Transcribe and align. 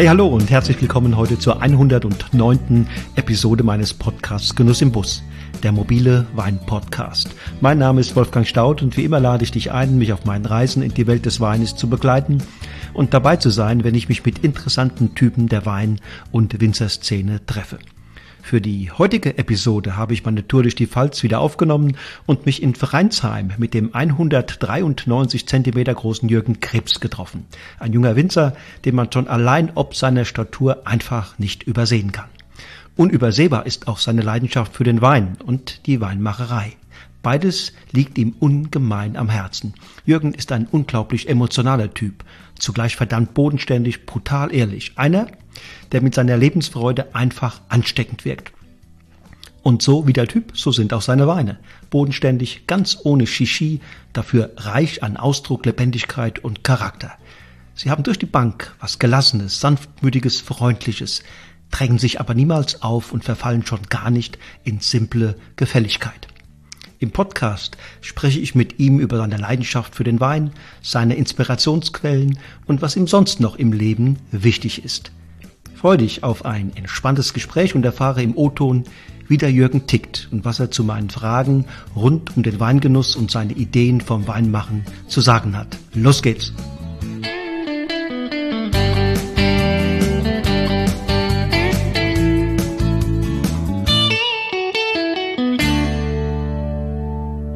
Hey, 0.00 0.06
hallo 0.06 0.28
und 0.28 0.50
herzlich 0.50 0.80
willkommen 0.80 1.14
heute 1.18 1.38
zur 1.38 1.60
109. 1.60 2.88
Episode 3.16 3.62
meines 3.62 3.92
Podcasts 3.92 4.56
Genuss 4.56 4.80
im 4.80 4.92
Bus, 4.92 5.22
der 5.62 5.72
mobile 5.72 6.26
Wein-Podcast. 6.34 7.28
Mein 7.60 7.76
Name 7.76 8.00
ist 8.00 8.16
Wolfgang 8.16 8.46
Staud 8.46 8.80
und 8.80 8.96
wie 8.96 9.04
immer 9.04 9.20
lade 9.20 9.44
ich 9.44 9.50
dich 9.50 9.72
ein, 9.72 9.98
mich 9.98 10.14
auf 10.14 10.24
meinen 10.24 10.46
Reisen 10.46 10.82
in 10.82 10.94
die 10.94 11.06
Welt 11.06 11.26
des 11.26 11.38
Weines 11.38 11.76
zu 11.76 11.90
begleiten 11.90 12.38
und 12.94 13.12
dabei 13.12 13.36
zu 13.36 13.50
sein, 13.50 13.84
wenn 13.84 13.94
ich 13.94 14.08
mich 14.08 14.24
mit 14.24 14.38
interessanten 14.38 15.14
Typen 15.14 15.50
der 15.50 15.66
Wein- 15.66 16.00
und 16.32 16.58
Winzerszene 16.62 17.44
treffe. 17.44 17.78
Für 18.42 18.60
die 18.60 18.90
heutige 18.90 19.38
Episode 19.38 19.96
habe 19.96 20.14
ich 20.14 20.24
meine 20.24 20.46
Tour 20.46 20.62
durch 20.62 20.74
die 20.74 20.86
Pfalz 20.86 21.22
wieder 21.22 21.40
aufgenommen 21.40 21.96
und 22.26 22.46
mich 22.46 22.62
in 22.62 22.74
Vereinsheim 22.74 23.52
mit 23.58 23.74
dem 23.74 23.94
193 23.94 25.46
Zentimeter 25.46 25.94
großen 25.94 26.28
Jürgen 26.28 26.60
Krebs 26.60 27.00
getroffen. 27.00 27.46
Ein 27.78 27.92
junger 27.92 28.16
Winzer, 28.16 28.54
den 28.84 28.94
man 28.94 29.12
schon 29.12 29.28
allein 29.28 29.70
ob 29.74 29.94
seiner 29.94 30.24
Statur 30.24 30.86
einfach 30.86 31.38
nicht 31.38 31.62
übersehen 31.62 32.12
kann. 32.12 32.28
Unübersehbar 32.96 33.66
ist 33.66 33.88
auch 33.88 33.98
seine 33.98 34.22
Leidenschaft 34.22 34.74
für 34.74 34.84
den 34.84 35.00
Wein 35.00 35.36
und 35.44 35.86
die 35.86 36.00
Weinmacherei. 36.00 36.76
Beides 37.22 37.74
liegt 37.92 38.16
ihm 38.16 38.34
ungemein 38.40 39.16
am 39.16 39.28
Herzen. 39.28 39.74
Jürgen 40.06 40.32
ist 40.32 40.52
ein 40.52 40.66
unglaublich 40.70 41.28
emotionaler 41.28 41.92
Typ, 41.92 42.24
zugleich 42.60 42.96
verdammt 42.96 43.34
bodenständig, 43.34 44.06
brutal 44.06 44.54
ehrlich. 44.54 44.92
Einer, 44.96 45.26
der 45.92 46.02
mit 46.02 46.14
seiner 46.14 46.36
Lebensfreude 46.36 47.14
einfach 47.14 47.60
ansteckend 47.68 48.24
wirkt. 48.24 48.52
Und 49.62 49.82
so 49.82 50.06
wie 50.06 50.12
der 50.12 50.26
Typ, 50.26 50.52
so 50.56 50.72
sind 50.72 50.92
auch 50.94 51.02
seine 51.02 51.26
Weine. 51.26 51.58
Bodenständig, 51.90 52.66
ganz 52.66 52.98
ohne 53.04 53.26
Shishi, 53.26 53.80
dafür 54.12 54.52
reich 54.56 55.02
an 55.02 55.16
Ausdruck, 55.16 55.66
Lebendigkeit 55.66 56.38
und 56.38 56.64
Charakter. 56.64 57.12
Sie 57.74 57.90
haben 57.90 58.02
durch 58.02 58.18
die 58.18 58.26
Bank 58.26 58.74
was 58.80 58.98
Gelassenes, 58.98 59.60
Sanftmütiges, 59.60 60.40
Freundliches, 60.40 61.22
drängen 61.70 61.98
sich 61.98 62.20
aber 62.20 62.34
niemals 62.34 62.82
auf 62.82 63.12
und 63.12 63.24
verfallen 63.24 63.64
schon 63.64 63.82
gar 63.88 64.10
nicht 64.10 64.38
in 64.64 64.80
simple 64.80 65.36
Gefälligkeit. 65.56 66.29
Im 67.00 67.12
Podcast 67.12 67.78
spreche 68.02 68.40
ich 68.40 68.54
mit 68.54 68.78
ihm 68.78 69.00
über 69.00 69.16
seine 69.16 69.38
Leidenschaft 69.38 69.94
für 69.94 70.04
den 70.04 70.20
Wein, 70.20 70.50
seine 70.82 71.14
Inspirationsquellen 71.14 72.38
und 72.66 72.82
was 72.82 72.94
ihm 72.94 73.06
sonst 73.06 73.40
noch 73.40 73.56
im 73.56 73.72
Leben 73.72 74.18
wichtig 74.30 74.84
ist. 74.84 75.10
Freue 75.74 75.96
dich 75.96 76.22
auf 76.22 76.44
ein 76.44 76.76
entspanntes 76.76 77.32
Gespräch 77.32 77.74
und 77.74 77.86
erfahre 77.86 78.22
im 78.22 78.36
O-Ton, 78.36 78.84
wie 79.28 79.38
der 79.38 79.50
Jürgen 79.50 79.86
tickt 79.86 80.28
und 80.30 80.44
was 80.44 80.60
er 80.60 80.70
zu 80.70 80.84
meinen 80.84 81.08
Fragen 81.08 81.64
rund 81.96 82.36
um 82.36 82.42
den 82.42 82.60
Weingenuss 82.60 83.16
und 83.16 83.30
seine 83.30 83.54
Ideen 83.54 84.02
vom 84.02 84.26
Weinmachen 84.28 84.84
zu 85.08 85.22
sagen 85.22 85.56
hat. 85.56 85.78
Los 85.94 86.20
geht's! 86.20 86.52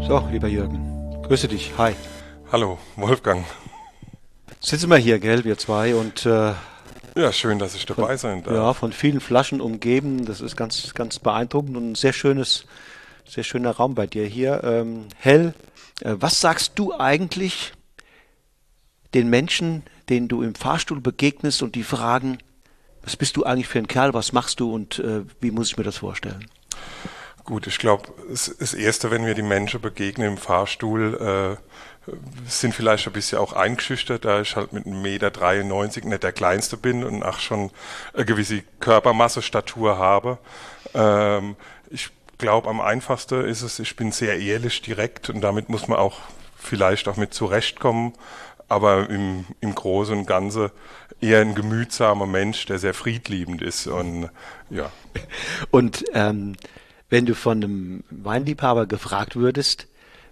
So, 0.07 0.23
lieber 0.31 0.49
Jürgen, 0.49 1.23
grüße 1.23 1.49
dich. 1.49 1.73
Hi. 1.79 1.95
Hallo, 2.53 2.79
Wolfgang. 2.97 3.43
Sitzen 4.61 4.91
wir 4.91 4.99
hier, 4.99 5.19
gell, 5.19 5.45
wir 5.45 5.57
zwei 5.57 5.95
und 5.95 6.27
äh, 6.27 6.53
ja, 7.17 7.33
schön, 7.33 7.59
dass 7.59 7.75
ich 7.75 7.87
dabei 7.87 8.09
von, 8.09 8.19
sein 8.19 8.43
darf. 8.43 8.55
Ja, 8.55 8.75
von 8.75 8.93
vielen 8.93 9.21
Flaschen 9.21 9.63
umgeben. 9.63 10.27
Das 10.27 10.43
ist 10.43 10.57
ganz, 10.57 10.93
ganz 10.93 11.19
beeindruckend 11.19 11.79
und 11.79 11.93
ein 11.93 11.95
sehr 11.95 12.13
schönes, 12.13 12.67
sehr 13.27 13.45
schöner 13.45 13.71
Raum 13.71 13.95
bei 13.95 14.07
dir 14.07 14.27
hier. 14.27 14.63
Ähm, 14.63 15.07
hell. 15.17 15.55
Äh, 16.03 16.17
was 16.19 16.39
sagst 16.39 16.73
du 16.75 16.93
eigentlich 16.93 17.73
den 19.15 19.31
Menschen, 19.31 19.85
denen 20.11 20.29
du 20.29 20.43
im 20.43 20.55
Fahrstuhl 20.55 21.01
begegnest 21.01 21.63
und 21.63 21.77
die 21.77 21.83
fragen, 21.83 22.37
was 23.03 23.17
bist 23.17 23.39
du 23.39 23.45
eigentlich 23.45 23.69
für 23.69 23.79
ein 23.79 23.89
Kerl, 23.89 24.13
was 24.13 24.35
machst 24.35 24.61
du 24.61 24.71
und 24.71 24.99
äh, 24.99 25.23
wie 25.41 25.51
muss 25.51 25.69
ich 25.69 25.79
mir 25.79 25.85
das 25.85 25.97
vorstellen? 25.97 26.45
Gut, 27.45 27.67
ich 27.67 27.79
glaube, 27.79 28.09
das 28.31 28.73
Erste, 28.73 29.11
wenn 29.11 29.27
wir 29.27 29.35
die 29.35 29.43
Menschen 29.43 29.81
begegnen 29.81 30.29
im 30.29 30.39
Fahrstuhl, 30.39 31.59
äh, 31.61 32.11
sind 32.49 32.75
vielleicht 32.75 33.07
ein 33.07 33.13
bisschen 33.13 33.39
auch 33.39 33.53
eingeschüchtert, 33.53 34.25
da 34.25 34.41
ich 34.41 34.57
halt 34.57 34.73
mit 34.73 34.87
1,93 34.87 34.93
Meter 34.95 36.09
nicht 36.09 36.23
der 36.23 36.33
Kleinste 36.33 36.79
bin 36.79 37.05
und 37.05 37.23
auch 37.23 37.39
schon 37.39 37.71
eine 38.15 38.25
gewisse 38.25 38.63
Körpermasse, 38.81 39.43
Statur 39.43 39.99
habe. 39.99 40.39
Ähm, 40.95 41.57
ich 41.91 42.11
glaube, 42.39 42.69
am 42.69 42.81
einfachsten 42.81 43.45
ist 43.45 43.61
es, 43.61 43.79
ich 43.79 43.95
bin 43.95 44.11
sehr 44.11 44.39
ehrlich, 44.39 44.81
direkt 44.81 45.29
und 45.29 45.43
damit 45.43 45.69
muss 45.69 45.87
man 45.87 45.99
auch 45.99 46.21
vielleicht 46.57 47.09
auch 47.09 47.17
mit 47.17 47.35
zurechtkommen, 47.35 48.15
aber 48.69 49.11
im, 49.11 49.45
im 49.61 49.75
Großen 49.75 50.17
und 50.17 50.27
Ganzen 50.27 50.71
eher 51.21 51.43
ein 51.43 51.55
gemütsamer 51.55 52.27
Mensch, 52.27 52.65
der 52.67 52.79
sehr 52.79 52.95
friedliebend 52.95 53.61
ist 53.61 53.87
und 53.87 54.31
ja. 54.71 54.91
Und 55.71 56.05
ähm 56.15 56.57
wenn 57.15 57.27
du 57.27 57.37
von 57.37 57.63
einem 57.63 58.05
Weinliebhaber 58.11 58.87
gefragt 58.87 59.37
würdest, 59.37 59.87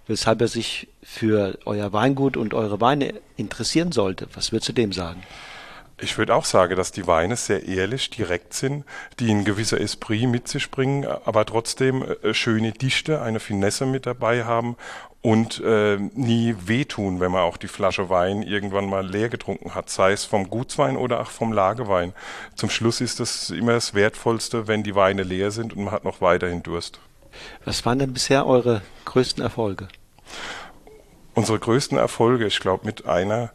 weshalb 0.08 0.40
er 0.40 0.48
sich 0.48 0.88
für 1.00 1.56
euer 1.64 1.92
Weingut 1.92 2.36
und 2.36 2.54
eure 2.54 2.80
Weine 2.80 3.14
interessieren 3.36 3.92
sollte, 3.92 4.26
was 4.34 4.50
würdest 4.50 4.70
du 4.70 4.72
dem 4.72 4.92
sagen? 4.92 5.22
Ich 6.00 6.18
würde 6.18 6.34
auch 6.34 6.44
sagen, 6.44 6.74
dass 6.74 6.90
die 6.90 7.06
Weine 7.06 7.36
sehr 7.36 7.68
ehrlich, 7.68 8.10
direkt 8.10 8.54
sind, 8.54 8.84
die 9.20 9.30
ein 9.30 9.44
gewisser 9.44 9.80
Esprit 9.80 10.28
mit 10.28 10.48
sich 10.48 10.72
bringen, 10.72 11.06
aber 11.06 11.46
trotzdem 11.46 12.02
äh, 12.02 12.34
schöne 12.34 12.72
Dichte, 12.72 13.22
eine 13.22 13.38
Finesse 13.38 13.86
mit 13.86 14.04
dabei 14.04 14.42
haben 14.42 14.76
und 15.22 15.62
äh, 15.64 15.96
nie 15.96 16.56
wehtun, 16.66 17.20
wenn 17.20 17.30
man 17.30 17.42
auch 17.42 17.56
die 17.56 17.68
Flasche 17.68 18.10
Wein 18.10 18.42
irgendwann 18.42 18.90
mal 18.90 19.06
leer 19.06 19.28
getrunken 19.28 19.74
hat, 19.74 19.88
sei 19.88 20.12
es 20.12 20.24
vom 20.24 20.50
Gutswein 20.50 20.96
oder 20.96 21.20
auch 21.20 21.30
vom 21.30 21.52
Lagewein. 21.52 22.12
Zum 22.56 22.70
Schluss 22.70 23.00
ist 23.00 23.20
das 23.20 23.50
immer 23.50 23.72
das 23.72 23.94
Wertvollste, 23.94 24.66
wenn 24.66 24.82
die 24.82 24.96
Weine 24.96 25.22
leer 25.22 25.52
sind 25.52 25.74
und 25.76 25.84
man 25.84 25.94
hat 25.94 26.04
noch 26.04 26.20
weiterhin 26.20 26.64
Durst. 26.64 26.98
Was 27.64 27.86
waren 27.86 28.00
denn 28.00 28.12
bisher 28.12 28.46
eure 28.46 28.82
größten 29.04 29.42
Erfolge? 29.42 29.88
Unsere 31.34 31.58
größten 31.58 31.96
Erfolge, 31.96 32.46
ich 32.46 32.58
glaube, 32.58 32.84
mit 32.84 33.06
einer 33.06 33.52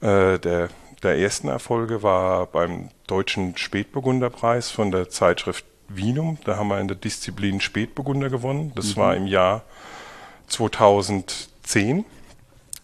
äh, 0.00 0.38
der, 0.38 0.68
der 1.02 1.18
ersten 1.18 1.48
Erfolge 1.48 2.02
war 2.02 2.46
beim 2.46 2.90
Deutschen 3.06 3.56
Spätburgunderpreis 3.56 4.70
von 4.70 4.90
der 4.90 5.08
Zeitschrift 5.08 5.64
Wienum. 5.88 6.38
Da 6.44 6.56
haben 6.56 6.68
wir 6.68 6.80
in 6.80 6.88
der 6.88 6.96
Disziplin 6.96 7.60
Spätburgunder 7.60 8.28
gewonnen. 8.28 8.72
Das 8.74 8.96
mhm. 8.96 9.00
war 9.00 9.16
im 9.16 9.26
Jahr 9.26 9.62
2010 10.46 12.04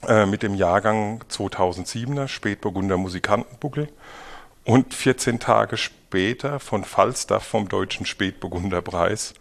äh, 0.06 0.26
mit 0.26 0.42
dem 0.42 0.54
Jahrgang 0.54 1.22
2007er 1.30 2.28
Spätburgunder 2.28 2.96
Musikantenbuckel. 2.96 3.88
Und 4.64 4.94
14 4.94 5.40
Tage 5.40 5.76
später 5.76 6.60
von 6.60 6.84
Falstaff 6.84 7.44
vom 7.44 7.68
Deutschen 7.68 8.06
Spätburgunderpreis 8.06 9.34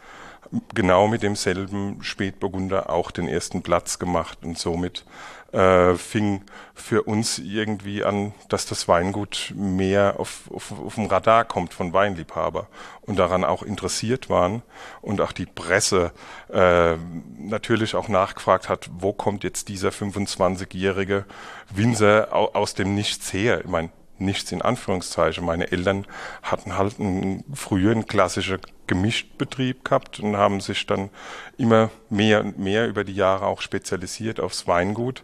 genau 0.73 1.07
mit 1.07 1.23
demselben 1.23 2.03
Spätburgunder 2.03 2.89
auch 2.89 3.11
den 3.11 3.27
ersten 3.27 3.61
Platz 3.61 3.99
gemacht 3.99 4.39
und 4.43 4.57
somit 4.57 5.05
äh, 5.51 5.95
fing 5.95 6.43
für 6.73 7.03
uns 7.03 7.39
irgendwie 7.39 8.03
an, 8.03 8.33
dass 8.49 8.65
das 8.65 8.87
Weingut 8.87 9.53
mehr 9.55 10.19
auf, 10.19 10.49
auf, 10.53 10.71
auf 10.71 10.95
dem 10.95 11.05
Radar 11.05 11.45
kommt 11.45 11.73
von 11.73 11.93
Weinliebhaber 11.93 12.67
und 13.01 13.17
daran 13.17 13.43
auch 13.43 13.63
interessiert 13.63 14.29
waren 14.29 14.61
und 15.01 15.21
auch 15.21 15.31
die 15.31 15.45
Presse 15.45 16.11
äh, 16.51 16.95
natürlich 17.37 17.95
auch 17.95 18.07
nachgefragt 18.07 18.69
hat, 18.69 18.89
wo 18.93 19.13
kommt 19.13 19.43
jetzt 19.43 19.67
dieser 19.67 19.89
25-jährige 19.89 21.25
Winzer 21.69 22.33
aus 22.33 22.73
dem 22.73 22.95
Nichts 22.95 23.33
her? 23.33 23.61
Ich 23.61 23.69
meine, 23.69 23.89
nichts 24.21 24.51
in 24.51 24.61
Anführungszeichen. 24.61 25.45
Meine 25.45 25.71
Eltern 25.71 26.05
hatten 26.43 26.77
halt 26.77 26.99
einen 26.99 27.43
früheren 27.53 28.05
klassischen 28.07 28.59
Gemischtbetrieb 28.87 29.85
gehabt 29.85 30.19
und 30.19 30.37
haben 30.37 30.61
sich 30.61 30.85
dann 30.85 31.09
immer 31.57 31.89
mehr 32.09 32.41
und 32.41 32.59
mehr 32.59 32.87
über 32.87 33.03
die 33.03 33.15
Jahre 33.15 33.45
auch 33.45 33.61
spezialisiert 33.61 34.39
aufs 34.39 34.67
Weingut. 34.67 35.23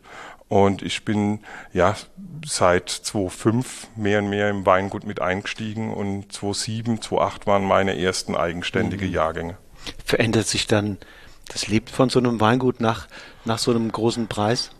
Und 0.49 0.81
ich 0.81 1.03
bin 1.03 1.39
ja 1.73 1.95
seit 2.45 2.89
2005 2.89 3.87
mehr 3.97 4.19
und 4.19 4.29
mehr 4.29 4.49
im 4.49 4.65
Weingut 4.65 5.05
mit 5.05 5.21
eingestiegen 5.21 5.93
und 5.93 6.31
2007, 6.31 7.01
2008 7.01 7.47
waren 7.47 7.65
meine 7.65 7.99
ersten 7.99 8.35
eigenständige 8.35 9.05
mhm. 9.05 9.13
Jahrgänge. 9.13 9.57
Verändert 10.05 10.47
sich 10.47 10.67
dann 10.67 10.97
das 11.49 11.67
Leben 11.67 11.87
von 11.87 12.09
so 12.09 12.19
einem 12.19 12.39
Weingut 12.39 12.79
nach, 12.79 13.07
nach 13.45 13.57
so 13.57 13.71
einem 13.71 13.91
großen 13.91 14.27
Preis? 14.27 14.71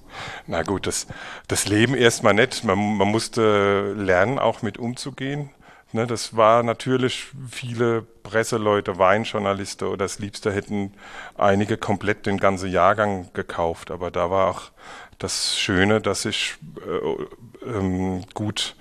Na 0.45 0.63
gut, 0.63 0.87
das, 0.87 1.07
das 1.47 1.67
Leben 1.67 1.95
erstmal 1.95 2.33
nicht. 2.33 2.63
Man, 2.63 2.97
man 2.97 3.07
musste 3.07 3.93
lernen, 3.93 4.39
auch 4.39 4.61
mit 4.61 4.77
umzugehen. 4.77 5.49
Ne, 5.93 6.05
das 6.05 6.35
war 6.35 6.63
natürlich 6.63 7.27
viele 7.49 8.01
Presseleute, 8.01 8.97
Weinjournalisten 8.97 9.87
oder 9.87 9.99
das 9.99 10.19
Liebste 10.19 10.51
hätten 10.51 10.93
einige 11.37 11.77
komplett 11.77 12.25
den 12.25 12.39
ganzen 12.39 12.69
Jahrgang 12.69 13.29
gekauft. 13.33 13.89
Aber 13.89 14.11
da 14.11 14.29
war 14.29 14.49
auch 14.49 14.71
das 15.17 15.57
Schöne, 15.57 16.01
dass 16.01 16.25
ich 16.25 16.57
äh, 16.85 17.69
ähm, 17.69 18.25
gut 18.33 18.75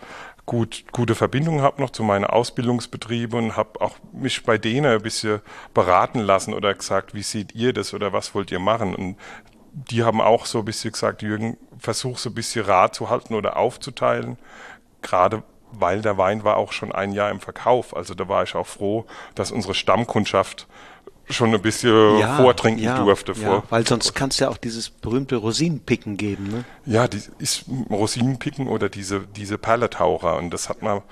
gut, 0.46 0.84
gute 0.92 1.14
Verbindungen 1.16 1.60
habe 1.60 1.82
noch 1.82 1.90
zu 1.90 2.04
meinen 2.04 2.24
Ausbildungsbetrieben 2.24 3.38
und 3.46 3.56
habe 3.56 3.80
auch 3.80 3.96
mich 4.12 4.44
bei 4.44 4.56
denen 4.56 4.86
ein 4.86 5.02
bisschen 5.02 5.40
beraten 5.74 6.20
lassen 6.20 6.54
oder 6.54 6.72
gesagt, 6.72 7.14
wie 7.14 7.22
seht 7.22 7.54
ihr 7.54 7.72
das 7.72 7.92
oder 7.92 8.12
was 8.12 8.34
wollt 8.34 8.52
ihr 8.52 8.60
machen? 8.60 8.94
Und 8.94 9.16
die 9.76 10.02
haben 10.02 10.22
auch 10.22 10.46
so 10.46 10.60
ein 10.60 10.64
bisschen 10.64 10.92
gesagt, 10.92 11.20
Jürgen, 11.20 11.58
versuch 11.78 12.16
so 12.16 12.30
ein 12.30 12.34
bisschen 12.34 12.64
Rat 12.64 12.94
zu 12.94 13.10
halten 13.10 13.34
oder 13.34 13.58
aufzuteilen, 13.58 14.38
gerade 15.02 15.42
weil 15.72 16.00
der 16.00 16.16
Wein 16.16 16.44
war 16.44 16.56
auch 16.56 16.72
schon 16.72 16.92
ein 16.92 17.12
Jahr 17.12 17.30
im 17.30 17.40
Verkauf. 17.40 17.94
Also 17.94 18.14
da 18.14 18.26
war 18.26 18.42
ich 18.42 18.54
auch 18.54 18.66
froh, 18.66 19.04
dass 19.34 19.50
unsere 19.50 19.74
Stammkundschaft 19.74 20.66
schon 21.28 21.52
ein 21.52 21.60
bisschen 21.60 22.18
ja, 22.18 22.36
vortrinken 22.36 22.84
ja, 22.84 23.04
durfte. 23.04 23.32
Ja, 23.32 23.48
vor, 23.48 23.62
weil 23.68 23.86
sonst 23.86 24.14
kann 24.14 24.30
es 24.30 24.38
ja 24.38 24.48
auch 24.48 24.56
dieses 24.56 24.88
berühmte 24.88 25.36
Rosinenpicken 25.36 26.16
geben. 26.16 26.48
Ne? 26.48 26.64
Ja, 26.86 27.08
die 27.08 27.20
ist 27.38 27.66
Rosinenpicken 27.90 28.68
oder 28.68 28.88
diese, 28.88 29.20
diese 29.20 29.58
Perletaucher. 29.58 30.36
Und 30.36 30.50
das 30.50 30.70
hat 30.70 30.80
man 30.80 31.02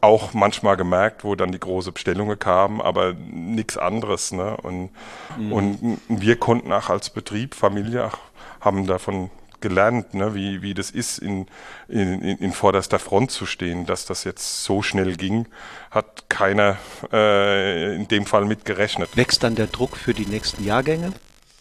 auch 0.00 0.32
manchmal 0.32 0.76
gemerkt, 0.76 1.24
wo 1.24 1.34
dann 1.34 1.52
die 1.52 1.60
große 1.60 1.92
Bestellungen 1.92 2.38
kamen, 2.38 2.80
aber 2.80 3.12
nichts 3.14 3.76
anderes. 3.76 4.32
Ne? 4.32 4.56
Und, 4.56 4.90
mhm. 5.38 5.52
und 5.52 6.00
wir 6.08 6.36
konnten 6.36 6.72
auch 6.72 6.88
als 6.88 7.10
Betrieb, 7.10 7.54
Familie, 7.54 8.06
auch, 8.06 8.18
haben 8.60 8.86
davon 8.86 9.30
gelernt, 9.60 10.14
ne, 10.14 10.34
wie, 10.34 10.62
wie 10.62 10.74
das 10.74 10.90
ist, 10.90 11.18
in, 11.18 11.46
in, 11.88 12.22
in 12.22 12.52
vorderster 12.52 12.98
Front 12.98 13.30
zu 13.30 13.46
stehen. 13.46 13.86
Dass 13.86 14.06
das 14.06 14.24
jetzt 14.24 14.64
so 14.64 14.82
schnell 14.82 15.16
ging, 15.16 15.46
hat 15.90 16.28
keiner 16.28 16.78
äh, 17.12 17.94
in 17.94 18.08
dem 18.08 18.26
Fall 18.26 18.44
mit 18.44 18.64
gerechnet. 18.64 19.16
Wächst 19.16 19.42
dann 19.42 19.54
der 19.54 19.66
Druck 19.66 19.96
für 19.96 20.14
die 20.14 20.26
nächsten 20.26 20.64
Jahrgänge? 20.64 21.12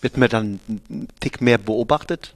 Wird 0.01 0.15
man 0.15 0.29
dann 0.29 0.59
einen 0.67 1.09
Tick 1.19 1.41
mehr 1.41 1.57
beobachtet? 1.57 2.33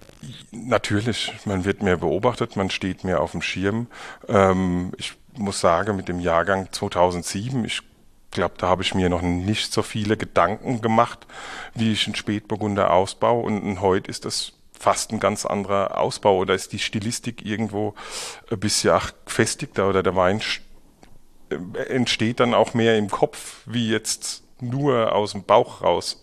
Natürlich, 0.51 1.31
man 1.45 1.63
wird 1.63 1.81
mehr 1.81 1.97
beobachtet, 1.97 2.57
man 2.57 2.69
steht 2.69 3.05
mehr 3.05 3.21
auf 3.21 3.31
dem 3.31 3.41
Schirm. 3.41 3.88
Ähm, 4.27 4.91
ich 4.97 5.13
muss 5.38 5.59
sagen, 5.59 5.95
mit 5.95 6.07
dem 6.07 6.19
Jahrgang 6.19 6.71
2007, 6.71 7.65
ich 7.65 7.81
glaube, 8.31 8.56
da 8.57 8.68
habe 8.68 8.81
ich 8.81 8.95
mir 8.95 9.09
noch 9.09 9.21
nicht 9.21 9.71
so 9.71 9.81
viele 9.81 10.18
Gedanken 10.18 10.81
gemacht, 10.81 11.25
wie 11.74 11.91
ich 11.91 12.06
einen 12.06 12.15
Spätburgunder 12.15 12.91
ausbaue. 12.91 13.44
Und, 13.44 13.81
heute 13.81 14.09
ist 14.09 14.25
das 14.25 14.53
fast 14.77 15.12
ein 15.12 15.19
ganz 15.19 15.45
anderer 15.45 15.97
Ausbau 15.97 16.38
oder 16.38 16.53
ist 16.53 16.74
die 16.74 16.80
Stilistik 16.80 17.45
irgendwo 17.45 17.94
ein 18.51 18.59
bisschen 18.59 18.91
auch 18.91 19.12
gefestigter 19.25 19.88
oder 19.88 20.03
der 20.03 20.15
Wein 20.15 20.41
äh, 21.50 21.56
entsteht 21.83 22.39
dann 22.39 22.53
auch 22.53 22.74
mehr 22.74 22.97
im 22.97 23.09
Kopf, 23.09 23.62
wie 23.65 23.89
jetzt 23.89 24.44
nur 24.59 25.13
aus 25.13 25.31
dem 25.31 25.44
Bauch 25.44 25.81
raus. 25.81 26.21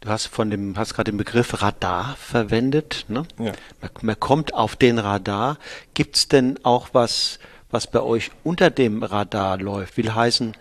Du 0.00 0.10
hast 0.10 0.26
von 0.26 0.50
dem, 0.50 0.78
hast 0.78 0.94
gerade 0.94 1.10
den 1.10 1.18
Begriff 1.18 1.60
Radar 1.60 2.14
verwendet. 2.16 3.04
Ne? 3.08 3.24
Ja. 3.38 3.52
Man, 3.80 3.90
man 4.02 4.20
kommt 4.20 4.54
auf 4.54 4.76
den 4.76 4.98
Radar. 4.98 5.58
Gibt 5.94 6.16
es 6.16 6.28
denn 6.28 6.60
auch 6.64 6.90
was, 6.92 7.40
was 7.70 7.86
bei 7.86 8.00
euch 8.00 8.30
unter 8.44 8.70
dem 8.70 9.02
Radar 9.02 9.58
läuft? 9.58 9.96
Will 9.96 10.14
heißen, 10.14 10.56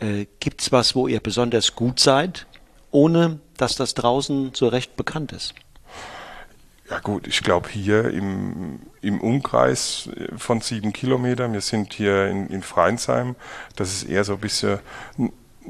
äh, 0.00 0.26
gibt 0.40 0.62
es 0.62 0.72
was, 0.72 0.94
wo 0.94 1.08
ihr 1.08 1.20
besonders 1.20 1.74
gut 1.74 2.00
seid, 2.00 2.46
ohne 2.90 3.40
dass 3.56 3.76
das 3.76 3.94
draußen 3.94 4.52
so 4.54 4.68
recht 4.68 4.96
bekannt 4.96 5.32
ist? 5.32 5.54
Ja 6.88 7.00
gut, 7.00 7.26
ich 7.26 7.42
glaube 7.42 7.68
hier 7.68 8.10
im, 8.10 8.80
im 9.00 9.20
Umkreis 9.20 10.08
von 10.36 10.60
sieben 10.60 10.92
Kilometern, 10.92 11.52
wir 11.52 11.60
sind 11.60 11.92
hier 11.92 12.28
in, 12.28 12.48
in 12.48 12.62
Freinsheim, 12.62 13.34
das 13.74 13.92
ist 13.92 14.04
eher 14.04 14.22
so 14.22 14.34
ein 14.34 14.40
bisschen 14.40 14.78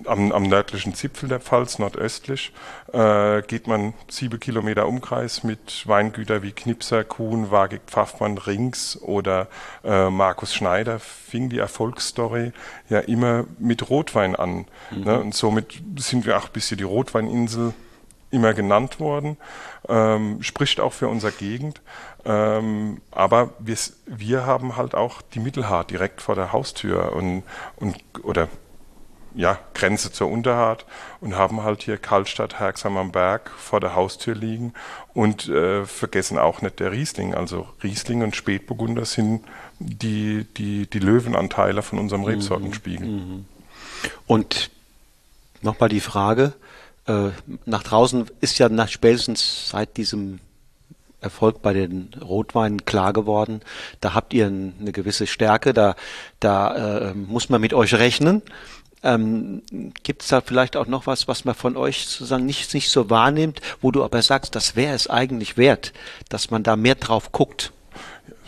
am, 0.04 0.32
am 0.32 0.42
nördlichen 0.44 0.94
Zipfel 0.94 1.28
der 1.28 1.40
Pfalz, 1.40 1.78
nordöstlich, 1.78 2.52
äh, 2.92 3.42
geht 3.42 3.66
man 3.66 3.94
sieben 4.08 4.38
Kilometer 4.38 4.86
Umkreis 4.86 5.44
mit 5.44 5.86
Weingütern 5.86 6.42
wie 6.42 6.52
Knipser, 6.52 7.04
Kuhn, 7.04 7.50
Wagig, 7.50 7.82
Pfaffmann, 7.86 8.38
Rings 8.38 9.00
oder 9.00 9.48
äh, 9.84 10.10
Markus 10.10 10.54
Schneider 10.54 10.98
fing 10.98 11.48
die 11.48 11.58
Erfolgsstory 11.58 12.52
ja 12.88 13.00
immer 13.00 13.44
mit 13.58 13.88
Rotwein 13.88 14.36
an. 14.36 14.66
Mhm. 14.90 15.04
Ne? 15.04 15.20
Und 15.20 15.34
somit 15.34 15.82
sind 15.96 16.26
wir 16.26 16.36
auch 16.36 16.46
ein 16.46 16.52
bisschen 16.52 16.78
die 16.78 16.84
Rotweininsel 16.84 17.74
immer 18.30 18.54
genannt 18.54 19.00
worden, 19.00 19.36
ähm, 19.88 20.42
spricht 20.42 20.80
auch 20.80 20.92
für 20.92 21.08
unsere 21.08 21.32
Gegend. 21.32 21.80
Ähm, 22.24 23.00
aber 23.10 23.50
wir, 23.58 24.46
haben 24.46 24.76
halt 24.76 24.94
auch 24.94 25.22
die 25.22 25.38
Mittelhart 25.38 25.90
direkt 25.90 26.20
vor 26.20 26.34
der 26.34 26.52
Haustür 26.52 27.12
und, 27.12 27.44
und 27.76 27.96
oder 28.22 28.48
ja, 29.36 29.58
Grenze 29.74 30.10
zur 30.10 30.28
Unterhart 30.28 30.86
und 31.20 31.36
haben 31.36 31.62
halt 31.62 31.82
hier 31.82 31.98
Kaltstadt, 31.98 32.58
Herxheim 32.58 32.96
am 32.96 33.12
Berg 33.12 33.50
vor 33.56 33.80
der 33.80 33.94
Haustür 33.94 34.34
liegen 34.34 34.72
und 35.12 35.48
äh, 35.48 35.84
vergessen 35.84 36.38
auch 36.38 36.62
nicht 36.62 36.80
der 36.80 36.90
Riesling. 36.90 37.34
Also 37.34 37.68
Riesling 37.82 38.22
und 38.22 38.34
Spätburgunder 38.34 39.04
sind 39.04 39.44
die, 39.78 40.46
die, 40.56 40.86
die 40.86 40.98
Löwenanteile 40.98 41.82
von 41.82 41.98
unserem 41.98 42.22
mhm. 42.22 42.28
Rebsortenspiegel. 42.28 43.06
Mhm. 43.06 43.44
Und 44.26 44.70
nochmal 45.60 45.90
die 45.90 46.00
Frage, 46.00 46.54
äh, 47.06 47.28
nach 47.66 47.82
draußen 47.82 48.26
ist 48.40 48.58
ja 48.58 48.70
nach 48.70 48.88
spätestens 48.88 49.68
seit 49.68 49.98
diesem 49.98 50.40
Erfolg 51.20 51.60
bei 51.60 51.72
den 51.72 52.10
Rotweinen 52.22 52.84
klar 52.84 53.12
geworden. 53.12 53.60
Da 54.00 54.14
habt 54.14 54.32
ihr 54.32 54.46
eine 54.46 54.92
gewisse 54.92 55.26
Stärke, 55.26 55.74
da, 55.74 55.96
da 56.40 57.10
äh, 57.10 57.14
muss 57.14 57.48
man 57.48 57.60
mit 57.60 57.74
euch 57.74 57.94
rechnen. 57.94 58.42
Ähm, 59.02 59.62
Gibt 60.02 60.22
es 60.22 60.28
da 60.28 60.40
vielleicht 60.40 60.76
auch 60.76 60.86
noch 60.86 61.06
was, 61.06 61.28
was 61.28 61.44
man 61.44 61.54
von 61.54 61.76
euch 61.76 62.06
sozusagen 62.06 62.46
nicht, 62.46 62.72
nicht 62.74 62.90
so 62.90 63.10
wahrnimmt, 63.10 63.60
wo 63.80 63.90
du 63.90 64.02
aber 64.02 64.22
sagst, 64.22 64.54
das 64.54 64.76
wäre 64.76 64.94
es 64.94 65.08
eigentlich 65.08 65.56
wert, 65.56 65.92
dass 66.28 66.50
man 66.50 66.62
da 66.62 66.76
mehr 66.76 66.94
drauf 66.94 67.32
guckt? 67.32 67.72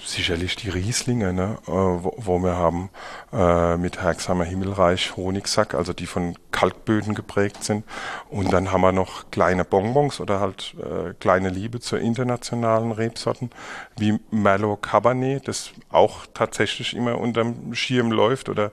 Sicherlich 0.08 0.56
die 0.56 0.70
Rieslinge, 0.70 1.32
ne, 1.32 1.58
äh, 1.66 1.70
wo, 1.70 2.14
wo 2.16 2.38
wir 2.38 2.56
haben 2.56 2.90
äh, 3.32 3.76
mit 3.76 4.00
Herxheimer 4.02 4.44
Himmelreich 4.44 5.16
Honigsack, 5.16 5.74
also 5.74 5.92
die 5.92 6.06
von 6.06 6.36
Kalkböden 6.50 7.14
geprägt 7.14 7.62
sind. 7.64 7.84
Und 8.30 8.52
dann 8.52 8.72
haben 8.72 8.80
wir 8.80 8.92
noch 8.92 9.30
kleine 9.30 9.64
Bonbons 9.64 10.20
oder 10.20 10.40
halt 10.40 10.74
äh, 10.78 11.14
kleine 11.14 11.50
Liebe 11.50 11.80
zu 11.80 11.96
internationalen 11.96 12.92
Rebsorten 12.92 13.50
wie 13.96 14.18
Merlot 14.30 14.82
Cabernet, 14.82 15.46
das 15.46 15.70
auch 15.90 16.26
tatsächlich 16.32 16.96
immer 16.96 17.18
unterm 17.18 17.74
Schirm 17.74 18.10
läuft 18.10 18.48
oder 18.48 18.72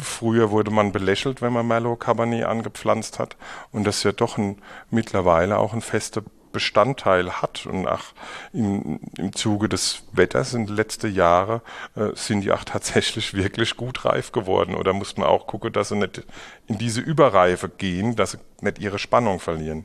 früher 0.00 0.50
wurde 0.50 0.70
man 0.70 0.92
belächelt, 0.92 1.42
wenn 1.42 1.52
man 1.52 1.66
Merlot 1.66 2.00
Cabernet 2.00 2.44
angepflanzt 2.44 3.18
hat. 3.18 3.36
Und 3.72 3.86
das 3.86 3.98
ist 3.98 4.04
ja 4.04 4.12
doch 4.12 4.38
ein, 4.38 4.56
mittlerweile 4.90 5.58
auch 5.58 5.74
ein 5.74 5.82
fester 5.82 6.22
Bestandteil 6.52 7.30
hat. 7.42 7.66
Und 7.66 7.86
ach, 7.86 8.12
im, 8.52 9.00
im 9.16 9.32
Zuge 9.32 9.68
des 9.68 10.02
Wetters 10.12 10.54
in 10.54 10.66
den 10.66 10.76
letzten 10.76 11.12
Jahren 11.14 11.60
äh, 11.96 12.10
sind 12.14 12.42
die 12.42 12.52
auch 12.52 12.64
tatsächlich 12.64 13.34
wirklich 13.34 13.76
gut 13.76 14.04
reif 14.04 14.32
geworden. 14.32 14.74
Oder 14.74 14.92
muss 14.92 15.16
man 15.16 15.26
auch 15.28 15.46
gucken, 15.46 15.72
dass 15.72 15.90
sie 15.90 15.96
nicht 15.96 16.24
in 16.66 16.78
diese 16.78 17.00
Überreife 17.00 17.68
gehen, 17.68 18.16
dass 18.16 18.32
sie 18.32 18.38
nicht 18.60 18.78
ihre 18.78 18.98
Spannung 18.98 19.40
verlieren. 19.40 19.84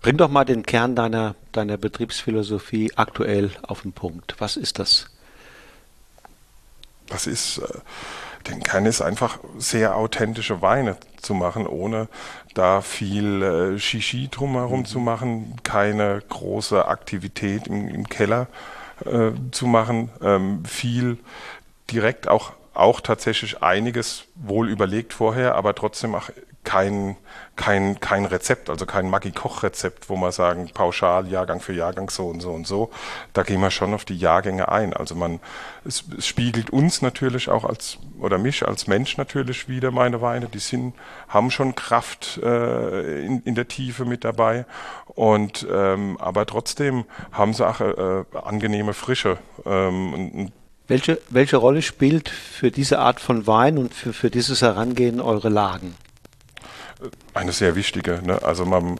Bring 0.00 0.16
doch 0.18 0.30
mal 0.30 0.44
den 0.44 0.64
Kern 0.64 0.94
deiner, 0.94 1.34
deiner 1.52 1.76
Betriebsphilosophie 1.76 2.92
aktuell 2.96 3.50
auf 3.62 3.82
den 3.82 3.92
Punkt. 3.92 4.36
Was 4.38 4.56
ist 4.56 4.78
das? 4.78 5.10
Das 7.08 7.26
ist, 7.26 7.58
äh, 7.58 7.78
den 8.48 8.62
Kern 8.62 8.86
ist 8.86 9.02
einfach 9.02 9.38
sehr 9.58 9.96
authentische 9.96 10.62
Weine 10.62 10.96
zu 11.20 11.34
machen, 11.34 11.66
ohne 11.66 12.08
da 12.54 12.80
viel 12.80 13.42
äh, 13.42 13.78
Shishi 13.78 14.28
drumherum 14.28 14.80
mhm. 14.80 14.84
zu 14.84 15.00
machen, 15.00 15.56
keine 15.62 16.22
große 16.28 16.86
Aktivität 16.86 17.66
im, 17.66 17.88
im 17.88 18.08
Keller 18.08 18.46
äh, 19.04 19.32
zu 19.50 19.66
machen, 19.66 20.10
ähm, 20.22 20.64
viel 20.64 21.18
direkt 21.90 22.28
auch 22.28 22.52
auch 22.76 23.00
tatsächlich 23.00 23.62
einiges 23.62 24.24
wohl 24.34 24.68
überlegt 24.68 25.14
vorher, 25.14 25.54
aber 25.54 25.74
trotzdem 25.74 26.14
auch 26.14 26.28
kein, 26.66 27.16
kein, 27.54 28.00
kein 28.00 28.26
Rezept, 28.26 28.68
also 28.68 28.86
kein 28.86 29.08
Maggi-Koch-Rezept, 29.08 30.10
wo 30.10 30.16
man 30.16 30.32
sagen, 30.32 30.68
pauschal 30.74 31.28
Jahrgang 31.28 31.60
für 31.60 31.72
Jahrgang 31.72 32.10
so 32.10 32.26
und 32.26 32.40
so 32.40 32.50
und 32.50 32.66
so. 32.66 32.90
Da 33.32 33.44
gehen 33.44 33.60
wir 33.60 33.70
schon 33.70 33.94
auf 33.94 34.04
die 34.04 34.18
Jahrgänge 34.18 34.68
ein. 34.68 34.92
Also 34.92 35.14
man, 35.14 35.38
es, 35.84 36.04
es 36.18 36.26
spiegelt 36.26 36.70
uns 36.70 37.02
natürlich 37.02 37.48
auch 37.48 37.64
als, 37.64 37.98
oder 38.20 38.36
mich 38.36 38.66
als 38.66 38.88
Mensch 38.88 39.16
natürlich 39.16 39.68
wieder, 39.68 39.92
meine 39.92 40.20
Weine. 40.20 40.46
Die 40.46 40.58
sind, 40.58 40.94
haben 41.28 41.52
schon 41.52 41.76
Kraft 41.76 42.40
äh, 42.42 43.24
in, 43.24 43.42
in 43.42 43.54
der 43.54 43.68
Tiefe 43.68 44.04
mit 44.04 44.24
dabei. 44.24 44.66
Und, 45.06 45.66
ähm, 45.70 46.16
aber 46.20 46.46
trotzdem 46.46 47.04
haben 47.30 47.54
sie 47.54 47.66
auch 47.66 47.80
äh, 47.80 48.24
angenehme 48.42 48.92
Frische. 48.92 49.38
Ähm, 49.64 50.14
und, 50.14 50.52
welche, 50.88 51.20
welche 51.30 51.56
Rolle 51.58 51.82
spielt 51.82 52.28
für 52.28 52.72
diese 52.72 52.98
Art 52.98 53.20
von 53.20 53.46
Wein 53.46 53.78
und 53.78 53.94
für, 53.94 54.12
für 54.12 54.30
dieses 54.30 54.62
Herangehen 54.62 55.20
eure 55.20 55.48
Lagen? 55.48 55.94
Eine 57.34 57.52
sehr 57.52 57.74
wichtige. 57.76 58.22
Ne? 58.24 58.42
Also 58.42 58.64
man, 58.64 58.98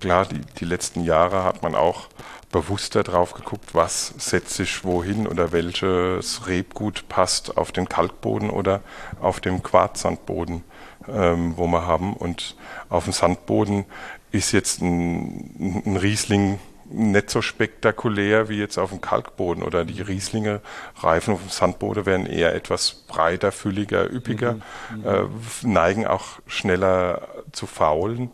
klar, 0.00 0.26
die, 0.26 0.40
die 0.58 0.64
letzten 0.64 1.02
Jahre 1.04 1.44
hat 1.44 1.62
man 1.62 1.74
auch 1.74 2.08
bewusster 2.50 3.02
drauf 3.02 3.34
geguckt, 3.34 3.74
was 3.74 4.14
setzt 4.16 4.54
sich 4.54 4.84
wohin 4.84 5.26
oder 5.26 5.52
welches 5.52 6.46
Rebgut 6.46 7.08
passt 7.08 7.58
auf 7.58 7.72
den 7.72 7.88
Kalkboden 7.88 8.50
oder 8.50 8.80
auf 9.20 9.40
dem 9.40 9.62
Quarzsandboden, 9.62 10.64
ähm, 11.08 11.56
wo 11.56 11.66
wir 11.66 11.86
haben. 11.86 12.14
Und 12.14 12.56
auf 12.88 13.04
dem 13.04 13.12
Sandboden 13.12 13.84
ist 14.30 14.52
jetzt 14.52 14.80
ein, 14.80 15.82
ein 15.84 15.96
Riesling 15.96 16.58
nicht 16.90 17.30
so 17.30 17.42
spektakulär 17.42 18.48
wie 18.48 18.58
jetzt 18.58 18.78
auf 18.78 18.90
dem 18.90 19.00
Kalkboden 19.00 19.62
oder 19.62 19.84
die 19.84 20.00
Rieslinge. 20.00 20.60
Reifen 20.96 21.34
auf 21.34 21.40
dem 21.40 21.50
Sandboden 21.50 22.06
werden 22.06 22.26
eher 22.26 22.54
etwas 22.54 23.04
breiter, 23.08 23.52
fülliger, 23.52 24.10
üppiger, 24.10 24.54
mhm. 24.54 25.06
äh, 25.06 25.66
neigen 25.66 26.06
auch 26.06 26.40
schneller 26.46 27.28
zu 27.52 27.66
faulen. 27.66 28.30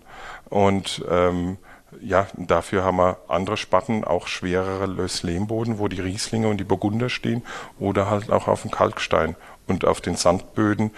Und 0.49 1.04
ähm, 1.11 1.58
ja, 2.00 2.26
dafür 2.37 2.84
haben 2.84 2.99
wir 2.99 3.18
andere 3.28 3.56
Spatten, 3.56 4.04
auch 4.04 4.26
schwerere 4.26 4.87
Löss-Lehmboden, 4.87 5.78
wo 5.78 5.88
die 5.88 6.00
Rieslinge 6.00 6.49
und 6.49 6.58
die 6.58 6.64
Burgunder 6.64 7.08
stehen 7.08 7.42
oder 7.78 8.11
halt 8.11 8.30
auch 8.30 8.49
auf 8.49 8.62
dem 8.62 8.70
Kalkstein. 8.70 9.37
Und 9.66 9.87
auf 9.87 10.02
den 10.02 10.14
Sandböden 10.14 10.90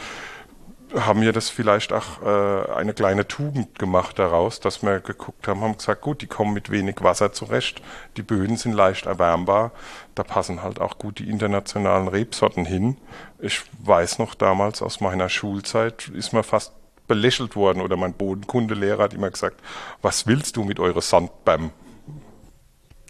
haben 0.96 1.20
wir 1.20 1.32
das 1.32 1.50
vielleicht 1.50 1.92
auch 1.92 2.22
äh, 2.22 2.72
eine 2.72 2.94
kleine 2.94 3.28
Tugend 3.28 3.78
gemacht 3.78 4.18
daraus, 4.18 4.60
dass 4.60 4.82
wir 4.82 5.00
geguckt 5.00 5.46
haben, 5.46 5.60
haben 5.60 5.76
gesagt, 5.76 6.00
gut, 6.00 6.22
die 6.22 6.26
kommen 6.26 6.54
mit 6.54 6.70
wenig 6.70 6.96
Wasser 7.00 7.32
zurecht, 7.32 7.82
die 8.16 8.22
Böden 8.22 8.56
sind 8.56 8.72
leicht 8.72 9.06
erwärmbar, 9.06 9.72
da 10.14 10.22
passen 10.22 10.62
halt 10.62 10.80
auch 10.80 10.98
gut 10.98 11.18
die 11.18 11.28
internationalen 11.28 12.08
Rebsorten 12.08 12.64
hin. 12.64 12.96
Ich 13.38 13.62
weiß 13.82 14.18
noch 14.18 14.34
damals 14.34 14.82
aus 14.82 15.00
meiner 15.00 15.28
Schulzeit 15.28 16.08
ist 16.08 16.32
man 16.32 16.42
fast 16.42 16.72
belächelt 17.06 17.56
worden 17.56 17.82
oder 17.82 17.96
mein 17.96 18.14
Bodenkundelehrer 18.14 19.04
hat 19.04 19.14
immer 19.14 19.30
gesagt, 19.30 19.60
was 20.02 20.26
willst 20.26 20.56
du 20.56 20.64
mit 20.64 20.80
eurer 20.80 21.02
Sandbäm? 21.02 21.70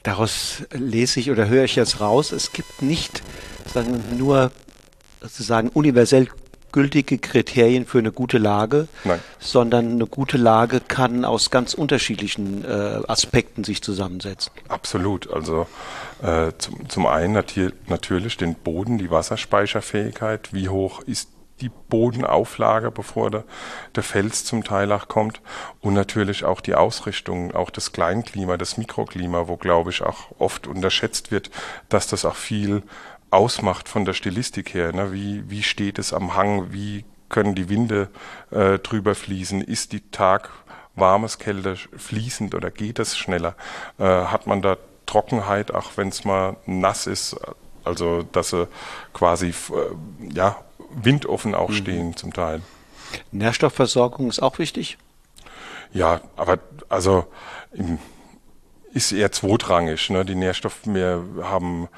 Daraus 0.02 0.64
lese 0.70 1.20
ich 1.20 1.30
oder 1.30 1.48
höre 1.48 1.64
ich 1.64 1.76
jetzt 1.76 2.00
raus, 2.00 2.32
es 2.32 2.52
gibt 2.52 2.82
nicht 2.82 3.22
sagen, 3.72 4.02
nur 4.16 4.52
sozusagen 5.20 5.68
universell 5.70 6.28
gültige 6.76 7.16
Kriterien 7.16 7.86
für 7.86 8.00
eine 8.00 8.12
gute 8.12 8.36
Lage, 8.36 8.86
Nein. 9.04 9.18
sondern 9.38 9.92
eine 9.92 10.04
gute 10.04 10.36
Lage 10.36 10.80
kann 10.86 11.24
aus 11.24 11.50
ganz 11.50 11.72
unterschiedlichen 11.72 12.66
äh, 12.66 13.00
Aspekten 13.08 13.64
sich 13.64 13.82
zusammensetzen. 13.82 14.52
Absolut. 14.68 15.32
Also 15.32 15.66
äh, 16.22 16.52
zum, 16.58 16.86
zum 16.90 17.06
einen 17.06 17.32
nati 17.32 17.70
natürlich 17.86 18.36
den 18.36 18.56
Boden, 18.56 18.98
die 18.98 19.10
Wasserspeicherfähigkeit, 19.10 20.52
wie 20.52 20.68
hoch 20.68 21.00
ist 21.00 21.30
die 21.62 21.70
Bodenauflage, 21.70 22.90
bevor 22.90 23.30
der, 23.30 23.44
der 23.94 24.02
Fels 24.02 24.44
zum 24.44 24.62
Teil 24.62 24.92
auch 24.92 25.08
kommt 25.08 25.40
und 25.80 25.94
natürlich 25.94 26.44
auch 26.44 26.60
die 26.60 26.74
Ausrichtung, 26.74 27.54
auch 27.54 27.70
das 27.70 27.92
Kleinklima, 27.92 28.58
das 28.58 28.76
Mikroklima, 28.76 29.48
wo 29.48 29.56
glaube 29.56 29.88
ich 29.88 30.02
auch 30.02 30.32
oft 30.38 30.66
unterschätzt 30.66 31.30
wird, 31.30 31.50
dass 31.88 32.06
das 32.06 32.26
auch 32.26 32.36
viel 32.36 32.82
ausmacht 33.30 33.88
von 33.88 34.04
der 34.04 34.12
Stilistik 34.12 34.74
her. 34.74 34.92
Ne? 34.92 35.12
Wie, 35.12 35.48
wie 35.50 35.62
steht 35.62 35.98
es 35.98 36.12
am 36.12 36.34
Hang? 36.34 36.72
Wie 36.72 37.04
können 37.28 37.54
die 37.54 37.68
Winde 37.68 38.08
äh, 38.50 38.78
drüber 38.78 39.14
fließen? 39.14 39.60
Ist 39.62 39.92
die 39.92 40.10
Tag 40.10 40.50
warmes, 40.94 41.38
kälte 41.38 41.76
fließend 41.76 42.54
oder 42.54 42.70
geht 42.70 42.98
es 42.98 43.16
schneller? 43.16 43.54
Äh, 43.98 44.04
hat 44.04 44.46
man 44.46 44.62
da 44.62 44.76
Trockenheit, 45.06 45.72
auch 45.72 45.92
wenn 45.96 46.08
es 46.08 46.24
mal 46.24 46.56
nass 46.66 47.06
ist? 47.06 47.36
Also, 47.84 48.22
dass 48.22 48.50
sie 48.50 48.68
quasi 49.12 49.48
äh, 49.48 50.34
ja, 50.34 50.56
windoffen 50.90 51.54
auch 51.54 51.68
mhm. 51.68 51.74
stehen 51.74 52.16
zum 52.16 52.32
Teil. 52.32 52.62
Nährstoffversorgung 53.30 54.28
ist 54.28 54.42
auch 54.42 54.58
wichtig? 54.58 54.98
Ja, 55.92 56.20
aber 56.36 56.58
also 56.88 57.26
ist 58.92 59.12
eher 59.12 59.30
zweitrangig. 59.30 60.10
Ne? 60.10 60.24
Die 60.24 60.34
Nährstoffe, 60.34 60.80
wir 60.84 61.22
haben 61.42 61.88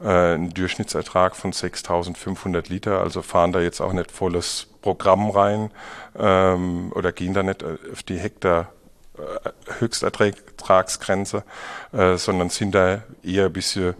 einen 0.00 0.54
Durchschnittsertrag 0.54 1.36
von 1.36 1.52
6.500 1.52 2.68
Liter, 2.68 3.00
also 3.00 3.22
fahren 3.22 3.52
da 3.52 3.60
jetzt 3.60 3.80
auch 3.80 3.92
nicht 3.92 4.10
volles 4.10 4.68
Programm 4.82 5.30
rein 5.30 5.70
ähm, 6.18 6.92
oder 6.94 7.12
gehen 7.12 7.34
da 7.34 7.42
nicht 7.42 7.62
äh, 7.62 7.78
auf 7.92 8.02
die 8.02 8.18
Hektar 8.18 8.72
äh, 9.18 9.50
Höchstertragsgrenze, 9.80 11.42
äh, 11.92 12.16
sondern 12.16 12.50
sind 12.50 12.74
da 12.74 13.02
eher 13.22 13.46
ein 13.46 13.52
bisschen 13.52 13.94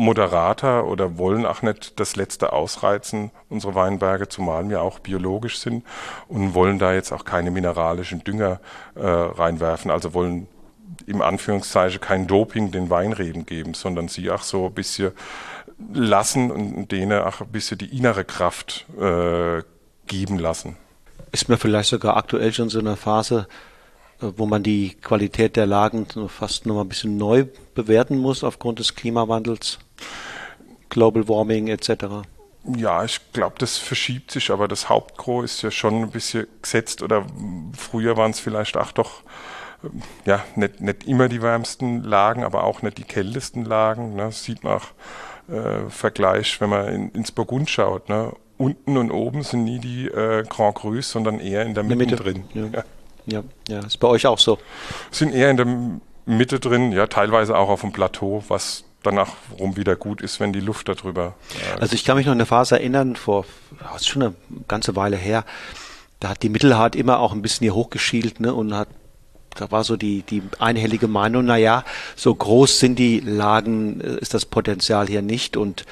moderater 0.00 0.86
oder 0.86 1.18
wollen 1.18 1.44
auch 1.44 1.60
nicht 1.60 2.00
das 2.00 2.16
letzte 2.16 2.54
ausreizen, 2.54 3.30
unsere 3.50 3.74
Weinberge, 3.74 4.28
zumal 4.28 4.66
wir 4.70 4.80
auch 4.80 4.98
biologisch 4.98 5.58
sind 5.58 5.84
und 6.26 6.54
wollen 6.54 6.78
da 6.78 6.94
jetzt 6.94 7.12
auch 7.12 7.24
keine 7.24 7.50
mineralischen 7.50 8.24
Dünger 8.24 8.60
äh, 8.94 9.06
reinwerfen, 9.06 9.90
also 9.90 10.14
wollen 10.14 10.48
im 11.06 11.22
Anführungszeichen 11.22 12.00
kein 12.00 12.26
Doping 12.26 12.70
den 12.70 12.90
Weinreben 12.90 13.46
geben, 13.46 13.74
sondern 13.74 14.08
sie 14.08 14.30
auch 14.30 14.42
so 14.42 14.66
ein 14.66 14.74
bisschen 14.74 15.12
lassen 15.92 16.50
und 16.50 16.92
denen 16.92 17.22
auch 17.22 17.40
ein 17.40 17.48
bisschen 17.48 17.78
die 17.78 17.96
innere 17.96 18.24
Kraft 18.24 18.86
äh, 19.00 19.62
geben 20.06 20.38
lassen. 20.38 20.76
Ist 21.32 21.48
mir 21.48 21.56
vielleicht 21.56 21.90
sogar 21.90 22.16
aktuell 22.16 22.52
schon 22.52 22.68
so 22.68 22.80
eine 22.80 22.96
Phase, 22.96 23.46
äh, 24.20 24.26
wo 24.36 24.46
man 24.46 24.62
die 24.62 24.94
Qualität 24.94 25.56
der 25.56 25.66
Lagen 25.66 26.06
fast 26.28 26.66
noch 26.66 26.74
mal 26.74 26.82
ein 26.82 26.88
bisschen 26.88 27.16
neu 27.16 27.46
bewerten 27.74 28.18
muss 28.18 28.44
aufgrund 28.44 28.78
des 28.78 28.94
Klimawandels, 28.94 29.78
Global 30.88 31.28
Warming 31.28 31.68
etc. 31.68 32.26
Ja, 32.76 33.04
ich 33.04 33.20
glaube, 33.32 33.54
das 33.58 33.78
verschiebt 33.78 34.30
sich, 34.30 34.50
aber 34.50 34.68
das 34.68 34.88
Hauptgros 34.88 35.44
ist 35.44 35.62
ja 35.62 35.70
schon 35.70 36.02
ein 36.02 36.10
bisschen 36.10 36.46
gesetzt 36.60 37.02
oder 37.02 37.24
früher 37.76 38.16
waren 38.16 38.32
es 38.32 38.40
vielleicht 38.40 38.76
auch 38.76 38.92
doch 38.92 39.22
ja, 40.24 40.44
nicht, 40.56 40.80
nicht 40.80 41.06
immer 41.06 41.28
die 41.28 41.42
wärmsten 41.42 42.02
Lagen, 42.02 42.44
aber 42.44 42.64
auch 42.64 42.82
nicht 42.82 42.98
die 42.98 43.04
kältesten 43.04 43.64
Lagen. 43.64 44.16
Ne? 44.16 44.24
Das 44.24 44.44
sieht 44.44 44.64
man 44.64 44.74
auch 44.74 44.86
äh, 45.52 45.88
Vergleich, 45.88 46.60
wenn 46.60 46.70
man 46.70 46.88
in, 46.88 47.10
ins 47.10 47.32
Burgund 47.32 47.70
schaut. 47.70 48.08
Ne? 48.08 48.32
Unten 48.58 48.96
und 48.96 49.10
oben 49.10 49.42
sind 49.42 49.64
nie 49.64 49.78
die 49.78 50.06
äh, 50.06 50.44
Grand 50.48 50.76
Crus, 50.76 51.10
sondern 51.10 51.40
eher 51.40 51.64
in 51.64 51.74
der 51.74 51.82
Mitte, 51.82 51.96
Mitte. 51.96 52.16
drin. 52.16 52.44
Ja. 52.54 52.64
Ja. 52.66 52.84
ja, 53.26 53.42
ja, 53.68 53.78
ist 53.80 53.98
bei 53.98 54.08
euch 54.08 54.26
auch 54.26 54.38
so. 54.38 54.58
Sind 55.10 55.32
eher 55.32 55.50
in 55.50 55.56
der 55.56 55.66
Mitte 56.26 56.60
drin, 56.60 56.92
ja, 56.92 57.06
teilweise 57.06 57.56
auch 57.56 57.68
auf 57.68 57.80
dem 57.80 57.92
Plateau, 57.92 58.44
was 58.48 58.84
danach 59.02 59.32
rum 59.58 59.76
wieder 59.76 59.96
gut 59.96 60.20
ist, 60.20 60.40
wenn 60.40 60.52
die 60.52 60.60
Luft 60.60 60.88
darüber. 60.88 61.34
Äh, 61.54 61.80
also 61.80 61.94
ich 61.94 62.04
kann 62.04 62.16
mich 62.16 62.26
noch 62.26 62.32
an 62.32 62.38
eine 62.38 62.46
Phase 62.46 62.78
erinnern, 62.78 63.16
vor, 63.16 63.46
das 63.80 64.02
ist 64.02 64.08
schon 64.08 64.22
eine 64.22 64.34
ganze 64.68 64.94
Weile 64.94 65.16
her, 65.16 65.44
da 66.20 66.28
hat 66.28 66.42
die 66.42 66.50
Mittelhart 66.50 66.94
immer 66.96 67.18
auch 67.18 67.32
ein 67.32 67.40
bisschen 67.40 67.64
hier 67.64 67.74
hochgeschielt 67.74 68.40
ne, 68.40 68.54
und 68.54 68.74
hat 68.74 68.88
da 69.56 69.70
war 69.70 69.84
so 69.84 69.96
die, 69.96 70.22
die 70.22 70.42
einhellige 70.58 71.08
Meinung, 71.08 71.44
na 71.44 71.56
ja, 71.56 71.84
so 72.16 72.34
groß 72.34 72.78
sind 72.78 72.98
die 72.98 73.20
Lagen, 73.20 74.00
äh, 74.00 74.16
ist 74.20 74.34
das 74.34 74.46
Potenzial 74.46 75.06
hier 75.06 75.22
nicht. 75.22 75.56
Und 75.56 75.84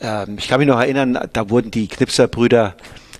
ähm, 0.00 0.36
ich 0.38 0.48
kann 0.48 0.58
mich 0.58 0.68
noch 0.68 0.80
erinnern, 0.80 1.18
da 1.32 1.50
wurden 1.50 1.70
die 1.70 1.88
Knipserbrüder 1.88 2.76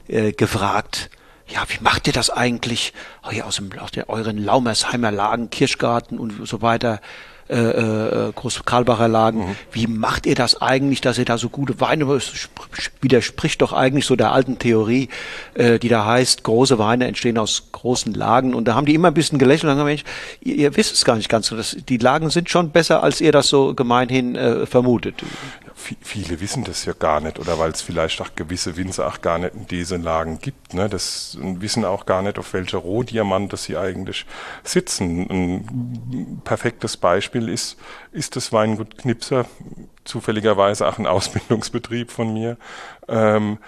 äh, 0.09 0.33
gefragt, 0.33 1.11
ja, 1.49 1.65
wie 1.69 1.83
macht 1.83 2.07
ihr 2.09 2.12
das 2.12 2.31
eigentlich? 2.31 2.93
Oh, 3.25 3.31
hier 3.31 3.47
aus, 3.47 3.57
dem, 3.57 3.71
aus 3.79 3.93
den, 3.93 4.05
euren 4.09 4.37
Laumersheimer 4.37 5.12
Lagen, 5.12 5.50
Kirschgarten 5.50 6.19
und 6.19 6.47
so 6.47 6.61
weiter 6.61 7.00
äh, 7.49 8.29
äh, 8.29 8.33
Groß-Karlbacher 8.33 9.09
Lagen. 9.09 9.49
Mhm. 9.49 9.57
Wie 9.73 9.87
macht 9.87 10.26
ihr 10.26 10.35
das 10.35 10.61
eigentlich, 10.61 11.00
dass 11.00 11.19
ihr 11.19 11.25
da 11.25 11.38
so 11.38 11.49
gute 11.49 11.81
Weine, 11.81 12.05
es 12.12 12.49
widerspricht 13.00 13.62
doch 13.62 13.73
eigentlich 13.73 14.07
so 14.07 14.17
der 14.17 14.33
alten 14.33 14.59
Theorie, 14.59 15.09
äh, 15.55 15.79
die 15.79 15.88
da 15.88 16.05
heißt, 16.05 16.43
große 16.43 16.79
Weine 16.79 17.07
entstehen 17.07 17.38
aus 17.38 17.69
großen 17.73 18.15
Lagen. 18.15 18.55
Und 18.55 18.67
da 18.67 18.75
haben 18.75 18.87
die 18.87 18.95
immer 18.95 19.09
ein 19.09 19.15
bisschen 19.15 19.38
gelächelt 19.38 19.73
und 19.73 19.79
haben 19.79 19.87
gesagt, 19.87 20.09
ihr, 20.41 20.57
ihr 20.57 20.76
wisst 20.76 20.95
es 20.95 21.05
gar 21.05 21.17
nicht 21.17 21.29
ganz 21.29 21.47
so. 21.47 21.57
Das, 21.57 21.76
die 21.88 21.99
Lagen 21.99 22.31
sind 22.31 22.50
schon 22.50 22.71
besser, 22.71 23.03
als 23.03 23.21
ihr 23.21 23.33
das 23.33 23.49
so 23.49 23.75
gemeinhin 23.75 24.35
äh, 24.35 24.67
vermutet 24.67 25.23
viele 26.03 26.41
wissen 26.41 26.65
das 26.65 26.85
ja 26.85 26.95
gar 26.99 27.21
nicht 27.21 27.38
oder 27.38 27.59
weil 27.59 27.71
es 27.71 27.83
vielleicht 27.83 28.21
auch 28.21 28.35
gewisse 28.35 28.76
Winzer 28.76 29.07
auch 29.07 29.21
gar 29.21 29.38
nicht 29.38 29.55
in 29.55 29.67
diesen 29.67 30.03
Lagen 30.03 30.38
gibt. 30.41 30.75
Ne? 30.75 30.88
Das 30.88 31.37
wissen 31.41 31.85
auch 31.85 32.07
gar 32.07 32.23
nicht, 32.23 32.38
auf 32.38 32.53
welcher 32.55 32.79
Rohdiamante 32.79 33.57
sie 33.57 33.76
eigentlich 33.76 34.26
sitzen. 34.65 35.31
Ein 35.31 36.43
perfektes 36.45 36.97
Beispiel 36.97 37.36
ist, 37.49 37.76
ist 38.12 38.37
das 38.37 38.52
Weingut 38.52 38.99
Knipser, 38.99 39.47
zufälligerweise 40.05 40.87
auch 40.87 40.99
ein 40.99 41.07
Ausbildungsbetrieb 41.07 42.11
von 42.11 42.33
mir, 42.33 42.57
ähm, 43.09 43.59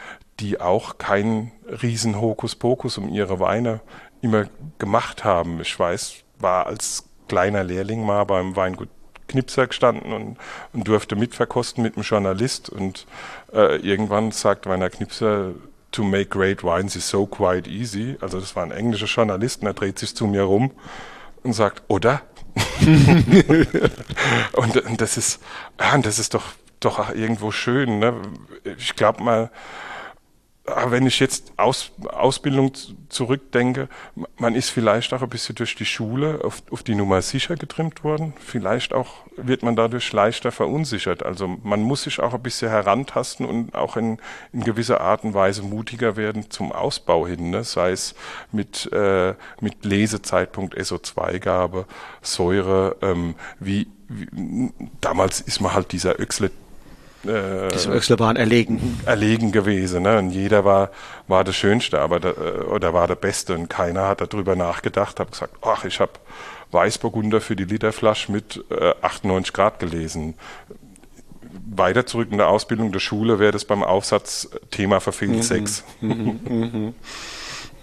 die 0.41 0.61
auch 0.61 0.99
keinen 0.99 1.53
riesen 1.83 2.21
Hokuspokus 2.21 2.99
um 2.99 3.09
ihre 3.09 3.41
Weine 3.41 3.81
immer 4.21 4.47
gemacht 4.79 5.25
haben. 5.25 5.61
Ich 5.61 5.79
weiß, 5.79 6.25
war 6.39 6.67
als 6.67 7.05
kleiner 7.29 7.65
Lehrling 7.65 8.05
mal 8.05 8.25
beim 8.25 8.57
Weingut 8.57 8.89
Knipser 9.29 9.67
gestanden 9.67 10.13
und, 10.13 10.39
und 10.73 10.89
durfte 10.89 11.15
mitverkosten 11.15 11.83
mit 11.83 11.97
einem 11.97 12.03
Journalist. 12.03 12.71
Und 12.71 13.07
äh, 13.53 13.77
irgendwann 13.77 14.33
sagt 14.33 14.67
Rainer 14.67 14.91
Knipser, 14.91 15.53
to 15.93 16.03
make 16.03 16.27
great 16.27 16.65
wines 16.65 16.97
is 16.97 17.09
so 17.09 17.27
quite 17.27 17.69
easy. 17.69 18.17
Also 18.21 18.41
das 18.41 18.57
war 18.57 18.65
ein 18.65 18.73
englischer 18.73 19.07
Journalist 19.07 19.63
und 19.63 19.69
er 19.69 19.75
dreht 19.75 19.99
sich 19.99 20.15
zu 20.15 20.27
mir 20.27 20.43
rum 20.43 20.71
und 21.43 21.53
sagt, 21.53 21.83
oder? 21.89 22.23
und, 24.53 24.77
und, 24.77 25.01
das 25.01 25.17
ist, 25.17 25.41
ja, 25.81 25.95
und 25.95 26.07
das 26.07 26.19
ist 26.19 26.35
doch, 26.35 26.45
doch 26.81 27.15
irgendwo 27.15 27.51
schön. 27.51 27.99
Ne? 27.99 28.15
Ich 28.79 28.97
glaube 28.97 29.23
mal, 29.23 29.51
wenn 30.87 31.07
ich 31.07 31.21
jetzt 31.21 31.53
aus 31.57 31.93
Ausbildung 32.09 32.73
zurückdenke, 33.09 33.89
man 34.39 34.55
ist 34.55 34.71
vielleicht 34.71 35.13
auch 35.13 35.23
ein 35.23 35.29
bisschen 35.29 35.55
durch 35.55 35.75
die 35.75 35.85
Schule 35.85 36.41
auf, 36.45 36.63
auf, 36.71 36.83
die 36.83 36.95
Nummer 36.95 37.23
sicher 37.23 37.57
getrimmt 37.57 38.05
worden. 38.05 38.35
Vielleicht 38.39 38.93
auch 38.93 39.23
wird 39.37 39.63
man 39.63 39.77
dadurch 39.77 40.13
leichter 40.13 40.53
verunsichert. 40.53 41.23
Also 41.23 41.49
man 41.63 41.83
muss 41.83 42.03
sich 42.03 42.21
auch 42.21 42.35
ein 42.35 42.43
bisschen 42.43 42.71
herantasten 42.71 43.47
und 43.47 43.75
auch 43.75 43.97
in, 43.97 44.19
in 44.53 44.65
gewisser 44.65 45.01
Art 45.01 45.25
und 45.25 45.35
Weise 45.35 45.63
mutiger 45.63 46.17
werden 46.17 46.51
zum 46.51 46.73
Ausbau 46.73 47.27
hin, 47.27 47.51
ne? 47.51 47.65
sei 47.65 47.93
es 47.93 48.15
mit, 48.53 48.91
äh, 48.93 49.35
mit 49.61 49.85
Lesezeitpunkt 49.85 50.77
SO2-Gabe, 50.77 51.87
Säure, 52.23 52.97
ähm, 53.03 53.35
wie, 53.61 53.89
wie, 54.09 54.73
damals 55.01 55.41
ist 55.41 55.61
man 55.61 55.75
halt 55.75 55.93
dieser 55.93 56.21
Öxle 56.21 56.51
äh, 57.25 57.69
Diese 57.73 57.91
Öchsle 57.91 58.19
waren 58.19 58.37
erlegen. 58.37 59.01
Erlegen 59.05 59.53
gewesen. 59.53 60.03
Ne? 60.03 60.19
Und 60.19 60.31
jeder 60.31 60.65
war, 60.65 60.91
war 61.27 61.45
das 61.45 61.57
Schönste 61.57 62.01
aber 62.01 62.21
da, 62.21 62.31
äh, 62.31 62.65
oder 62.65 62.93
war 62.95 63.07
der 63.07 63.17
Beste 63.17 63.55
und 63.55 63.69
keiner 63.69 64.09
hat 64.09 64.21
darüber 64.21 64.57
nachgedacht, 64.57 65.19
hat 65.21 65.33
gesagt, 65.33 65.57
ach, 65.63 65.85
ich 65.85 66.01
habe 66.01 66.13
Weißburgunder 66.71 67.41
für 67.41 67.57
die 67.57 67.65
Literflasche 67.65 68.31
mit 68.31 68.65
äh, 68.71 68.95
98 69.03 69.53
Grad 69.53 69.79
gelesen. 69.79 70.35
Weiter 71.71 72.07
zurück 72.07 72.29
in 72.31 72.39
der 72.39 72.49
Ausbildung 72.49 72.93
der 72.93 73.01
Schule 73.01 73.39
wäre 73.39 73.53
das 73.53 73.65
beim 73.65 73.83
Aufsatz 73.83 74.49
Thema 74.71 75.01
verfehlte 75.01 75.37
mhm. 75.37 75.43
Sex. 75.43 75.85
Mhm. 76.01 76.41
Mhm. 76.45 76.95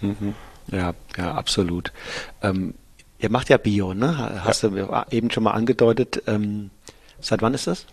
mhm. 0.01 0.35
Ja, 0.71 0.93
ja, 1.17 1.33
absolut. 1.33 1.91
Ähm, 2.41 2.73
ihr 3.19 3.29
macht 3.29 3.49
ja 3.49 3.57
Bio, 3.57 3.93
ne? 3.93 4.41
Hast 4.43 4.63
ja. 4.63 4.69
du 4.69 5.05
eben 5.15 5.29
schon 5.29 5.43
mal 5.43 5.51
angedeutet. 5.51 6.23
Ähm, 6.25 6.71
seit 7.19 7.41
wann 7.41 7.53
ist 7.53 7.67
das? 7.67 7.85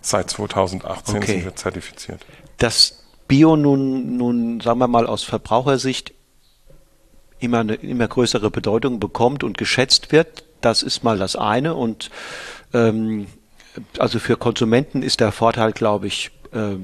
Seit 0.00 0.30
2018 0.30 1.16
okay. 1.16 1.26
sind 1.26 1.44
wir 1.44 1.56
zertifiziert. 1.56 2.24
Dass 2.58 3.04
Bio 3.28 3.56
nun, 3.56 4.16
nun, 4.16 4.60
sagen 4.60 4.78
wir 4.78 4.88
mal, 4.88 5.06
aus 5.06 5.22
Verbrauchersicht 5.22 6.14
immer 7.40 7.60
eine 7.60 7.74
immer 7.74 8.08
größere 8.08 8.50
Bedeutung 8.50 8.98
bekommt 8.98 9.44
und 9.44 9.58
geschätzt 9.58 10.12
wird, 10.12 10.44
das 10.60 10.82
ist 10.82 11.04
mal 11.04 11.18
das 11.18 11.36
eine. 11.36 11.74
Und 11.74 12.10
ähm, 12.72 13.26
also 13.98 14.18
für 14.18 14.36
Konsumenten 14.36 15.02
ist 15.02 15.20
der 15.20 15.32
Vorteil, 15.32 15.72
glaube 15.72 16.06
ich, 16.06 16.30
äh, 16.52 16.76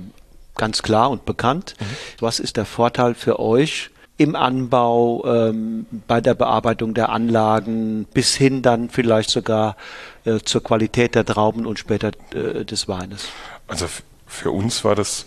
ganz 0.54 0.82
klar 0.82 1.10
und 1.10 1.24
bekannt. 1.24 1.74
Mhm. 1.80 1.84
Was 2.20 2.38
ist 2.38 2.56
der 2.56 2.66
Vorteil 2.66 3.14
für 3.14 3.40
euch 3.40 3.90
im 4.16 4.36
Anbau, 4.36 5.24
ähm, 5.26 5.86
bei 6.06 6.20
der 6.20 6.34
Bearbeitung 6.34 6.94
der 6.94 7.08
Anlagen 7.08 8.06
bis 8.14 8.36
hin 8.36 8.62
dann 8.62 8.88
vielleicht 8.88 9.30
sogar 9.30 9.76
äh, 10.24 10.38
zur 10.40 10.62
Qualität 10.62 11.14
der 11.14 11.24
Trauben 11.24 11.66
und 11.66 11.78
später 11.78 12.12
äh, 12.34 12.64
des 12.64 12.88
Weines? 12.88 13.28
Also 13.66 13.86
für 14.26 14.50
uns 14.50 14.84
war 14.84 14.94
das 14.94 15.26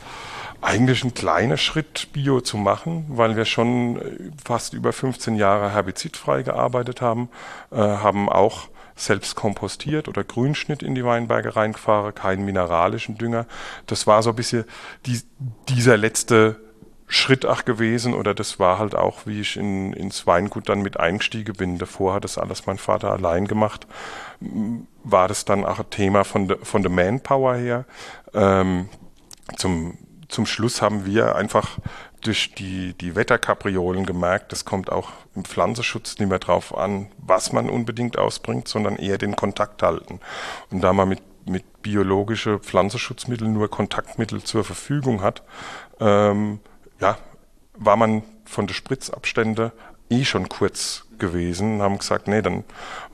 eigentlich 0.62 1.04
ein 1.04 1.14
kleiner 1.14 1.58
Schritt, 1.58 2.10
Bio 2.14 2.42
zu 2.42 2.58
machen, 2.58 3.06
weil 3.10 3.36
wir 3.36 3.46
schon 3.46 4.02
äh, 4.02 4.32
fast 4.44 4.74
über 4.74 4.94
15 4.94 5.36
Jahre 5.36 5.72
herbizidfrei 5.72 6.44
gearbeitet 6.44 7.02
haben, 7.02 7.30
äh, 7.72 7.78
haben 7.78 8.30
auch 8.30 8.70
selbst 8.96 9.36
kompostiert 9.36 10.08
oder 10.08 10.24
Grünschnitt 10.24 10.82
in 10.82 10.96
die 10.96 11.06
Weinberge 11.06 11.56
reingefahren, 11.56 12.16
keinen 12.16 12.44
mineralischen 12.46 13.18
Dünger. 13.18 13.46
Das 13.86 14.08
war 14.08 14.24
so 14.24 14.32
ein 14.32 14.36
bisschen 14.36 14.66
die, 15.06 15.22
dieser 15.70 15.98
letzte 15.98 16.67
Schritt 17.08 17.46
auch 17.46 17.64
gewesen 17.64 18.14
oder 18.14 18.34
das 18.34 18.60
war 18.60 18.80
halt 18.80 18.96
auch, 18.96 19.26
wie 19.26 19.40
ich 19.40 19.56
in, 19.56 19.94
ins 19.94 20.28
Weingut 20.28 20.68
dann 20.68 20.82
mit 20.82 21.00
eingestiegen 21.00 21.56
bin. 21.56 21.78
Davor 21.78 22.14
hat 22.14 22.26
das 22.26 22.38
alles 22.38 22.66
mein 22.66 22.78
Vater 22.78 23.12
allein 23.12 23.48
gemacht. 23.48 23.88
War 25.04 25.28
das 25.28 25.46
dann 25.46 25.66
auch 25.66 25.80
ein 25.80 25.90
Thema 25.90 26.26
von 26.26 26.50
der 26.50 26.58
von 26.64 26.82
der 26.82 26.92
Manpower 26.92 27.56
her. 27.56 27.86
Ähm, 28.34 28.90
zum, 29.56 29.98
zum 30.28 30.46
Schluss 30.46 30.82
haben 30.82 31.06
wir 31.06 31.36
einfach 31.36 31.80
durch 32.22 32.54
die, 32.56 32.94
die 32.94 33.16
Wetterkapriolen 33.16 34.06
gemerkt, 34.06 34.52
das 34.52 34.66
kommt 34.66 34.92
auch 34.92 35.12
im 35.36 35.46
Pflanzenschutz 35.46 36.18
nicht 36.18 36.30
mehr 36.30 36.40
drauf 36.40 36.78
an, 36.78 37.08
was 37.18 37.54
man 37.54 37.70
unbedingt 37.70 38.18
ausbringt, 38.18 38.68
sondern 38.68 38.98
eher 38.98 39.18
den 39.18 39.36
Kontakt 39.36 39.84
halten. 39.84 40.20
Und 40.72 40.82
da 40.82 40.94
man 40.94 41.10
mit, 41.10 41.22
mit 41.48 41.82
biologische 41.82 42.60
Pflanzenschutzmittel 42.60 43.48
nur 43.48 43.70
Kontaktmittel 43.70 44.44
zur 44.44 44.64
Verfügung 44.64 45.22
hat, 45.22 45.44
ähm, 46.00 46.60
ja, 47.00 47.18
war 47.76 47.96
man 47.96 48.24
von 48.46 48.68
der 48.68 48.74
Spritzabstände 48.74 49.72
eh 50.10 50.26
schon 50.26 50.50
kurz 50.50 51.06
gewesen, 51.20 51.82
haben 51.82 51.98
gesagt, 51.98 52.28
nee, 52.28 52.42
dann 52.42 52.64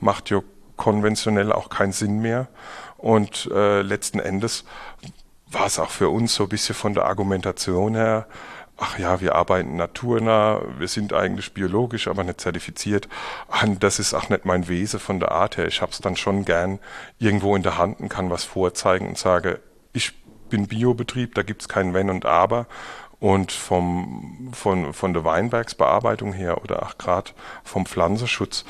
macht 0.00 0.30
ja 0.30 0.40
konventionell 0.76 1.52
auch 1.52 1.68
keinen 1.68 1.92
Sinn 1.92 2.20
mehr. 2.20 2.48
Und 2.96 3.50
äh, 3.52 3.82
letzten 3.82 4.18
Endes 4.18 4.64
war 5.46 5.66
es 5.66 5.78
auch 5.78 5.90
für 5.90 6.08
uns 6.08 6.34
so 6.34 6.44
ein 6.44 6.48
bisschen 6.48 6.74
von 6.74 6.94
der 6.94 7.04
Argumentation 7.04 7.94
her, 7.94 8.26
ach 8.76 8.98
ja, 8.98 9.20
wir 9.20 9.34
arbeiten 9.34 9.76
naturnah, 9.76 10.60
wir 10.78 10.88
sind 10.88 11.12
eigentlich 11.12 11.54
biologisch, 11.54 12.08
aber 12.08 12.24
nicht 12.24 12.40
zertifiziert. 12.40 13.08
Und 13.62 13.82
das 13.82 13.98
ist 13.98 14.14
auch 14.14 14.28
nicht 14.28 14.44
mein 14.44 14.68
Wesen 14.68 15.00
von 15.00 15.20
der 15.20 15.32
Art 15.32 15.56
her. 15.56 15.66
Ich 15.66 15.80
hab's 15.80 16.00
dann 16.00 16.16
schon 16.16 16.44
gern 16.44 16.80
irgendwo 17.18 17.54
in 17.54 17.62
der 17.62 17.78
Hand 17.78 18.00
und 18.00 18.08
kann 18.08 18.30
was 18.30 18.44
vorzeigen 18.44 19.06
und 19.06 19.18
sage, 19.18 19.60
ich 19.92 20.12
bin 20.48 20.66
Biobetrieb, 20.66 21.34
da 21.34 21.42
gibt's 21.42 21.68
kein 21.68 21.94
Wenn 21.94 22.10
und 22.10 22.26
Aber. 22.26 22.66
Und 23.24 23.52
vom, 23.52 24.50
von, 24.52 24.92
von 24.92 25.14
der 25.14 25.24
Weinbergsbearbeitung 25.24 26.34
her 26.34 26.62
oder 26.62 26.82
auch 26.82 26.98
gerade 26.98 27.30
vom 27.64 27.86
Pflanzenschutz 27.86 28.66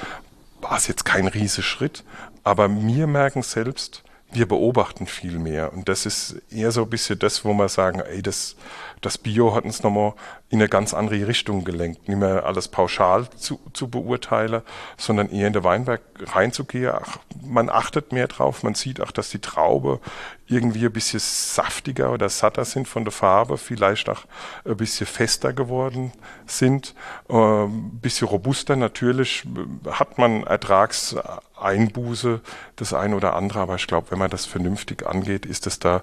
war 0.61 0.77
es 0.77 0.87
jetzt 0.87 1.05
kein 1.05 1.27
Riesenschritt. 1.27 2.05
Aber 2.45 2.71
wir 2.71 3.09
merken 3.09 3.43
selbst, 3.43 4.05
wir 4.31 4.47
beobachten 4.47 5.09
viel 5.09 5.41
mehr. 5.41 5.73
Und 5.73 5.89
das 5.89 6.07
ist 6.07 6.41
eher 6.53 6.71
so 6.71 6.83
ein 6.85 6.91
bisschen 6.91 7.19
das, 7.19 7.45
wo 7.45 7.53
wir 7.53 7.69
sagen, 7.69 7.99
ey, 7.99 8.23
das, 8.23 8.55
das 9.01 9.19
Bio 9.19 9.57
hat 9.57 9.65
uns 9.65 9.83
nochmal 9.83 10.15
in 10.51 10.61
eine 10.61 10.69
ganz 10.69 10.95
andere 10.95 11.27
Richtung 11.27 11.65
gelenkt. 11.65 12.07
Nicht 12.07 12.19
mehr 12.19 12.47
alles 12.47 12.69
pauschal 12.69 13.29
zu, 13.31 13.59
zu 13.73 13.89
beurteilen, 13.89 14.63
sondern 14.97 15.31
eher 15.31 15.49
in 15.49 15.53
der 15.53 15.65
Weinberg 15.65 16.01
reinzugehen. 16.33 16.93
Ach, 16.95 17.19
man 17.43 17.69
achtet 17.71 18.13
mehr 18.13 18.29
drauf, 18.29 18.63
man 18.63 18.77
sieht 18.77 19.01
auch, 19.01 19.11
dass 19.11 19.31
die 19.31 19.41
Traube 19.41 19.99
irgendwie 20.47 20.85
ein 20.85 20.93
bisschen 20.93 21.21
saftiger 21.21 22.13
oder 22.13 22.29
satter 22.29 22.65
sind 22.65 22.87
von 22.87 23.05
der 23.05 23.13
Farbe, 23.13 23.57
vielleicht 23.57 24.09
auch 24.09 24.25
ein 24.65 24.77
bisschen 24.77 25.07
fester 25.07 25.53
geworden 25.53 26.13
sind, 26.47 26.95
äh, 27.29 27.35
ein 27.35 27.99
bisschen 28.01 28.29
robuster. 28.29 28.77
Natürlich 28.77 29.45
hat 29.91 30.19
man 30.19 30.45
Ertragseinbuße, 30.45 32.41
das 32.77 32.93
eine 32.93 33.17
oder 33.17 33.35
andere, 33.35 33.61
aber 33.61 33.77
ich 33.77 33.87
glaube, 33.87 34.11
wenn 34.11 34.19
man 34.19 34.31
das 34.31 34.45
vernünftig 34.45 35.07
angeht, 35.07 35.47
ist 35.47 35.67
das 35.67 35.79
da, 35.79 36.03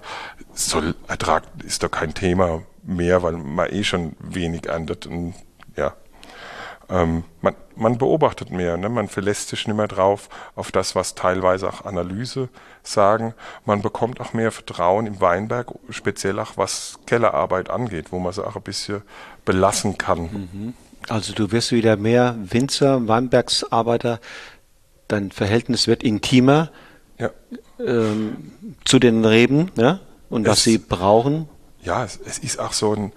soll 0.52 0.94
Ertrag, 1.06 1.44
ist 1.64 1.82
da 1.82 1.88
kein 1.88 2.14
Thema 2.14 2.62
mehr, 2.82 3.22
weil 3.22 3.34
man 3.34 3.70
eh 3.70 3.84
schon 3.84 4.16
wenig 4.18 4.66
erntet 4.66 5.06
und 5.06 5.34
ja. 5.76 5.94
Ähm, 6.92 7.24
man, 7.40 7.54
man 7.74 7.96
beobachtet 7.96 8.50
mehr, 8.50 8.76
ne? 8.76 8.90
man 8.90 9.08
verlässt 9.08 9.48
sich 9.48 9.66
nicht 9.66 9.76
mehr 9.76 9.88
drauf 9.88 10.28
auf 10.54 10.70
das, 10.70 10.94
was 10.94 11.14
teilweise 11.14 11.68
auch 11.68 11.86
Analyse 11.86 12.50
sagen. 12.82 13.34
Man 13.64 13.80
bekommt 13.80 14.20
auch 14.20 14.34
mehr 14.34 14.52
Vertrauen 14.52 15.06
im 15.06 15.20
Weinberg, 15.20 15.72
speziell 15.88 16.38
auch 16.38 16.56
was 16.56 16.98
Kellerarbeit 17.06 17.70
angeht, 17.70 18.12
wo 18.12 18.18
man 18.18 18.32
sie 18.32 18.46
auch 18.46 18.56
ein 18.56 18.62
bisschen 18.62 19.02
belassen 19.46 19.96
kann. 19.96 20.22
Mhm. 20.52 20.74
Also 21.08 21.32
du 21.32 21.50
wirst 21.50 21.72
wieder 21.72 21.96
mehr 21.96 22.36
Winzer, 22.38 23.08
Weinbergsarbeiter, 23.08 24.20
dein 25.08 25.32
Verhältnis 25.32 25.86
wird 25.86 26.02
intimer 26.02 26.70
ja. 27.18 27.30
ähm, 27.80 28.52
zu 28.84 28.98
den 28.98 29.24
Reben 29.24 29.70
ja? 29.76 30.00
und 30.28 30.44
es, 30.44 30.50
was 30.50 30.62
sie 30.64 30.78
brauchen 30.78 31.48
ja, 31.82 32.04
es, 32.04 32.18
es 32.24 32.38
ist 32.38 32.58
auch 32.58 32.72
so 32.72 32.94
ein, 32.94 33.12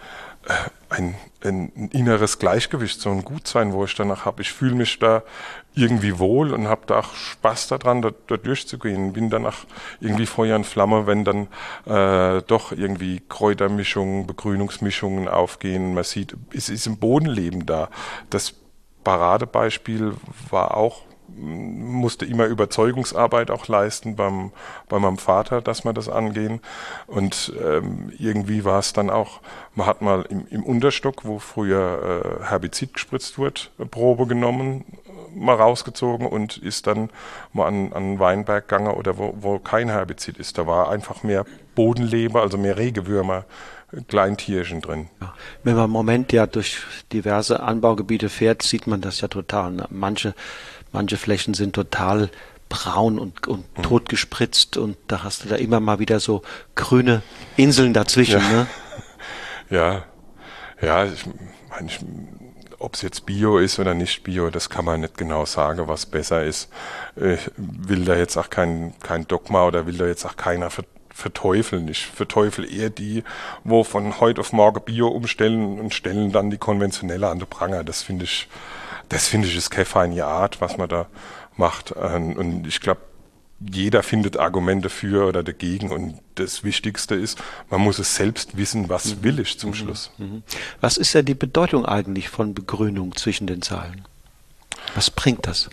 äh, 0.48 0.54
ein, 0.90 1.16
ein 1.46 1.90
inneres 1.92 2.40
Gleichgewicht, 2.40 3.00
so 3.00 3.10
ein 3.10 3.24
Gutsein, 3.24 3.74
wo 3.74 3.86
ich 3.86 3.96
danach 3.96 4.26
habe. 4.26 4.42
Ich 4.42 4.52
fühle 4.52 4.76
mich 4.76 5.00
da 5.00 5.24
irgendwie 5.74 6.20
wohl 6.20 6.54
und 6.54 6.68
habe 6.68 6.82
da 6.88 7.00
auch 7.00 7.14
Spaß 7.14 7.68
daran, 7.68 8.02
da, 8.02 8.12
da 8.28 8.38
durchzugehen. 8.38 9.14
Bin 9.14 9.30
danach 9.30 9.66
irgendwie 10.00 10.26
Feuer 10.26 10.56
und 10.56 10.66
Flamme, 10.66 11.08
wenn 11.08 11.24
dann 11.24 11.48
äh, 11.86 12.42
doch 12.44 12.72
irgendwie 12.72 13.22
Kräutermischungen, 13.28 14.28
Begrünungsmischungen 14.28 15.28
aufgehen. 15.28 15.94
Man 15.94 16.04
sieht, 16.04 16.36
es 16.54 16.70
ist 16.70 16.88
im 16.88 16.98
Bodenleben 16.98 17.66
da. 17.66 17.90
Das 18.30 18.54
Paradebeispiel 19.04 20.14
war 20.50 20.76
auch 20.76 21.05
musste 21.38 22.26
immer 22.26 22.46
Überzeugungsarbeit 22.46 23.52
auch 23.52 23.68
leisten 23.68 24.16
beim, 24.16 24.52
bei 24.90 25.00
meinem 25.00 25.18
Vater, 25.18 25.62
dass 25.62 25.84
wir 25.84 25.94
das 25.94 26.10
angehen. 26.10 26.62
Und 27.08 27.54
ähm, 27.64 28.12
irgendwie 28.18 28.64
war 28.66 28.80
es 28.80 28.94
dann 28.94 29.10
auch, 29.10 29.42
man 29.76 29.88
hat 29.88 30.02
mal 30.02 30.26
im, 30.30 30.48
im 30.50 30.64
Unterstock, 30.64 31.26
wo 31.26 31.40
früher 31.40 32.40
äh, 32.42 32.46
Herbizid 32.46 32.94
gespritzt 32.94 33.38
wurde, 33.38 33.62
Probe 33.92 34.28
genommen, 34.28 34.86
mal 35.36 35.56
rausgezogen 35.56 36.28
und 36.28 36.58
ist 36.58 36.88
dann 36.88 37.10
mal 37.54 37.68
an, 37.68 37.94
an 37.94 38.20
Weinberg 38.20 38.68
gegangen 38.68 38.94
oder 38.94 39.18
wo, 39.18 39.36
wo 39.40 39.60
kein 39.60 39.90
Herbizid 39.90 40.38
ist. 40.38 40.58
Da 40.58 40.66
war 40.66 40.90
einfach 40.90 41.24
mehr 41.24 41.46
Bodenleber, 41.76 42.42
also 42.42 42.58
mehr 42.58 42.78
Regewürmer, 42.78 43.46
Kleintierchen 44.08 44.82
drin. 44.82 45.10
Wenn 45.64 45.76
man 45.76 45.86
im 45.86 45.92
Moment 45.92 46.34
ja 46.34 46.48
durch 46.48 46.82
diverse 47.14 47.62
Anbaugebiete 47.62 48.30
fährt, 48.30 48.62
sieht 48.62 48.88
man 48.88 49.02
das 49.02 49.22
ja 49.22 49.28
total. 49.28 49.86
Manche 49.90 50.34
Manche 50.96 51.18
Flächen 51.18 51.54
sind 51.54 51.74
total 51.74 52.30
braun 52.70 53.20
und, 53.20 53.48
und 53.48 53.78
mhm. 53.78 53.84
tot 53.84 54.10
gespritzt 54.10 54.78
und 54.78 54.98
da 55.08 55.24
hast 55.24 55.44
du 55.44 55.50
da 55.50 55.56
immer 55.56 55.80
mal 55.80 56.00
wieder 56.00 56.20
so 56.20 56.42
grüne 56.74 57.22
Inseln 57.58 57.94
dazwischen. 57.94 58.40
Ja, 58.40 58.50
ne? 58.50 58.68
ja, 59.70 60.04
ja 60.82 61.06
ich 61.06 61.26
meine, 61.70 61.90
ob 62.80 62.96
es 62.96 63.02
jetzt 63.02 63.26
Bio 63.26 63.58
ist 63.58 63.80
oder 63.80 63.94
nicht 63.94 64.24
Bio, 64.24 64.50
das 64.50 64.70
kann 64.70 64.86
man 64.86 65.02
nicht 65.02 65.18
genau 65.18 65.46
sagen, 65.46 65.88
was 65.88 66.06
besser 66.06 66.44
ist. 66.44 66.70
Ich 67.16 67.52
will 67.58 68.06
da 68.06 68.16
jetzt 68.16 68.38
auch 68.38 68.50
kein, 68.50 68.94
kein 69.02 69.28
Dogma 69.28 69.66
oder 69.66 69.86
will 69.86 69.98
da 69.98 70.06
jetzt 70.06 70.26
auch 70.26 70.36
keiner 70.36 70.70
verteufeln. 71.10 71.88
Ich 71.88 72.06
verteufel 72.08 72.72
eher 72.72 72.90
die, 72.90 73.24
wo 73.64 73.84
von 73.84 74.20
heute 74.20 74.42
auf 74.42 74.54
morgen 74.54 74.82
Bio 74.84 75.08
umstellen 75.08 75.80
und 75.80 75.94
stellen 75.94 76.32
dann 76.32 76.50
die 76.50 76.58
konventionelle 76.58 77.28
an 77.28 77.40
den 77.40 77.48
Pranger. 77.48 77.84
Das 77.84 78.02
finde 78.02 78.26
ich, 78.26 78.48
das 79.10 79.28
finde 79.28 79.48
ich 79.48 79.56
ist 79.56 79.70
keine 79.70 79.86
feine 79.86 80.26
Art, 80.26 80.62
was 80.62 80.78
man 80.78 80.90
da 80.90 81.08
macht. 81.58 81.94
Ähm, 82.02 82.36
und 82.36 82.68
ich 82.68 82.82
glaube, 82.82 83.02
jeder 83.60 84.04
findet 84.04 84.38
Argumente 84.38 84.90
für 84.90 85.28
oder 85.28 85.42
dagegen 85.42 85.92
und 85.92 86.20
das 86.36 86.64
Wichtigste 86.64 87.16
ist, 87.16 87.42
man 87.70 87.82
muss 87.82 88.00
es 88.00 88.16
selbst 88.16 88.58
wissen, 88.58 88.90
was 88.90 89.16
mhm. 89.16 89.24
will 89.24 89.40
ich 89.40 89.58
zum 89.58 89.70
mhm. 89.72 89.76
Schluss. 89.76 90.12
Mhm. 90.18 90.44
Was 90.82 90.98
ist 90.98 91.14
denn 91.14 91.26
die 91.26 91.36
Bedeutung 91.36 91.86
eigentlich 91.86 92.30
von 92.30 92.54
Begrünung 92.54 93.16
zwischen 93.16 93.48
den 93.48 93.62
Zeilen? 93.62 94.06
Was 94.94 95.10
bringt 95.10 95.48
das? 95.48 95.70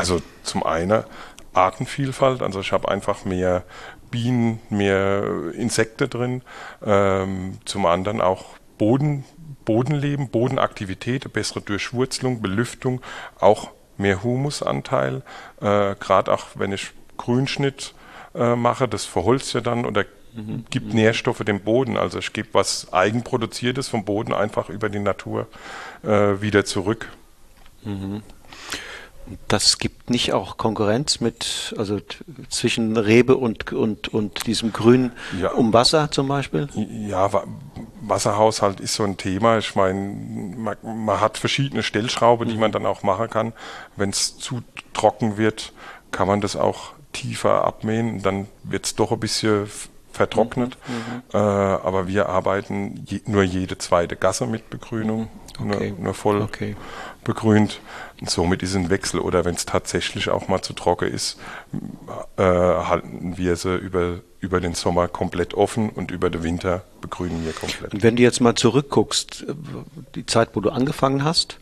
also 0.00 0.22
zum 0.42 0.62
einen 0.64 1.04
Artenvielfalt, 1.52 2.42
also 2.42 2.60
ich 2.60 2.72
habe 2.72 2.88
einfach 2.88 3.24
mehr 3.24 3.64
Bienen, 4.10 4.60
mehr 4.70 5.52
Insekten 5.54 6.10
drin, 6.10 6.42
ähm, 6.84 7.58
zum 7.64 7.86
anderen 7.86 8.20
auch 8.20 8.44
Boden, 8.78 9.24
Bodenleben, 9.64 10.28
Bodenaktivität, 10.28 11.32
bessere 11.32 11.60
Durchwurzelung, 11.60 12.42
Belüftung, 12.42 13.00
auch 13.38 13.70
mehr 13.98 14.22
Humusanteil, 14.22 15.22
äh, 15.60 15.94
gerade 15.94 16.32
auch 16.32 16.46
wenn 16.54 16.72
ich 16.72 16.92
Grünschnitt 17.16 17.94
äh, 18.34 18.56
mache, 18.56 18.88
das 18.88 19.04
verholzt 19.04 19.52
ja 19.54 19.60
dann 19.60 19.84
oder 19.84 20.04
mhm. 20.34 20.64
gibt 20.70 20.88
mhm. 20.88 20.94
Nährstoffe 20.94 21.44
dem 21.44 21.60
Boden. 21.60 21.96
Also 21.96 22.18
ich 22.18 22.32
gebe 22.32 22.48
was 22.52 22.92
Eigenproduziertes 22.92 23.88
vom 23.88 24.04
Boden 24.04 24.32
einfach 24.32 24.70
über 24.70 24.88
die 24.88 25.00
Natur 25.00 25.46
äh, 26.02 26.40
wieder 26.40 26.64
zurück. 26.64 27.10
Mhm. 27.84 28.22
Das 29.48 29.78
gibt 29.78 30.10
nicht 30.10 30.32
auch 30.32 30.56
Konkurrenz 30.56 31.20
mit, 31.20 31.74
also 31.76 32.00
zwischen 32.48 32.96
Rebe 32.96 33.36
und, 33.36 33.72
und, 33.72 34.08
und 34.08 34.46
diesem 34.46 34.72
Grün 34.72 35.12
ja. 35.40 35.50
um 35.52 35.72
Wasser 35.72 36.10
zum 36.10 36.28
Beispiel? 36.28 36.68
Ja, 36.74 37.30
Wasserhaushalt 38.00 38.80
ist 38.80 38.94
so 38.94 39.04
ein 39.04 39.16
Thema. 39.16 39.58
Ich 39.58 39.74
meine, 39.74 39.98
man, 40.56 40.76
man 40.82 41.20
hat 41.20 41.38
verschiedene 41.38 41.82
Stellschrauben, 41.82 42.48
die 42.48 42.54
mhm. 42.54 42.60
man 42.60 42.72
dann 42.72 42.86
auch 42.86 43.02
machen 43.02 43.30
kann. 43.30 43.52
Wenn 43.96 44.10
es 44.10 44.38
zu 44.38 44.62
trocken 44.92 45.36
wird, 45.36 45.72
kann 46.10 46.26
man 46.26 46.40
das 46.40 46.56
auch 46.56 46.92
tiefer 47.12 47.64
abmähen. 47.64 48.22
Dann 48.22 48.48
wird 48.64 48.86
es 48.86 48.94
doch 48.94 49.12
ein 49.12 49.20
bisschen 49.20 49.68
vertrocknet. 50.12 50.76
Mhm. 50.86 50.94
mhm. 50.94 51.22
Äh, 51.32 51.38
aber 51.38 52.08
wir 52.08 52.28
arbeiten 52.28 53.04
je, 53.06 53.20
nur 53.26 53.42
jede 53.42 53.78
zweite 53.78 54.16
Gasse 54.16 54.46
mit 54.46 54.70
Begrünung, 54.70 55.28
okay. 55.58 55.90
nur, 55.90 55.98
nur 55.98 56.14
voll 56.14 56.42
okay. 56.42 56.76
begrünt. 57.24 57.80
Somit 58.26 58.62
ist 58.62 58.74
ein 58.74 58.90
Wechsel. 58.90 59.20
Oder 59.20 59.44
wenn 59.44 59.54
es 59.54 59.66
tatsächlich 59.66 60.28
auch 60.28 60.48
mal 60.48 60.62
zu 60.62 60.72
trocken 60.72 61.08
ist, 61.08 61.38
äh, 62.36 62.42
halten 62.42 63.36
wir 63.36 63.56
sie 63.56 63.76
über, 63.76 64.20
über 64.40 64.60
den 64.60 64.74
Sommer 64.74 65.08
komplett 65.08 65.54
offen 65.54 65.90
und 65.90 66.10
über 66.10 66.30
den 66.30 66.42
Winter 66.42 66.84
begrünen 67.00 67.44
wir 67.44 67.52
komplett. 67.52 67.94
Und 67.94 68.02
wenn 68.02 68.16
du 68.16 68.22
jetzt 68.22 68.40
mal 68.40 68.54
zurückguckst, 68.54 69.46
äh, 69.48 69.54
die 70.14 70.26
Zeit, 70.26 70.50
wo 70.54 70.60
du 70.60 70.70
angefangen 70.70 71.24
hast, 71.24 71.58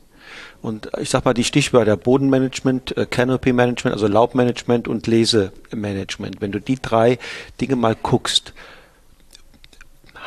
und 0.60 0.90
ich 1.00 1.10
sag 1.10 1.24
mal 1.24 1.34
die 1.34 1.44
Stichwörter 1.44 1.96
Bodenmanagement, 1.96 2.96
äh, 2.96 3.06
Canopy 3.06 3.52
Management, 3.52 3.94
also 3.94 4.08
Laubmanagement 4.08 4.88
und 4.88 5.06
Lesemanagement. 5.06 6.40
Wenn 6.40 6.52
du 6.52 6.60
die 6.60 6.80
drei 6.80 7.18
Dinge 7.60 7.76
mal 7.76 7.94
guckst, 7.94 8.52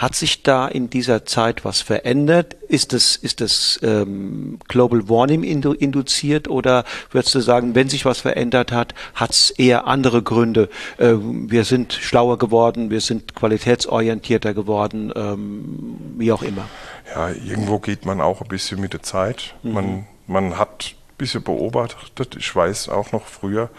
hat 0.01 0.15
sich 0.15 0.41
da 0.41 0.67
in 0.67 0.89
dieser 0.89 1.25
Zeit 1.25 1.63
was 1.63 1.81
verändert? 1.81 2.55
Ist 2.67 2.91
es 2.91 3.15
ist 3.15 3.39
es 3.39 3.79
ähm, 3.83 4.57
Global 4.67 5.07
Warming 5.07 5.43
indu 5.43 5.73
induziert 5.73 6.47
oder 6.47 6.85
würdest 7.11 7.35
du 7.35 7.39
sagen, 7.39 7.75
wenn 7.75 7.87
sich 7.87 8.03
was 8.03 8.19
verändert 8.19 8.71
hat, 8.71 8.95
hat 9.13 9.29
es 9.29 9.51
eher 9.51 9.85
andere 9.85 10.23
Gründe? 10.23 10.69
Ähm, 10.97 11.51
wir 11.51 11.65
sind 11.65 11.93
schlauer 11.93 12.39
geworden, 12.39 12.89
wir 12.89 13.01
sind 13.01 13.35
qualitätsorientierter 13.35 14.55
geworden, 14.55 15.13
ähm, 15.15 15.97
wie 16.17 16.31
auch 16.31 16.41
immer. 16.41 16.67
Ja, 17.13 17.29
irgendwo 17.29 17.77
geht 17.77 18.03
man 18.03 18.21
auch 18.21 18.41
ein 18.41 18.47
bisschen 18.47 18.81
mit 18.81 18.93
der 18.93 19.03
Zeit. 19.03 19.53
Mhm. 19.61 19.73
Man 19.73 20.07
man 20.31 20.57
hat 20.57 20.95
bisschen 21.21 21.43
beobachtet. 21.43 22.35
Ich 22.35 22.55
weiß 22.55 22.89
auch 22.89 23.11
noch 23.11 23.25
früher 23.25 23.69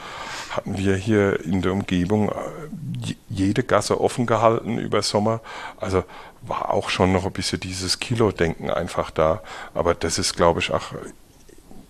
hatten 0.53 0.77
wir 0.77 0.97
hier 0.97 1.45
in 1.45 1.63
der 1.63 1.73
Umgebung 1.73 2.29
äh, 2.29 3.15
jede 3.29 3.63
Gasse 3.63 4.01
offen 4.01 4.27
gehalten 4.27 4.79
über 4.79 5.03
Sommer. 5.03 5.41
Also 5.79 6.05
war 6.43 6.73
auch 6.73 6.91
schon 6.91 7.13
noch 7.13 7.25
ein 7.25 7.33
bisschen 7.33 7.61
dieses 7.61 8.01
Kilo-Denken 8.01 8.71
einfach 8.71 9.11
da. 9.11 9.43
Aber 9.75 9.95
das 9.95 10.19
ist, 10.19 10.37
glaube 10.37 10.61
ich, 10.61 10.71
auch 10.71 10.93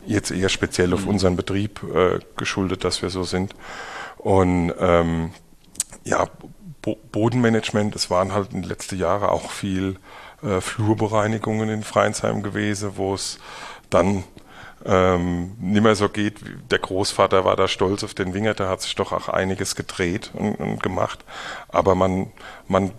jetzt 0.07 0.31
eher 0.31 0.49
speziell 0.49 0.95
auf 0.95 1.03
mhm. 1.03 1.11
unseren 1.11 1.37
Betrieb 1.37 1.83
äh, 1.83 2.21
geschuldet, 2.37 2.85
dass 2.85 3.03
wir 3.03 3.11
so 3.11 3.25
sind. 3.25 3.55
Und 4.19 4.73
ähm, 4.79 5.33
ja, 6.05 6.29
Bo 6.83 6.97
Bodenmanagement, 7.13 7.95
es 7.95 8.11
waren 8.11 8.33
halt 8.33 8.53
in 8.53 8.63
den 8.63 8.69
letzten 8.69 8.99
Jahren 8.99 9.29
auch 9.29 9.51
viel 9.51 9.97
äh, 10.43 10.61
Flurbereinigungen 10.61 11.69
in 11.69 11.83
Freinsheim 11.83 12.43
gewesen, 12.43 12.93
wo 12.97 13.15
es 13.15 13.39
dann 13.91 14.25
ähm, 14.85 15.53
nicht 15.61 15.83
mehr 15.83 15.95
so 15.95 16.09
geht. 16.09 16.41
Der 16.71 16.79
Großvater 16.79 17.45
war 17.45 17.57
da 17.57 17.69
stolz 17.69 18.05
auf 18.05 18.15
den 18.15 18.35
Winger, 18.35 18.55
da 18.55 18.69
hat 18.69 18.83
sich 18.83 18.95
doch 18.95 19.13
auch 19.13 19.29
einiges 19.29 19.77
gedreht 19.77 20.31
und, 20.35 20.55
und 20.57 20.83
gemacht. 20.83 21.25
Aber 21.69 21.95
man, 21.95 22.33
man 22.69 22.93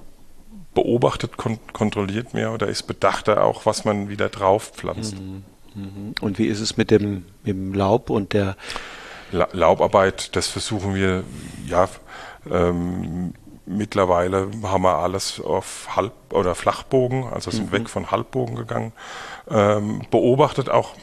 beobachtet, 0.74 1.38
kon 1.38 1.60
kontrolliert 1.72 2.34
mehr 2.34 2.52
oder 2.52 2.68
ist 2.68 2.84
bedachter 2.84 3.44
auch, 3.44 3.66
was 3.66 3.86
man 3.86 4.10
wieder 4.10 4.30
drauf 4.30 4.72
pflanzt. 4.76 5.20
Mhm. 5.20 5.44
Mhm. 5.76 6.16
Und 6.22 6.40
wie 6.40 6.48
ist 6.48 6.60
es 6.60 6.78
mit 6.78 6.92
dem, 6.92 7.26
mit 7.44 7.56
dem 7.56 7.74
Laub 7.74 8.10
und 8.10 8.34
der 8.34 8.56
La 9.32 9.48
Laubarbeit? 9.52 10.36
Das 10.36 10.48
versuchen 10.48 10.96
wir, 10.96 11.24
ja, 11.68 11.90
ähm, 12.50 13.34
mittlerweile 13.66 14.50
haben 14.64 14.84
wir 14.84 14.98
alles 14.98 15.40
auf 15.40 15.88
Halb- 15.96 16.34
oder 16.34 16.56
Flachbogen, 16.56 17.26
also 17.26 17.50
sind 17.52 17.72
mhm. 17.72 17.78
weg 17.78 17.90
von 17.90 18.12
Halbbogen 18.12 18.56
gegangen. 18.56 18.92
Ähm, 19.50 20.02
beobachtet 20.12 20.70
auch 20.70 20.96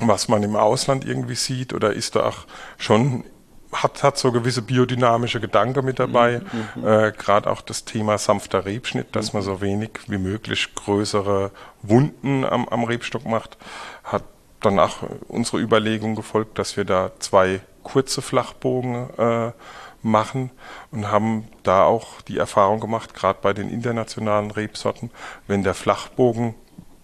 was 0.00 0.28
man 0.28 0.42
im 0.42 0.56
Ausland 0.56 1.04
irgendwie 1.04 1.34
sieht 1.34 1.72
oder 1.72 1.92
ist 1.92 2.16
da 2.16 2.26
auch 2.26 2.46
schon 2.76 3.24
hat, 3.72 4.02
hat 4.02 4.16
so 4.18 4.32
gewisse 4.32 4.62
biodynamische 4.62 5.40
Gedanken 5.40 5.84
mit 5.84 5.98
dabei. 5.98 6.40
Mhm, 6.74 6.82
mhm. 6.82 6.88
äh, 6.88 7.12
Gerade 7.12 7.50
auch 7.50 7.60
das 7.60 7.84
Thema 7.84 8.18
sanfter 8.18 8.64
Rebschnitt, 8.64 9.14
dass 9.14 9.32
man 9.32 9.42
so 9.42 9.60
wenig 9.60 9.90
wie 10.06 10.18
möglich 10.18 10.74
größere 10.74 11.50
Wunden 11.82 12.44
am, 12.44 12.68
am 12.68 12.84
Rebstock 12.84 13.26
macht, 13.26 13.58
hat 14.04 14.24
danach 14.60 15.02
unsere 15.28 15.58
Überlegung 15.58 16.14
gefolgt, 16.14 16.58
dass 16.58 16.76
wir 16.76 16.84
da 16.84 17.12
zwei 17.18 17.60
kurze 17.82 18.22
Flachbogen 18.22 19.10
äh, 19.18 19.52
machen 20.02 20.50
und 20.90 21.10
haben 21.10 21.48
da 21.62 21.84
auch 21.84 22.20
die 22.22 22.38
Erfahrung 22.38 22.80
gemacht, 22.80 23.14
gerade 23.14 23.38
bei 23.42 23.52
den 23.52 23.70
internationalen 23.70 24.50
Rebsorten, 24.50 25.10
wenn 25.46 25.62
der 25.62 25.74
Flachbogen 25.74 26.54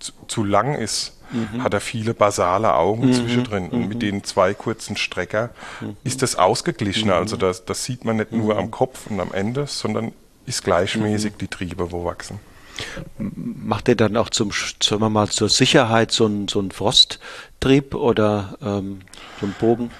zu, 0.04 0.12
zu 0.28 0.44
lang 0.44 0.74
ist, 0.74 1.16
mhm. 1.30 1.62
hat 1.62 1.74
er 1.74 1.80
viele 1.80 2.14
basale 2.14 2.74
Augen 2.74 3.08
mhm. 3.08 3.12
zwischendrin. 3.14 3.68
Und 3.70 3.88
mit 3.88 3.96
mhm. 3.96 4.00
den 4.00 4.24
zwei 4.24 4.54
kurzen 4.54 4.96
Strecker 4.96 5.50
mhm. 5.80 5.96
ist 6.04 6.22
das 6.22 6.36
ausgeglichener. 6.36 7.14
Also 7.14 7.36
das, 7.36 7.64
das 7.64 7.84
sieht 7.84 8.04
man 8.04 8.16
nicht 8.16 8.32
nur 8.32 8.58
am 8.58 8.70
Kopf 8.70 9.06
und 9.08 9.20
am 9.20 9.32
Ende, 9.32 9.66
sondern 9.66 10.12
ist 10.46 10.62
gleichmäßig 10.62 11.34
die 11.40 11.48
Triebe, 11.48 11.90
wo 11.90 12.04
wachsen. 12.04 12.38
Macht 13.18 13.88
ihr 13.88 13.94
dann 13.94 14.16
auch 14.16 14.30
zum, 14.30 14.50
sagen 14.82 15.00
wir 15.00 15.08
mal, 15.08 15.28
zur 15.28 15.48
Sicherheit 15.48 16.10
so 16.10 16.26
einen 16.26 16.48
so 16.48 16.62
Frosttrieb 16.70 17.94
oder 17.94 18.56
ähm, 18.60 19.00
so 19.40 19.46
einen 19.46 19.54
Bogen? 19.58 19.90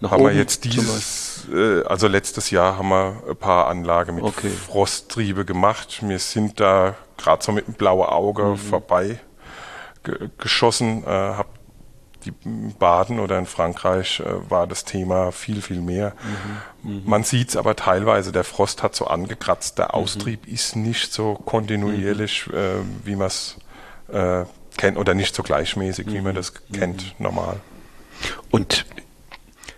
Nach 0.00 0.10
haben 0.10 0.24
wir 0.24 0.32
jetzt 0.32 0.64
dieses, 0.64 1.46
äh, 1.52 1.82
also 1.84 2.08
letztes 2.08 2.50
Jahr 2.50 2.78
haben 2.78 2.88
wir 2.88 3.22
ein 3.28 3.36
paar 3.36 3.68
Anlagen 3.68 4.16
mit 4.16 4.24
okay. 4.24 4.50
Frosttriebe 4.50 5.44
gemacht. 5.44 6.00
Wir 6.02 6.18
sind 6.18 6.60
da 6.60 6.96
gerade 7.18 7.44
so 7.44 7.52
mit 7.52 7.66
dem 7.66 7.74
blauen 7.74 8.08
Auge 8.08 8.42
mhm. 8.42 8.56
vorbei 8.56 9.20
geschossen, 10.38 11.02
äh, 11.04 11.06
habe 11.06 11.48
die 12.24 12.32
Baden 12.78 13.20
oder 13.20 13.38
in 13.38 13.46
Frankreich 13.46 14.20
äh, 14.20 14.50
war 14.50 14.66
das 14.66 14.84
Thema 14.84 15.32
viel, 15.32 15.60
viel 15.60 15.80
mehr. 15.80 16.14
Mhm, 16.82 16.96
mh. 16.96 17.02
Man 17.04 17.24
sieht 17.24 17.50
es 17.50 17.56
aber 17.56 17.76
teilweise, 17.76 18.32
der 18.32 18.44
Frost 18.44 18.82
hat 18.82 18.94
so 18.94 19.06
angekratzt, 19.06 19.78
der 19.78 19.86
mhm. 19.86 19.90
Austrieb 19.90 20.46
mhm. 20.46 20.54
ist 20.54 20.76
nicht 20.76 21.12
so 21.12 21.34
kontinuierlich, 21.34 22.46
mhm. 22.46 22.54
äh, 22.54 22.70
wie 23.04 23.16
man 23.16 23.26
es 23.26 23.56
äh, 24.08 24.44
kennt, 24.76 24.96
oder 24.98 25.14
nicht 25.14 25.34
so 25.34 25.42
gleichmäßig, 25.42 26.06
wie 26.08 26.20
man 26.20 26.32
mhm. 26.32 26.36
das 26.36 26.54
kennt, 26.72 27.18
mhm. 27.18 27.24
normal. 27.24 27.60
Und 28.50 28.86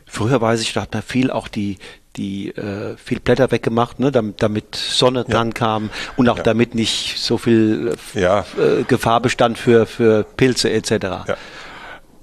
früher 0.07 0.41
weiß 0.41 0.61
ich, 0.61 0.73
da 0.73 0.83
hat 0.83 0.95
man 0.95 1.03
viel 1.03 1.31
auch 1.31 1.49
die, 1.49 1.79
die 2.17 2.49
äh, 2.51 2.97
viel 2.97 3.21
Blätter 3.21 3.51
weggemacht, 3.51 4.01
ne, 4.01 4.11
damit, 4.11 4.43
damit 4.43 4.75
Sonne 4.75 5.21
ja. 5.21 5.35
dran 5.35 5.55
kam 5.55 5.91
und 6.17 6.29
auch 6.29 6.39
ja. 6.39 6.43
damit 6.43 6.75
nicht 6.75 7.19
so 7.19 7.39
viel 7.39 7.97
äh, 8.15 8.21
ja. 8.21 8.41
äh, 8.59 8.85
Gefahr 8.85 9.21
bestand 9.21 9.59
für, 9.59 9.87
für 9.87 10.25
Pilze 10.25 10.71
etc. 10.71 10.91
Ja. 11.01 11.37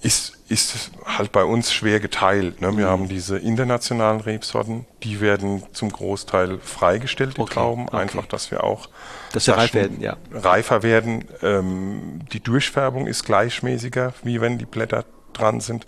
Ist, 0.02 0.38
ist 0.50 0.92
halt 1.06 1.32
bei 1.32 1.44
uns 1.44 1.72
schwer 1.72 2.00
geteilt. 2.00 2.62
Ne? 2.62 2.76
Wir 2.78 2.88
mhm. 2.88 2.92
haben 2.92 3.10
diese 3.10 3.38
internationalen 3.38 4.20
Rebsorten, 4.20 4.86
die 5.04 5.22
werden 5.22 5.64
zum 5.72 5.92
Großteil 5.92 6.60
freigestellt, 6.60 7.38
die 7.38 7.42
okay. 7.42 7.54
Trauben, 7.54 7.88
okay. 7.88 7.98
einfach, 7.98 8.26
dass 8.26 8.52
wir 8.52 8.64
auch 8.64 8.90
dass 9.32 9.48
wir 9.48 9.56
reif 9.56 9.74
werden, 9.74 10.02
ja. 10.02 10.18
reifer 10.32 10.84
werden. 10.84 11.26
Ähm, 11.42 12.20
die 12.34 12.40
Durchfärbung 12.40 13.08
ist 13.08 13.26
gleichmäßiger, 13.26 14.14
wie 14.24 14.42
wenn 14.42 14.58
die 14.58 14.66
Blätter 14.66 15.06
dran 15.34 15.60
sind. 15.60 15.88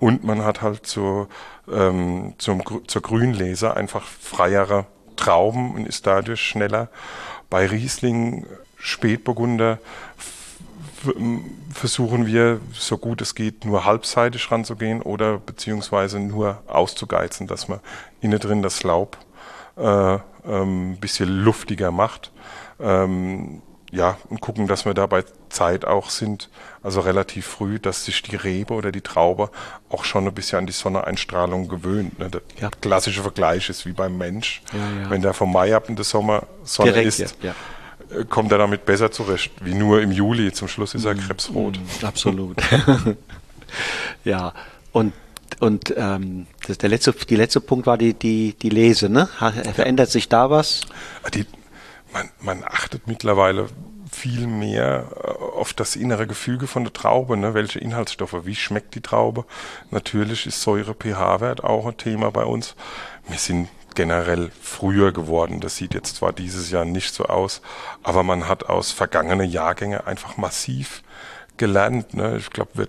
Und 0.00 0.24
man 0.24 0.44
hat 0.44 0.62
halt 0.62 0.86
so 0.86 1.28
ähm, 1.72 2.34
zum, 2.38 2.62
zur 2.86 3.02
Grünlese 3.02 3.76
einfach 3.76 4.04
freiere 4.04 4.86
Trauben 5.16 5.74
und 5.74 5.86
ist 5.86 6.06
dadurch 6.06 6.40
schneller. 6.40 6.88
Bei 7.48 7.66
Riesling, 7.66 8.46
Spätburgunder 8.76 9.78
versuchen 11.72 12.26
wir, 12.26 12.60
so 12.72 12.98
gut 12.98 13.20
es 13.20 13.34
geht, 13.34 13.64
nur 13.64 13.84
halbseitig 13.84 14.50
ranzugehen 14.50 15.02
oder 15.02 15.38
beziehungsweise 15.38 16.18
nur 16.18 16.62
auszugeizen, 16.66 17.46
dass 17.46 17.68
man 17.68 17.80
innen 18.20 18.38
drin 18.38 18.62
das 18.62 18.82
Laub 18.82 19.18
äh, 19.76 20.18
ähm, 20.46 20.96
bisschen 20.98 21.28
luftiger 21.28 21.90
macht. 21.90 22.32
Ähm, 22.80 23.62
ja, 23.94 24.18
und 24.28 24.40
gucken, 24.40 24.66
dass 24.66 24.84
wir 24.84 24.92
da 24.92 25.06
bei 25.06 25.24
Zeit 25.50 25.84
auch 25.84 26.10
sind, 26.10 26.48
also 26.82 27.00
relativ 27.00 27.46
früh, 27.46 27.78
dass 27.78 28.04
sich 28.04 28.22
die 28.22 28.34
Rebe 28.34 28.74
oder 28.74 28.90
die 28.90 29.00
Traube 29.00 29.50
auch 29.88 30.04
schon 30.04 30.26
ein 30.26 30.34
bisschen 30.34 30.58
an 30.58 30.66
die 30.66 30.72
Sonneneinstrahlung 30.72 31.68
gewöhnt. 31.68 32.18
Ne? 32.18 32.28
Der 32.28 32.42
ja. 32.60 32.70
klassische 32.80 33.22
Vergleich 33.22 33.68
ist 33.68 33.86
wie 33.86 33.92
beim 33.92 34.18
Mensch. 34.18 34.62
Ja, 34.72 34.78
ja. 34.78 35.10
Wenn 35.10 35.22
der 35.22 35.32
vom 35.32 35.52
Mai 35.52 35.76
ab 35.76 35.88
in 35.88 35.94
der 35.94 36.04
Sommer 36.04 36.46
Sonne 36.64 36.92
Direkt, 36.92 37.20
ist, 37.20 37.36
äh, 37.44 38.24
kommt 38.28 38.50
er 38.50 38.58
damit 38.58 38.84
besser 38.84 39.12
zurecht, 39.12 39.52
wie 39.62 39.74
nur 39.74 40.02
im 40.02 40.10
Juli. 40.10 40.52
Zum 40.52 40.66
Schluss 40.66 40.94
ist 40.94 41.04
er 41.04 41.14
mm, 41.14 41.20
krebsrot. 41.20 41.78
Mm, 41.78 42.04
absolut. 42.04 42.56
ja, 44.24 44.52
und 44.92 45.12
und 45.60 45.94
ähm, 45.96 46.46
das, 46.66 46.78
der 46.78 46.88
letzte, 46.88 47.12
die 47.12 47.36
letzte 47.36 47.60
Punkt 47.60 47.86
war 47.86 47.96
die, 47.96 48.12
die, 48.12 48.56
die 48.60 48.70
Lese, 48.70 49.08
ne? 49.08 49.28
Verändert 49.72 50.10
sich 50.10 50.28
da 50.28 50.50
was? 50.50 50.80
Die, 51.32 51.46
man, 52.14 52.30
man 52.40 52.64
achtet 52.64 53.06
mittlerweile 53.06 53.68
viel 54.10 54.46
mehr 54.46 55.08
äh, 55.16 55.28
auf 55.58 55.74
das 55.74 55.96
innere 55.96 56.26
Gefüge 56.26 56.66
von 56.66 56.84
der 56.84 56.92
Traube, 56.92 57.36
ne? 57.36 57.52
welche 57.52 57.80
Inhaltsstoffe, 57.80 58.46
wie 58.46 58.54
schmeckt 58.54 58.94
die 58.94 59.02
Traube. 59.02 59.44
Natürlich 59.90 60.46
ist 60.46 60.62
Säure-pH-Wert 60.62 61.62
auch 61.62 61.86
ein 61.86 61.96
Thema 61.96 62.30
bei 62.30 62.44
uns. 62.44 62.76
Wir 63.28 63.38
sind 63.38 63.68
generell 63.94 64.50
früher 64.60 65.12
geworden. 65.12 65.60
Das 65.60 65.76
sieht 65.76 65.94
jetzt 65.94 66.16
zwar 66.16 66.32
dieses 66.32 66.70
Jahr 66.70 66.84
nicht 66.84 67.14
so 67.14 67.26
aus, 67.26 67.60
aber 68.02 68.22
man 68.22 68.48
hat 68.48 68.68
aus 68.68 68.90
vergangenen 68.92 69.50
Jahrgängen 69.50 70.00
einfach 70.00 70.36
massiv 70.36 71.02
gelernt. 71.56 72.14
Ne? 72.14 72.36
Ich 72.38 72.50
glaube, 72.50 72.88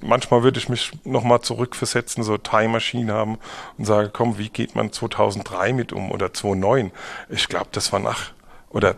manchmal 0.00 0.42
würde 0.42 0.58
ich 0.58 0.68
mich 0.68 0.92
nochmal 1.04 1.40
zurückversetzen, 1.40 2.22
so 2.22 2.36
Time 2.36 2.68
Machine 2.68 3.12
haben 3.12 3.38
und 3.76 3.84
sage, 3.84 4.10
komm, 4.12 4.38
wie 4.38 4.50
geht 4.50 4.74
man 4.74 4.92
2003 4.92 5.72
mit 5.72 5.92
um 5.92 6.10
oder 6.10 6.32
2009? 6.32 6.92
Ich 7.28 7.48
glaube, 7.48 7.68
das 7.72 7.92
war 7.92 8.00
nach 8.00 8.32
oder 8.70 8.96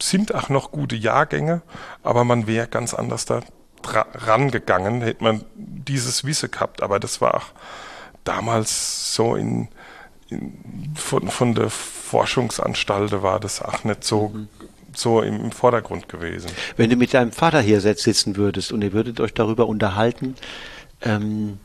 sind 0.00 0.34
auch 0.34 0.48
noch 0.48 0.72
gute 0.72 0.96
Jahrgänge, 0.96 1.62
aber 2.02 2.24
man 2.24 2.46
wäre 2.46 2.66
ganz 2.66 2.94
anders 2.94 3.24
da 3.24 3.40
rangegangen, 3.84 5.02
hätte 5.02 5.22
man 5.22 5.44
dieses 5.54 6.24
Wissen 6.24 6.50
gehabt. 6.50 6.82
Aber 6.82 6.98
das 6.98 7.20
war 7.20 7.34
auch 7.34 7.46
damals 8.24 9.14
so 9.14 9.36
in, 9.36 9.68
in 10.28 10.92
von, 10.94 11.28
von 11.28 11.54
der 11.54 11.70
Forschungsanstalt 11.70 13.22
war 13.22 13.40
das 13.40 13.62
auch 13.62 13.84
nicht 13.84 14.04
so, 14.04 14.28
mhm. 14.28 14.48
so 14.94 15.20
im, 15.20 15.52
Vordergrund 15.52 16.08
gewesen. 16.08 16.50
Wenn 16.76 16.90
du 16.90 16.96
mit 16.96 17.14
deinem 17.14 17.32
Vater 17.32 17.60
hier 17.60 17.80
sitzen 17.80 18.36
würdest 18.36 18.72
und 18.72 18.82
ihr 18.82 18.92
würdet 18.92 19.20
euch 19.20 19.34
darüber 19.34 19.66
unterhalten, 19.66 20.34
ähm, 21.02 21.58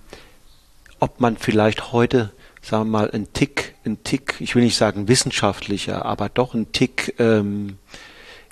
ob 0.99 1.21
man 1.21 1.37
vielleicht 1.37 1.93
heute 1.93 2.31
sagen 2.61 2.85
wir 2.85 2.99
mal, 2.99 3.11
ein 3.11 3.31
Tick, 3.33 3.75
ein 3.85 4.03
Tick, 4.03 4.35
ich 4.39 4.55
will 4.55 4.63
nicht 4.63 4.77
sagen 4.77 5.07
wissenschaftlicher, 5.07 6.05
aber 6.05 6.29
doch 6.29 6.53
ein 6.53 6.71
Tick 6.71 7.15
ähm, 7.19 7.77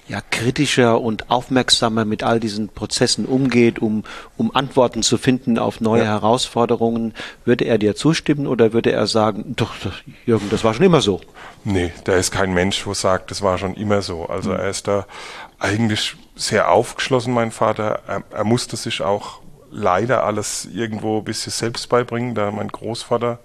ja, 0.07 0.21
kritischer 0.21 1.01
und 1.01 1.29
aufmerksamer 1.29 2.05
mit 2.05 2.23
all 2.23 2.39
diesen 2.39 2.69
Prozessen 2.69 3.25
umgeht, 3.25 3.79
um, 3.79 4.03
um 4.37 4.55
Antworten 4.55 5.03
zu 5.03 5.17
finden 5.17 5.59
auf 5.59 5.81
neue 5.81 6.03
ja. 6.03 6.07
Herausforderungen, 6.07 7.13
würde 7.43 7.65
er 7.65 7.77
dir 7.77 7.95
zustimmen 7.95 8.47
oder 8.47 8.71
würde 8.71 8.91
er 8.91 9.05
sagen, 9.07 9.53
doch, 9.57 9.73
Jürgen, 10.25 10.49
das 10.49 10.63
war 10.63 10.73
schon 10.73 10.85
immer 10.85 11.01
so? 11.01 11.19
Nee, 11.65 11.91
da 12.05 12.15
ist 12.15 12.31
kein 12.31 12.53
Mensch, 12.53 12.85
wo 12.87 12.93
sagt, 12.93 13.31
das 13.31 13.41
war 13.41 13.57
schon 13.57 13.73
immer 13.73 14.01
so. 14.01 14.25
Also 14.27 14.51
mhm. 14.51 14.57
er 14.57 14.69
ist 14.69 14.87
da 14.87 15.05
eigentlich 15.59 16.15
sehr 16.35 16.71
aufgeschlossen, 16.71 17.33
mein 17.33 17.51
Vater. 17.51 17.99
Er, 18.07 18.23
er 18.31 18.43
musste 18.45 18.77
sich 18.77 19.01
auch 19.01 19.41
leider 19.71 20.23
alles 20.23 20.65
irgendwo 20.73 21.17
ein 21.17 21.25
bisschen 21.25 21.51
selbst 21.51 21.89
beibringen, 21.89 22.33
da 22.33 22.51
mein 22.51 22.69
Großvater 22.69 23.39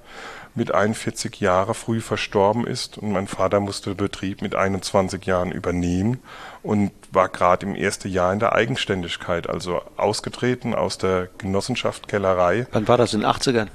mit 0.54 0.74
41 0.74 1.40
Jahren 1.40 1.74
früh 1.74 2.00
verstorben 2.00 2.66
ist 2.66 2.98
und 2.98 3.12
mein 3.12 3.26
Vater 3.26 3.60
musste 3.60 3.90
den 3.90 3.96
Betrieb 3.96 4.42
mit 4.42 4.54
21 4.54 5.24
Jahren 5.24 5.50
übernehmen 5.52 6.20
und 6.62 6.92
war 7.10 7.28
gerade 7.28 7.66
im 7.66 7.74
ersten 7.74 8.08
Jahr 8.08 8.32
in 8.32 8.38
der 8.38 8.52
Eigenständigkeit, 8.52 9.48
also 9.48 9.80
ausgetreten 9.96 10.74
aus 10.74 10.98
der 10.98 11.28
Genossenschaft 11.38 12.08
Kellerei. 12.08 12.66
Wann 12.72 12.88
war 12.88 12.98
das 12.98 13.14
in 13.14 13.20
den 13.20 13.30
80ern? 13.30 13.68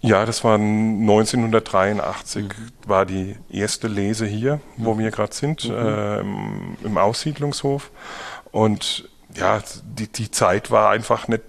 Ja, 0.00 0.26
das 0.26 0.44
war 0.44 0.56
1983, 0.56 2.44
mhm. 2.44 2.50
war 2.86 3.06
die 3.06 3.36
erste 3.48 3.88
Lese 3.88 4.26
hier, 4.26 4.60
wo 4.76 4.94
mhm. 4.94 4.98
wir 4.98 5.10
gerade 5.10 5.34
sind, 5.34 5.68
mhm. 5.68 5.74
äh, 5.74 6.20
im, 6.20 6.76
im 6.84 6.98
Aussiedlungshof. 6.98 7.90
Und 8.50 9.08
ja, 9.34 9.62
die, 9.82 10.08
die 10.08 10.30
Zeit 10.30 10.70
war 10.70 10.90
einfach 10.90 11.28
nicht 11.28 11.42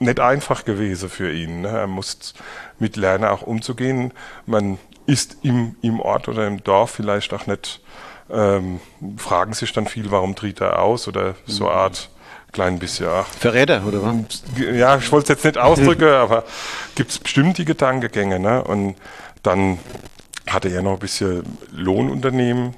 nicht 0.00 0.18
einfach 0.18 0.64
gewesen 0.64 1.08
für 1.08 1.30
ihn. 1.30 1.60
Ne? 1.60 1.68
Er 1.68 1.86
musste 1.86 2.32
mit 2.80 2.96
Lernen 2.96 3.24
auch 3.24 3.42
umzugehen. 3.42 4.12
Man 4.46 4.78
ist 5.06 5.38
im, 5.42 5.76
im 5.82 6.00
Ort 6.00 6.28
oder 6.28 6.46
im 6.46 6.62
Dorf 6.62 6.90
vielleicht 6.90 7.32
auch 7.32 7.46
nicht, 7.46 7.80
ähm, 8.30 8.80
fragen 9.16 9.52
sich 9.52 9.72
dann 9.72 9.86
viel, 9.86 10.10
warum 10.10 10.34
tritt 10.34 10.60
er 10.60 10.80
aus 10.80 11.08
oder 11.08 11.34
so 11.46 11.68
eine 11.68 11.76
Art 11.76 12.10
klein 12.52 12.78
bisschen. 12.78 13.08
Ach, 13.08 13.26
Verräter, 13.26 13.82
oder 13.86 14.02
was? 14.02 14.42
Ja, 14.56 14.96
ich 14.96 15.10
wollte 15.12 15.32
es 15.32 15.38
jetzt 15.38 15.44
nicht 15.44 15.58
ausdrücken, 15.58 16.08
aber 16.08 16.44
gibt 16.94 17.10
es 17.10 17.18
bestimmt 17.18 17.58
die 17.58 17.64
Gedankengänge. 17.64 18.38
Ne? 18.38 18.62
Und 18.62 18.96
dann 19.42 19.78
hatte 20.48 20.68
er 20.68 20.82
noch 20.82 20.94
ein 20.94 20.98
bisschen 20.98 21.42
Lohnunternehmen 21.70 22.74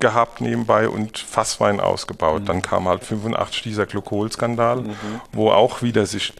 gehabt 0.00 0.40
nebenbei 0.40 0.88
und 0.88 1.18
Fasswein 1.18 1.78
ausgebaut. 1.78 2.42
Mhm. 2.42 2.46
Dann 2.46 2.62
kam 2.62 2.88
halt 2.88 3.04
85 3.04 3.62
dieser 3.62 3.86
Glykolskandal, 3.86 4.82
mhm. 4.82 4.94
wo 5.32 5.50
auch 5.50 5.82
wieder 5.82 6.06
sich 6.06 6.32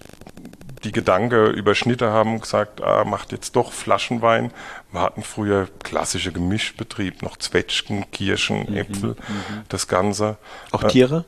die 0.84 0.92
Gedanke 0.92 1.46
überschnitten 1.46 2.08
haben, 2.08 2.40
gesagt, 2.40 2.82
ah, 2.82 3.04
macht 3.04 3.32
jetzt 3.32 3.56
doch 3.56 3.72
Flaschenwein. 3.72 4.52
Wir 4.92 5.02
hatten 5.02 5.22
früher 5.22 5.68
klassische 5.82 6.32
Gemischbetrieb, 6.32 7.22
noch 7.22 7.36
Zwetschgen, 7.36 8.10
Kirschen, 8.10 8.66
mhm. 8.68 8.76
Äpfel, 8.76 9.10
mhm. 9.10 9.62
das 9.68 9.88
Ganze. 9.88 10.38
Auch 10.70 10.84
Tiere? 10.84 11.24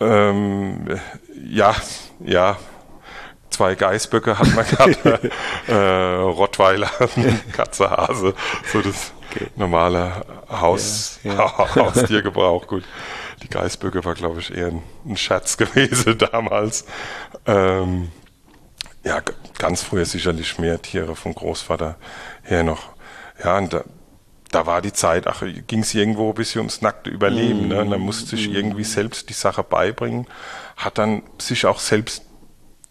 Äh, 0.00 0.04
ähm, 0.04 1.00
ja, 1.48 1.74
ja, 2.20 2.56
zwei 3.50 3.74
Geißböcke 3.76 4.38
hat 4.38 4.54
man 4.54 4.66
gehabt, 4.66 5.30
äh, 5.68 5.74
Rottweiler, 5.74 6.90
Katze, 7.52 7.90
Hase, 7.90 8.34
so 8.72 8.80
das 8.80 9.12
okay. 9.30 9.46
normale 9.56 10.24
Haus, 10.50 11.20
ja, 11.22 11.34
ja. 11.34 11.74
Haustiergebrauch. 11.76 12.66
Gut, 12.66 12.84
die 13.42 13.48
Geißböcke 13.48 14.04
war, 14.04 14.14
glaube 14.14 14.40
ich, 14.40 14.54
eher 14.54 14.68
ein, 14.68 14.82
ein 15.06 15.16
Schatz 15.16 15.56
gewesen 15.56 16.18
damals. 16.18 16.84
Ähm, 17.46 18.10
ja, 19.04 19.22
ganz 19.58 19.82
früher 19.82 20.04
sicherlich 20.04 20.58
mehr 20.58 20.80
Tiere 20.80 21.14
vom 21.14 21.34
Großvater 21.34 21.96
her 22.42 22.62
noch. 22.62 22.94
Ja, 23.42 23.58
und 23.58 23.72
da, 23.72 23.84
da 24.50 24.66
war 24.66 24.80
die 24.80 24.92
Zeit, 24.92 25.26
ach, 25.26 25.42
ging 25.66 25.80
es 25.80 25.94
irgendwo 25.94 26.30
ein 26.30 26.34
bisschen 26.34 26.60
ums 26.60 26.80
nackte 26.80 27.10
Überleben. 27.10 27.66
Mm, 27.66 27.68
ne? 27.68 27.80
Und 27.82 27.90
dann 27.90 28.00
musste 28.00 28.36
sich 28.36 28.48
mm. 28.48 28.54
irgendwie 28.54 28.84
selbst 28.84 29.28
die 29.28 29.34
Sache 29.34 29.62
beibringen, 29.62 30.26
hat 30.76 30.98
dann 30.98 31.22
sich 31.38 31.66
auch 31.66 31.80
selbst 31.80 32.22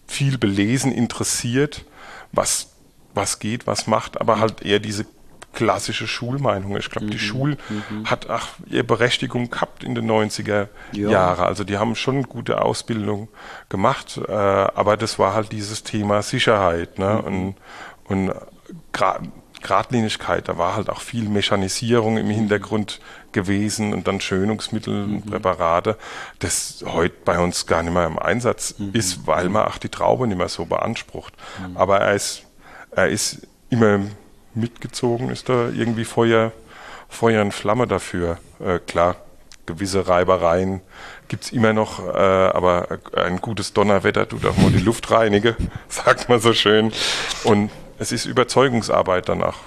viel 0.06 0.38
belesen, 0.38 0.92
interessiert, 0.92 1.86
was, 2.32 2.74
was 3.14 3.40
geht, 3.40 3.66
was 3.66 3.88
macht, 3.88 4.22
aber 4.22 4.40
halt 4.40 4.62
eher 4.62 4.80
diese 4.80 5.06
klassische 5.54 6.08
Schulmeinung. 6.08 6.76
Ich 6.78 6.90
glaube, 6.90 7.08
mhm. 7.08 7.12
die 7.12 7.20
Schule 7.20 7.58
mhm. 7.70 8.06
hat 8.06 8.30
ach, 8.30 8.50
ihre 8.68 8.84
Berechtigung 8.84 9.50
gehabt 9.50 9.84
in 9.84 9.96
den 9.96 10.10
90er 10.10 10.68
ja. 10.92 11.10
Jahren. 11.10 11.46
Also 11.46 11.64
die 11.64 11.78
haben 11.78 11.96
schon 11.96 12.24
gute 12.24 12.62
Ausbildung 12.62 13.30
gemacht, 13.70 14.20
äh, 14.28 14.32
aber 14.32 14.98
das 14.98 15.20
war 15.20 15.34
halt 15.34 15.52
dieses 15.52 15.84
Thema 15.84 16.22
Sicherheit 16.22 17.00
ne? 17.00 17.22
Mhm. 17.22 17.26
und, 17.26 17.56
und 18.06 18.34
Gradlinigkeit. 19.62 20.48
Da 20.48 20.58
war 20.58 20.76
halt 20.76 20.90
auch 20.90 21.02
viel 21.02 21.30
Mechanisierung 21.30 22.18
im 22.18 22.30
Hintergrund 22.30 23.00
gewesen 23.32 23.94
und 23.94 24.08
dann 24.08 24.22
Schönungsmittel 24.22 25.08
mhm. 25.08 25.16
und 25.16 25.26
Präparate, 25.32 25.98
das 26.40 26.84
heute 26.86 27.16
bei 27.26 27.40
uns 27.40 27.66
gar 27.66 27.82
nicht 27.82 27.94
mehr 27.94 28.06
im 28.06 28.20
Einsatz 28.20 28.76
mhm. 28.78 28.92
ist, 28.94 29.26
weil 29.26 29.50
man 29.50 29.66
auch 29.66 29.78
die 29.78 29.90
Traube 29.90 30.28
nicht 30.28 30.38
mehr 30.38 30.50
so 30.50 30.66
beansprucht. 30.66 31.34
Mhm. 31.68 31.78
Aber 31.78 32.00
er 32.00 32.14
ist, 32.14 32.44
er 32.92 33.10
ist 33.10 33.48
immer 33.70 34.02
mitgezogen, 34.56 35.30
ist 35.30 35.50
da 35.50 35.70
irgendwie 35.70 36.06
Feuer, 36.06 36.52
Feuer 37.10 37.42
und 37.42 37.54
Flamme 37.54 37.88
dafür. 37.88 38.38
Äh, 38.60 38.80
klar, 38.80 39.16
gewisse 39.66 40.08
Reibereien 40.08 40.82
gibt 41.28 41.46
es 41.46 41.52
immer 41.52 41.74
noch, 41.74 42.00
äh, 42.00 42.12
aber 42.12 43.00
ein 43.16 43.38
gutes 43.38 43.74
Donnerwetter 43.74 44.28
tut 44.28 44.46
auch 44.46 44.58
mal 44.58 44.72
die 44.72 44.80
Luft 44.84 45.10
reinige, 45.12 45.56
sagt 45.88 46.30
man 46.30 46.40
so 46.40 46.54
schön. 46.54 46.92
Und 47.44 47.72
es 48.00 48.12
ist 48.12 48.26
Überzeugungsarbeit 48.26 49.30
danach. 49.30 49.58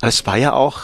Es 0.00 0.26
war 0.26 0.36
ja 0.36 0.52
auch, 0.52 0.82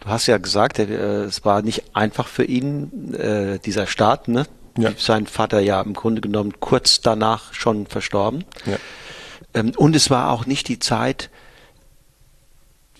du 0.00 0.08
hast 0.08 0.26
ja 0.26 0.38
gesagt, 0.38 0.78
äh, 0.78 0.84
es 1.24 1.44
war 1.44 1.62
nicht 1.62 1.94
einfach 1.94 2.28
für 2.28 2.44
ihn, 2.44 3.14
äh, 3.14 3.58
dieser 3.58 3.86
Start, 3.86 4.28
ne? 4.28 4.46
Ja. 4.76 4.90
Sein 4.96 5.26
Vater 5.26 5.60
ja 5.60 5.80
im 5.80 5.94
Grunde 5.94 6.20
genommen 6.20 6.54
kurz 6.58 7.00
danach 7.00 7.54
schon 7.54 7.86
verstorben. 7.86 8.44
Ja. 8.66 8.76
Ähm, 9.54 9.72
und 9.76 9.94
es 9.94 10.10
war 10.10 10.30
auch 10.30 10.46
nicht 10.46 10.68
die 10.68 10.80
Zeit, 10.80 11.30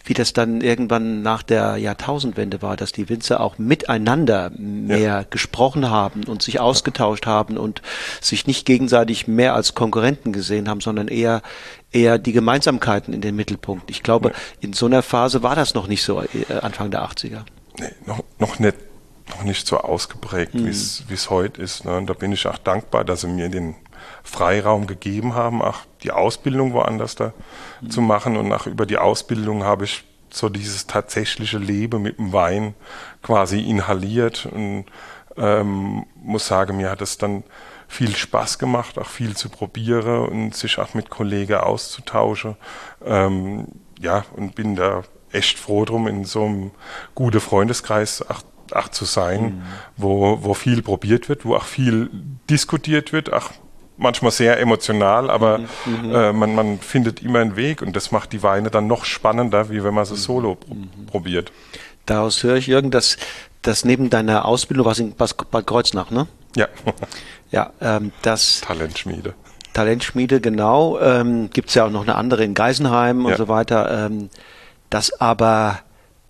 wie 0.04 0.14
das 0.14 0.32
dann 0.32 0.60
irgendwann 0.60 1.22
nach 1.22 1.42
der 1.42 1.76
Jahrtausendwende 1.76 2.62
war, 2.62 2.76
dass 2.76 2.92
die 2.92 3.08
Winzer 3.08 3.40
auch 3.40 3.58
miteinander 3.58 4.50
mehr 4.56 4.98
ja. 4.98 5.22
gesprochen 5.28 5.90
haben 5.90 6.24
und 6.24 6.42
sich 6.42 6.60
ausgetauscht 6.60 7.26
haben 7.26 7.56
und 7.56 7.82
sich 8.20 8.46
nicht 8.46 8.66
gegenseitig 8.66 9.26
mehr 9.26 9.54
als 9.54 9.74
Konkurrenten 9.74 10.32
gesehen 10.32 10.68
haben, 10.68 10.80
sondern 10.80 11.08
eher 11.08 11.42
eher 11.90 12.18
die 12.18 12.32
Gemeinsamkeiten 12.32 13.14
in 13.14 13.20
den 13.20 13.36
Mittelpunkt. 13.36 13.90
Ich 13.90 14.02
glaube, 14.02 14.32
in 14.60 14.72
so 14.72 14.86
einer 14.86 15.02
Phase 15.02 15.42
war 15.42 15.54
das 15.54 15.74
noch 15.74 15.86
nicht 15.86 16.02
so 16.02 16.20
äh, 16.20 16.26
Anfang 16.60 16.90
der 16.90 17.04
80er. 17.04 17.42
Nee, 17.78 17.86
noch, 18.06 18.22
noch 18.38 18.58
nicht 18.58 18.76
noch 19.30 19.42
nicht 19.42 19.66
so 19.66 19.78
ausgeprägt, 19.78 20.54
mhm. 20.54 20.66
wie 20.66 21.14
es 21.14 21.30
heute 21.30 21.62
ist. 21.62 21.84
Ne? 21.84 21.96
Und 21.96 22.06
da 22.06 22.12
bin 22.12 22.32
ich 22.32 22.46
auch 22.46 22.58
dankbar, 22.58 23.04
dass 23.04 23.22
sie 23.22 23.28
mir 23.28 23.48
den 23.48 23.74
Freiraum 24.22 24.86
gegeben 24.86 25.34
haben, 25.34 25.62
auch 25.62 25.78
die 26.04 26.12
Ausbildung 26.12 26.72
woanders 26.72 27.14
da 27.14 27.32
mhm. 27.80 27.90
zu 27.90 28.00
machen. 28.00 28.36
Und 28.36 28.48
nach 28.48 28.66
über 28.66 28.86
die 28.86 28.98
Ausbildung 28.98 29.64
habe 29.64 29.84
ich 29.84 30.04
so 30.30 30.48
dieses 30.48 30.86
tatsächliche 30.86 31.58
Leben 31.58 32.02
mit 32.02 32.18
dem 32.18 32.32
Wein 32.32 32.74
quasi 33.22 33.60
inhaliert 33.60 34.46
und 34.46 34.86
ähm, 35.36 36.06
muss 36.16 36.46
sagen, 36.46 36.76
mir 36.76 36.90
hat 36.90 37.00
es 37.02 37.18
dann 37.18 37.44
viel 37.88 38.14
Spaß 38.16 38.58
gemacht, 38.58 38.98
auch 38.98 39.08
viel 39.08 39.36
zu 39.36 39.48
probieren 39.48 40.28
und 40.28 40.54
sich 40.54 40.78
auch 40.78 40.94
mit 40.94 41.10
Kollegen 41.10 41.54
auszutauschen. 41.54 42.56
Ähm, 43.04 43.68
ja, 44.00 44.24
und 44.34 44.54
bin 44.54 44.74
da 44.74 45.02
echt 45.30 45.58
froh 45.58 45.84
drum, 45.84 46.06
in 46.06 46.24
so 46.24 46.44
einem 46.44 46.70
guten 47.14 47.40
Freundeskreis 47.40 48.22
auch, 48.28 48.42
auch 48.72 48.88
zu 48.88 49.04
sein, 49.04 49.42
mhm. 49.42 49.62
wo, 49.96 50.38
wo 50.42 50.54
viel 50.54 50.82
probiert 50.82 51.28
wird, 51.28 51.44
wo 51.44 51.54
auch 51.54 51.64
viel 51.64 52.10
diskutiert 52.48 53.12
wird, 53.12 53.32
auch 53.32 53.50
manchmal 53.96 54.30
sehr 54.30 54.58
emotional, 54.60 55.30
aber 55.30 55.58
mhm. 55.58 55.66
mhm. 56.08 56.14
äh, 56.14 56.32
man, 56.32 56.54
man 56.54 56.78
findet 56.78 57.22
immer 57.22 57.40
einen 57.40 57.56
Weg 57.56 57.82
und 57.82 57.94
das 57.94 58.10
macht 58.10 58.32
die 58.32 58.42
Weine 58.42 58.70
dann 58.70 58.86
noch 58.86 59.04
spannender, 59.04 59.70
wie 59.70 59.84
wenn 59.84 59.94
man 59.94 60.04
sie 60.04 60.14
mhm. 60.14 60.18
solo 60.18 60.58
mhm. 60.66 61.06
probiert. 61.06 61.52
Daraus 62.06 62.42
höre 62.42 62.56
ich, 62.56 62.66
Jürgen, 62.66 62.90
dass, 62.90 63.16
dass 63.62 63.84
neben 63.84 64.10
deiner 64.10 64.44
Ausbildung, 64.44 64.86
was 64.86 64.98
in 64.98 65.14
Bad 65.14 65.66
Kreuznach, 65.66 66.10
ne? 66.10 66.26
Ja. 66.54 66.68
ja, 67.50 67.72
ähm, 67.80 68.12
das. 68.22 68.60
Talentschmiede. 68.60 69.34
Talentschmiede, 69.72 70.40
genau. 70.40 71.00
Ähm, 71.00 71.50
Gibt 71.50 71.70
es 71.70 71.74
ja 71.74 71.86
auch 71.86 71.90
noch 71.90 72.02
eine 72.02 72.14
andere 72.14 72.44
in 72.44 72.54
Geisenheim 72.54 73.24
und 73.24 73.32
ja. 73.32 73.36
so 73.36 73.48
weiter. 73.48 74.06
Ähm, 74.06 74.28
das 74.90 75.20
aber 75.20 75.80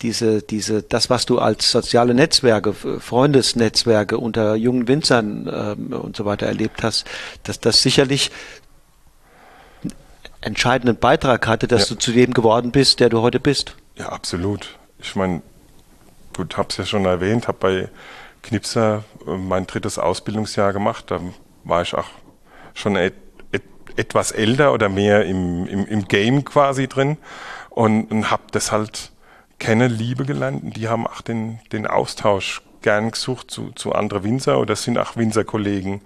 diese, 0.01 0.41
diese, 0.41 0.83
das, 0.83 1.09
was 1.09 1.25
du 1.25 1.39
als 1.39 1.71
soziale 1.71 2.13
Netzwerke, 2.13 2.73
Freundesnetzwerke 2.73 4.17
unter 4.17 4.55
jungen 4.55 4.87
Winzern 4.87 5.49
ähm, 5.51 5.93
und 5.93 6.15
so 6.15 6.25
weiter 6.25 6.45
erlebt 6.45 6.83
hast, 6.83 7.05
dass 7.43 7.59
das 7.59 7.81
sicherlich 7.81 8.31
einen 9.83 9.93
entscheidenden 10.41 10.97
Beitrag 10.97 11.47
hatte, 11.47 11.67
dass 11.67 11.89
ja. 11.89 11.95
du 11.95 11.99
zu 11.99 12.11
dem 12.11 12.33
geworden 12.33 12.71
bist, 12.71 12.99
der 12.99 13.09
du 13.09 13.21
heute 13.21 13.39
bist. 13.39 13.75
Ja, 13.95 14.09
absolut. 14.09 14.77
Ich 14.99 15.15
meine, 15.15 15.41
gut, 16.35 16.57
hab's 16.57 16.77
ja 16.77 16.85
schon 16.85 17.05
erwähnt, 17.05 17.47
habe 17.47 17.57
bei 17.59 17.89
Knipser 18.43 19.05
äh, 19.25 19.37
mein 19.37 19.65
drittes 19.65 19.97
Ausbildungsjahr 19.97 20.73
gemacht. 20.73 21.05
Da 21.07 21.21
war 21.63 21.81
ich 21.81 21.93
auch 21.93 22.09
schon 22.73 22.97
et, 22.97 23.13
et, 23.53 23.63
etwas 23.95 24.31
älter 24.31 24.73
oder 24.73 24.89
mehr 24.89 25.25
im, 25.25 25.65
im, 25.67 25.85
im 25.85 26.07
Game 26.07 26.43
quasi 26.43 26.89
drin 26.89 27.17
und, 27.69 28.11
und 28.11 28.29
habe 28.29 28.43
das 28.51 28.73
halt 28.73 29.11
kennen, 29.65 29.89
Liebe 29.89 30.25
gelernt. 30.25 30.77
Die 30.77 30.87
haben 30.87 31.07
auch 31.07 31.21
den, 31.21 31.59
den 31.71 31.87
Austausch 31.87 32.61
gern 32.83 33.09
gesucht 33.09 33.49
zu, 33.49 33.71
zu 33.71 33.93
anderen 33.93 34.23
Winzer 34.23 34.59
oder 34.59 34.75
sind 34.75 34.99
auch 34.99 35.15
Winzerkollegen 35.15 36.01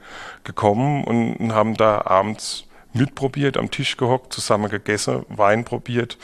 gekommen 0.45 1.03
und, 1.03 1.35
und 1.35 1.53
haben 1.53 1.75
da 1.75 2.05
abends 2.05 2.67
mitprobiert, 2.93 3.57
am 3.57 3.69
Tisch 3.69 3.97
gehockt, 3.97 4.31
zusammen 4.31 4.69
gegessen, 4.69 5.25
Wein 5.27 5.65
probiert, 5.65 6.17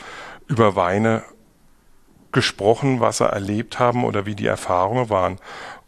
über 0.46 0.76
Weine 0.76 1.24
gesprochen, 2.32 3.00
was 3.00 3.18
sie 3.18 3.30
erlebt 3.30 3.78
haben 3.78 4.04
oder 4.04 4.24
wie 4.24 4.34
die 4.34 4.46
Erfahrungen 4.46 5.10
waren. 5.10 5.38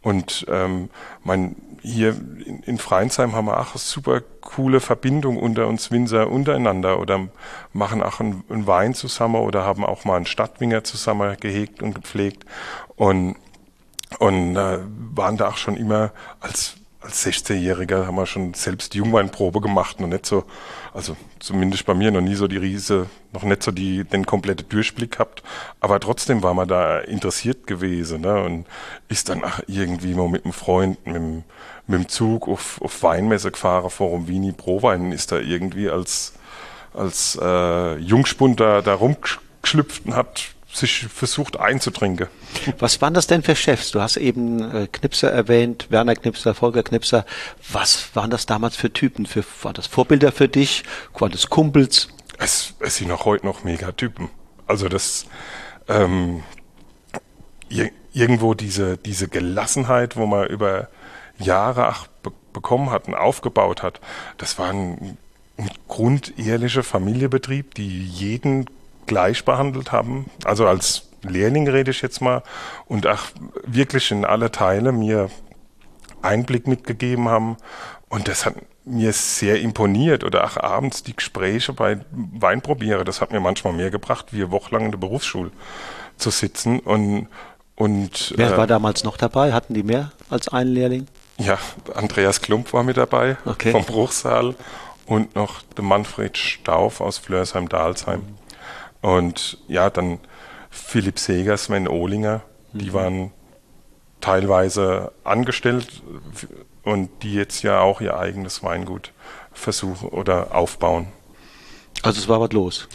Und 0.02 0.44
ähm, 0.50 0.90
mein, 1.24 1.56
hier 1.82 2.10
in, 2.10 2.62
in 2.64 2.78
Freinsheim 2.78 3.34
haben 3.34 3.46
wir 3.46 3.60
auch 3.60 3.76
super 3.76 4.20
coole 4.40 4.80
Verbindung 4.80 5.36
unter 5.36 5.66
uns 5.66 5.90
Winzer 5.90 6.30
untereinander 6.30 6.98
oder 6.98 7.28
machen 7.72 8.02
auch 8.02 8.20
einen, 8.20 8.44
einen 8.48 8.66
Wein 8.66 8.94
zusammen 8.94 9.36
oder 9.36 9.64
haben 9.64 9.84
auch 9.84 10.04
mal 10.04 10.16
einen 10.16 10.26
Stadtwinger 10.26 10.84
zusammen 10.84 11.36
gehegt 11.38 11.82
und 11.82 11.94
gepflegt. 11.94 12.44
Und, 12.96 13.36
und 14.18 14.56
äh, 14.56 14.78
waren 15.14 15.36
da 15.36 15.48
auch 15.48 15.56
schon 15.56 15.76
immer 15.76 16.12
als 16.40 16.76
als 17.00 17.24
16-Jähriger 17.24 18.06
haben 18.06 18.16
wir 18.16 18.26
schon 18.26 18.54
selbst 18.54 18.92
die 18.92 18.98
Jungweinprobe 18.98 19.60
gemacht, 19.60 20.00
noch 20.00 20.08
nicht 20.08 20.26
so, 20.26 20.44
also 20.92 21.16
zumindest 21.38 21.86
bei 21.86 21.94
mir 21.94 22.10
noch 22.10 22.20
nie 22.20 22.34
so 22.34 22.48
die 22.48 22.56
Riese, 22.56 23.06
noch 23.32 23.44
nicht 23.44 23.62
so 23.62 23.70
die, 23.70 24.02
den 24.02 24.26
kompletten 24.26 24.68
Durchblick 24.68 25.12
gehabt, 25.12 25.44
aber 25.80 26.00
trotzdem 26.00 26.42
war 26.42 26.54
man 26.54 26.66
da 26.66 26.98
interessiert 26.98 27.68
gewesen, 27.68 28.22
ne, 28.22 28.42
und 28.42 28.66
ist 29.08 29.28
dann 29.28 29.42
irgendwie 29.68 30.14
mal 30.14 30.28
mit 30.28 30.44
einem 30.44 30.52
Freund, 30.52 31.06
mit 31.06 31.14
dem, 31.14 31.44
mit 31.86 32.00
dem 32.00 32.08
Zug 32.08 32.48
auf, 32.48 32.82
auf 32.82 33.02
Weinmesse 33.02 33.52
gefahren, 33.52 33.90
Forum 33.90 34.26
Vini 34.26 34.50
Prowein, 34.50 35.12
ist 35.12 35.30
da 35.30 35.38
irgendwie 35.38 35.88
als, 35.88 36.32
als 36.94 37.38
äh, 37.40 37.96
Jungspund 37.98 38.58
da, 38.58 38.82
da 38.82 38.94
rumgeschlüpft 38.94 40.04
und 40.04 40.16
hat 40.16 40.48
sich 40.72 41.06
versucht 41.06 41.58
einzutrinken. 41.58 42.28
Was 42.78 43.00
waren 43.00 43.14
das 43.14 43.26
denn 43.26 43.42
für 43.42 43.56
Chefs? 43.56 43.90
Du 43.90 44.00
hast 44.00 44.16
eben 44.16 44.60
äh, 44.60 44.86
Knipser 44.86 45.30
erwähnt, 45.30 45.86
Werner 45.90 46.14
Knipser, 46.14 46.54
Volker 46.54 46.82
Knipser. 46.82 47.24
Was 47.72 48.14
waren 48.14 48.30
das 48.30 48.46
damals 48.46 48.76
für 48.76 48.92
Typen? 48.92 49.26
Für, 49.26 49.44
waren 49.62 49.74
das 49.74 49.86
Vorbilder 49.86 50.32
für 50.32 50.48
dich? 50.48 50.84
Waren 51.18 51.32
das 51.32 51.48
Kumpels? 51.48 52.08
Es, 52.38 52.74
es 52.80 52.96
sind 52.96 53.10
auch 53.10 53.24
heute 53.24 53.46
noch 53.46 53.64
Megatypen. 53.64 54.28
Also 54.66 54.88
das 54.88 55.26
ähm, 55.88 56.42
irgendwo 58.12 58.54
diese, 58.54 58.96
diese 58.98 59.28
Gelassenheit, 59.28 60.16
wo 60.16 60.26
man 60.26 60.46
über 60.46 60.88
Jahre 61.38 61.86
ach, 61.86 62.06
be 62.22 62.32
bekommen 62.50 62.90
hat 62.90 63.06
und 63.06 63.14
aufgebaut 63.14 63.82
hat, 63.82 64.00
das 64.38 64.58
war 64.58 64.70
ein, 64.70 65.16
ein 65.58 65.70
grundehrlicher 65.86 66.82
Familienbetrieb, 66.82 67.74
die 67.74 68.04
jeden 68.04 68.66
gleich 69.08 69.44
behandelt 69.44 69.90
haben. 69.90 70.30
Also 70.44 70.66
als 70.68 71.08
Lehrling 71.22 71.68
rede 71.68 71.90
ich 71.90 72.00
jetzt 72.02 72.20
mal 72.20 72.42
und 72.86 73.06
auch 73.06 73.24
wirklich 73.66 74.10
in 74.12 74.24
alle 74.24 74.52
Teile 74.52 74.92
mir 74.92 75.30
Einblick 76.22 76.66
mitgegeben 76.66 77.28
haben. 77.28 77.56
Und 78.08 78.28
das 78.28 78.46
hat 78.46 78.54
mir 78.84 79.12
sehr 79.12 79.60
imponiert 79.60 80.24
oder 80.24 80.44
auch 80.44 80.56
abends 80.56 81.02
die 81.02 81.14
Gespräche 81.14 81.72
bei 81.72 81.98
Weinprobiere. 82.12 83.04
Das 83.04 83.20
hat 83.20 83.32
mir 83.32 83.40
manchmal 83.40 83.72
mehr 83.72 83.90
gebracht, 83.90 84.26
wie 84.30 84.50
wochenlang 84.50 84.86
in 84.86 84.90
der 84.92 84.98
Berufsschule 84.98 85.50
zu 86.16 86.30
sitzen 86.30 86.80
und 86.80 87.28
und, 87.78 88.34
Wer 88.36 88.54
äh, 88.54 88.56
war 88.56 88.66
damals 88.66 89.04
noch 89.04 89.16
dabei? 89.16 89.52
Hatten 89.52 89.72
die 89.72 89.84
mehr 89.84 90.10
als 90.30 90.48
einen 90.48 90.74
Lehrling? 90.74 91.06
Ja, 91.38 91.58
Andreas 91.94 92.40
Klump 92.40 92.72
war 92.72 92.82
mit 92.82 92.96
dabei 92.96 93.36
okay. 93.44 93.70
vom 93.70 93.84
Bruchsaal 93.84 94.56
und 95.06 95.36
noch 95.36 95.62
der 95.76 95.84
Manfred 95.84 96.36
Stauf 96.36 97.00
aus 97.00 97.18
Flörsheim-Dalsheim. 97.18 98.22
Und 99.00 99.58
ja, 99.68 99.90
dann 99.90 100.18
Philipp 100.70 101.18
Seger, 101.18 101.56
Sven 101.56 101.88
Ohlinger, 101.88 102.42
mhm. 102.72 102.78
die 102.78 102.92
waren 102.92 103.32
teilweise 104.20 105.12
angestellt 105.24 106.02
und 106.82 107.10
die 107.22 107.34
jetzt 107.34 107.62
ja 107.62 107.80
auch 107.80 108.00
ihr 108.00 108.18
eigenes 108.18 108.62
Weingut 108.62 109.12
versuchen 109.52 110.08
oder 110.08 110.54
aufbauen. 110.54 111.08
Also 112.02 112.20
es 112.20 112.28
war 112.28 112.40
was 112.40 112.52
los. 112.52 112.88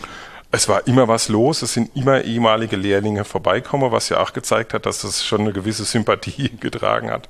Es 0.52 0.70
war 0.70 0.86
immer 0.88 1.08
was 1.08 1.30
los. 1.30 1.62
Es 1.62 1.74
sind 1.74 1.96
immer 1.96 2.22
ehemalige 2.22 2.76
Lehrlinge 2.76 3.26
vorbeikommen, 3.26 3.92
was 3.92 4.10
ja 4.10 4.20
auch 4.20 4.34
gezeigt 4.34 4.74
hat, 4.74 4.86
dass 4.86 5.04
es 5.04 5.26
schon 5.26 5.42
eine 5.42 5.54
gewisse 5.54 5.84
Sympathie 5.84 6.50
getragen 6.60 7.10
hat. 7.10 7.30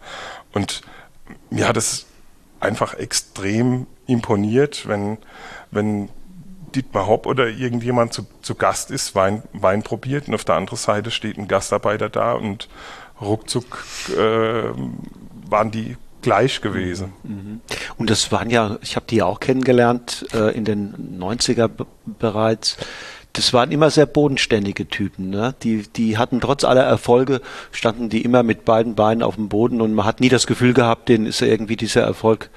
Und 0.53 0.81
mir 1.49 1.67
hat 1.67 1.77
es 1.77 2.05
einfach 2.59 2.93
extrem 2.95 3.87
imponiert, 4.07 4.87
wenn, 4.87 5.17
wenn 5.71 6.09
Dietmar 6.75 7.07
Hopp 7.07 7.25
oder 7.25 7.47
irgendjemand 7.47 8.13
zu, 8.13 8.25
zu 8.41 8.55
Gast 8.55 8.91
ist, 8.91 9.15
Wein, 9.15 9.43
Wein 9.53 9.83
probiert 9.83 10.27
und 10.27 10.35
auf 10.35 10.43
der 10.43 10.55
anderen 10.55 10.77
Seite 10.77 11.11
steht 11.11 11.37
ein 11.37 11.47
Gastarbeiter 11.47 12.09
da 12.09 12.33
und 12.33 12.67
ruckzuck 13.21 13.85
äh, 14.17 14.71
waren 15.49 15.71
die 15.71 15.97
gleich 16.21 16.61
gewesen. 16.61 17.13
Mhm. 17.23 17.61
Und 17.97 18.09
das 18.09 18.31
waren 18.31 18.49
ja, 18.49 18.77
ich 18.81 18.95
habe 18.95 19.05
die 19.07 19.17
ja 19.17 19.25
auch 19.25 19.39
kennengelernt 19.39 20.25
äh, 20.33 20.55
in 20.55 20.65
den 20.65 21.19
90er 21.19 21.69
bereits. 22.05 22.77
Das 23.33 23.51
waren 23.51 23.71
immer 23.71 23.89
sehr 23.89 24.05
bodenständige 24.05 24.87
Typen. 24.87 25.29
Ne? 25.29 25.55
Die, 25.63 25.83
die 25.83 26.17
hatten 26.17 26.39
trotz 26.39 26.63
aller 26.63 26.83
Erfolge, 26.83 27.41
standen 27.71 28.09
die 28.09 28.21
immer 28.21 28.43
mit 28.43 28.63
beiden 28.63 28.95
Beinen 28.95 29.23
auf 29.23 29.35
dem 29.35 29.49
Boden 29.49 29.81
und 29.81 29.93
man 29.93 30.05
hat 30.05 30.19
nie 30.19 30.29
das 30.29 30.47
Gefühl 30.47 30.73
gehabt, 30.73 31.09
denen 31.09 31.25
ist 31.25 31.41
ja 31.41 31.47
irgendwie 31.47 31.75
dieser 31.75 32.03
Erfolg. 32.03 32.49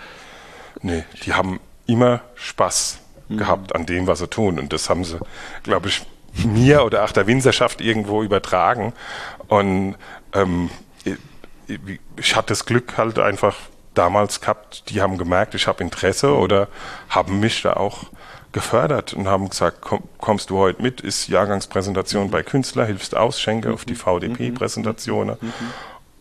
Nee, 0.83 1.05
die 1.25 1.33
haben 1.33 1.61
immer 1.87 2.21
Spaß 2.35 2.99
mhm. 3.29 3.39
gehabt 3.39 3.75
an 3.75 3.87
dem, 3.87 4.07
was 4.07 4.19
sie 4.21 4.29
tun. 4.29 4.59
Und 4.59 4.73
das 4.73 4.91
haben 4.91 5.05
sie, 5.05 5.19
glaube 5.63 5.89
ich, 5.89 6.05
mir 6.45 6.85
oder 6.85 7.05
auch 7.05 7.13
der 7.13 7.27
Winzerschaft 7.27 7.81
irgendwo 7.81 8.23
übertragen. 8.23 8.93
Und 9.49 9.97
ähm, 10.33 10.71
ich 12.17 12.37
hatte 12.37 12.49
das 12.49 12.65
Glück 12.65 12.97
halt 12.97 13.19
einfach 13.19 13.57
damals 13.95 14.41
gehabt, 14.41 14.91
die 14.91 15.01
haben 15.01 15.19
gemerkt, 15.19 15.55
ich 15.55 15.67
habe 15.67 15.83
Interesse 15.83 16.37
oder 16.37 16.69
haben 17.09 17.41
mich 17.41 17.63
da 17.63 17.75
auch 17.75 18.05
gefördert 18.53 19.15
und 19.15 19.27
haben 19.27 19.49
gesagt, 19.49 19.79
komm, 19.81 20.03
kommst 20.19 20.51
du 20.51 20.59
heute 20.59 20.81
mit, 20.83 21.01
ist 21.01 21.29
Jahrgangspräsentation 21.29 22.31
bei 22.31 22.43
Künstler, 22.43 22.87
hilfst 22.87 23.17
aus, 23.17 23.41
schenke 23.41 23.73
auf 23.73 23.85
die 23.85 23.95
mhm. 23.95 23.99
VDP-Präsentationen. 23.99 25.37
Mhm. 25.41 25.53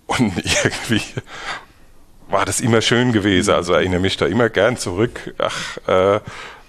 Und 0.07 0.37
irgendwie 0.63 1.01
war 2.27 2.45
das 2.45 2.59
immer 2.59 2.81
schön 2.81 3.11
gewesen. 3.11 3.53
Also 3.53 3.73
erinnere 3.73 3.99
mich 3.99 4.17
da 4.17 4.25
immer 4.25 4.49
gern 4.49 4.77
zurück. 4.77 5.33
Ach, 5.37 5.77
äh, 5.87 6.19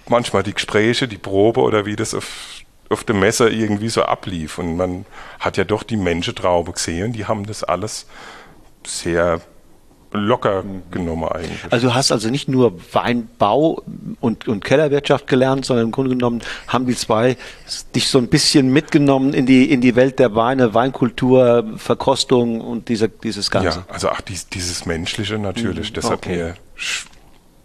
manchmal 0.09 0.43
die 0.43 0.53
Gespräche, 0.53 1.07
die 1.07 1.17
Probe 1.17 1.61
oder 1.61 1.85
wie 1.85 1.95
das 1.95 2.13
auf, 2.13 2.61
auf 2.89 3.03
dem 3.03 3.19
Messer 3.19 3.51
irgendwie 3.51 3.89
so 3.89 4.03
ablief. 4.03 4.57
Und 4.57 4.77
man 4.77 5.05
hat 5.39 5.57
ja 5.57 5.63
doch 5.63 5.83
die 5.83 5.97
Menschentraube 5.97 6.71
gesehen, 6.73 7.13
die 7.13 7.25
haben 7.25 7.45
das 7.45 7.63
alles 7.63 8.07
sehr 8.85 9.41
locker 10.11 10.63
genommen 10.91 11.27
eigentlich. 11.29 11.59
Also 11.69 11.87
du 11.87 11.93
hast 11.93 12.11
also 12.11 12.29
nicht 12.29 12.47
nur 12.47 12.79
Weinbau 12.93 13.83
und, 14.19 14.47
und 14.47 14.63
Kellerwirtschaft 14.63 15.27
gelernt, 15.27 15.65
sondern 15.65 15.87
im 15.87 15.91
Grunde 15.91 16.11
genommen 16.11 16.41
haben 16.67 16.85
die 16.85 16.95
zwei 16.95 17.37
dich 17.93 18.07
so 18.07 18.17
ein 18.17 18.27
bisschen 18.27 18.71
mitgenommen 18.71 19.33
in 19.33 19.45
die, 19.45 19.69
in 19.69 19.81
die 19.81 19.95
Welt 19.95 20.19
der 20.19 20.35
Weine, 20.35 20.73
Weinkultur, 20.73 21.73
Verkostung 21.77 22.61
und 22.61 22.89
diese, 22.89 23.09
dieses 23.09 23.51
Ganze. 23.51 23.79
Ja, 23.79 23.93
also 23.93 24.09
auch 24.09 24.21
dies, 24.21 24.47
dieses 24.47 24.85
Menschliche 24.85 25.37
natürlich, 25.37 25.93
das 25.93 26.09
hat 26.09 26.25
mir 26.25 26.55
sch 26.75 27.07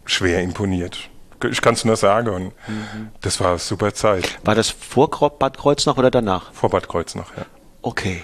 schwer 0.04 0.42
imponiert. 0.42 1.08
Ich 1.50 1.60
kann 1.60 1.74
es 1.74 1.84
nur 1.84 1.96
sagen 1.96 2.28
und 2.28 2.44
mhm. 2.44 3.10
das 3.20 3.40
war 3.40 3.50
eine 3.50 3.58
super 3.58 3.94
Zeit. 3.94 4.38
War 4.44 4.54
das 4.54 4.70
vor 4.70 5.08
Bad 5.10 5.58
Kreuznach 5.58 5.96
oder 5.96 6.10
danach? 6.10 6.52
Vor 6.52 6.70
Bad 6.70 6.88
Kreuznach, 6.88 7.30
ja. 7.36 7.44
Okay. 7.82 8.22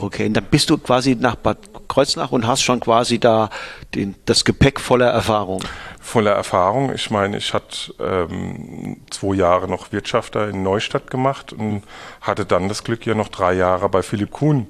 Okay, 0.00 0.26
und 0.26 0.34
dann 0.34 0.44
bist 0.44 0.68
du 0.70 0.76
quasi 0.76 1.14
nach 1.14 1.36
Bad 1.36 1.58
Kreuznach 1.88 2.32
und 2.32 2.46
hast 2.46 2.62
schon 2.62 2.80
quasi 2.80 3.18
da 3.18 3.48
den, 3.94 4.14
das 4.26 4.44
Gepäck 4.44 4.80
voller 4.80 5.08
Erfahrung. 5.08 5.62
Voller 6.00 6.32
Erfahrung. 6.32 6.92
Ich 6.94 7.10
meine, 7.10 7.38
ich 7.38 7.54
hatte 7.54 7.94
ähm, 7.98 9.00
zwei 9.10 9.34
Jahre 9.34 9.68
noch 9.68 9.92
Wirtschafter 9.92 10.48
in 10.48 10.62
Neustadt 10.62 11.10
gemacht 11.10 11.52
und 11.52 11.84
hatte 12.20 12.44
dann 12.44 12.68
das 12.68 12.84
Glück, 12.84 13.06
ja 13.06 13.14
noch 13.14 13.28
drei 13.28 13.54
Jahre 13.54 13.88
bei 13.88 14.02
Philipp 14.02 14.30
Kuhn 14.30 14.66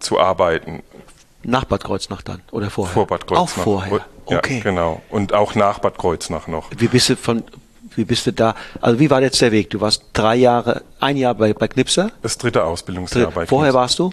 zu 0.00 0.18
arbeiten. 0.18 0.82
Nach 1.44 1.64
Bad 1.64 1.84
Kreuznach 1.84 2.22
dann 2.22 2.42
oder 2.50 2.70
vorher? 2.70 2.92
Vor 2.92 3.06
Bad 3.06 3.26
Kreuznach. 3.26 3.42
Auch 3.42 3.48
vorher. 3.48 4.04
Okay. 4.26 4.58
Ja, 4.58 4.62
genau. 4.62 5.02
Und 5.10 5.32
auch 5.32 5.54
nach 5.54 5.78
Bad 5.78 5.98
Kreuznach 5.98 6.46
noch. 6.46 6.70
Wie 6.76 6.88
bist 6.88 7.08
du 7.10 7.16
von 7.16 7.44
wie 7.96 8.04
bist 8.04 8.26
du 8.26 8.32
da? 8.32 8.54
Also 8.80 8.98
wie 8.98 9.08
war 9.10 9.22
jetzt 9.22 9.40
der 9.40 9.52
Weg? 9.52 9.70
Du 9.70 9.80
warst 9.80 10.06
drei 10.12 10.34
Jahre, 10.36 10.82
ein 10.98 11.16
Jahr 11.16 11.34
bei, 11.34 11.52
bei 11.52 11.68
Knipser? 11.68 12.10
Das 12.22 12.38
dritte 12.38 12.64
Ausbildungsjahr 12.64 13.26
Dritt, 13.26 13.34
bei 13.34 13.40
Knipser. 13.42 13.50
Vorher 13.50 13.74
warst 13.74 13.98
du? 14.00 14.12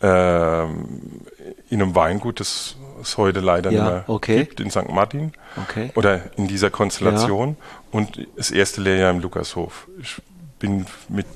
Ähm, 0.00 1.22
in 1.68 1.82
einem 1.82 1.94
Weingut, 1.94 2.40
das 2.40 2.76
es 3.00 3.16
heute 3.16 3.40
leider 3.40 3.70
ja, 3.70 3.82
nicht 3.82 3.92
mehr 3.92 4.04
okay. 4.08 4.38
gibt, 4.38 4.60
in 4.60 4.70
St. 4.70 4.88
Martin. 4.88 5.32
Okay. 5.68 5.90
Oder 5.94 6.22
in 6.36 6.48
dieser 6.48 6.70
Konstellation. 6.70 7.50
Ja. 7.50 7.66
Und 7.92 8.26
das 8.36 8.50
erste 8.50 8.80
Lehrjahr 8.80 9.10
im 9.10 9.20
Lukashof. 9.20 9.86
Ich 10.00 10.16
bin 10.58 10.86
mit 11.08 11.26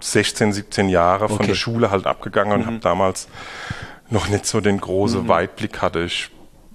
16, 0.00 0.52
17 0.52 0.88
Jahren 0.88 1.28
von 1.28 1.38
okay. 1.38 1.48
der 1.48 1.54
Schule 1.54 1.90
halt 1.90 2.06
abgegangen 2.06 2.54
mhm. 2.54 2.60
und 2.60 2.66
habe 2.66 2.78
damals 2.78 3.28
noch 4.08 4.28
nicht 4.28 4.46
so 4.46 4.60
den 4.60 4.80
großen 4.80 5.24
mhm. 5.24 5.28
Weitblick 5.28 5.82
hatte. 5.82 6.00
Ich 6.04 6.30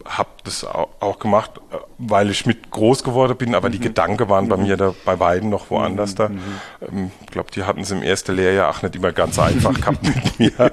habe 0.06 0.30
das 0.44 0.64
auch 0.64 1.20
gemacht, 1.20 1.52
äh, 1.72 1.78
weil 1.98 2.30
ich 2.30 2.46
mit 2.46 2.70
groß 2.72 3.04
geworden 3.04 3.38
bin, 3.38 3.56
aber 3.56 3.70
mhm. 3.70 3.74
die 3.74 3.80
Gedanken 3.80 4.30
waren 4.30 4.48
bei 4.48 4.58
mhm. 4.58 4.64
mir 4.64 4.78
da 4.78 4.94
bei 5.04 5.16
beiden 5.16 5.50
noch 5.50 5.70
woanders 5.70 6.12
mhm. 6.12 6.16
da. 6.16 6.30
Mhm. 6.30 6.42
Ähm, 6.82 7.12
ich 7.22 7.32
glaube, 7.32 7.52
die 7.52 7.64
hatten 7.64 7.82
es 7.82 7.92
im 7.92 8.04
ersten 8.04 8.36
Lehrjahr 8.36 8.70
auch 8.70 8.82
nicht 8.82 8.96
immer 8.96 9.12
ganz 9.12 9.40
einfach 9.40 9.74
gehabt 9.80 10.04
mit 10.04 10.40
mir. 10.40 10.72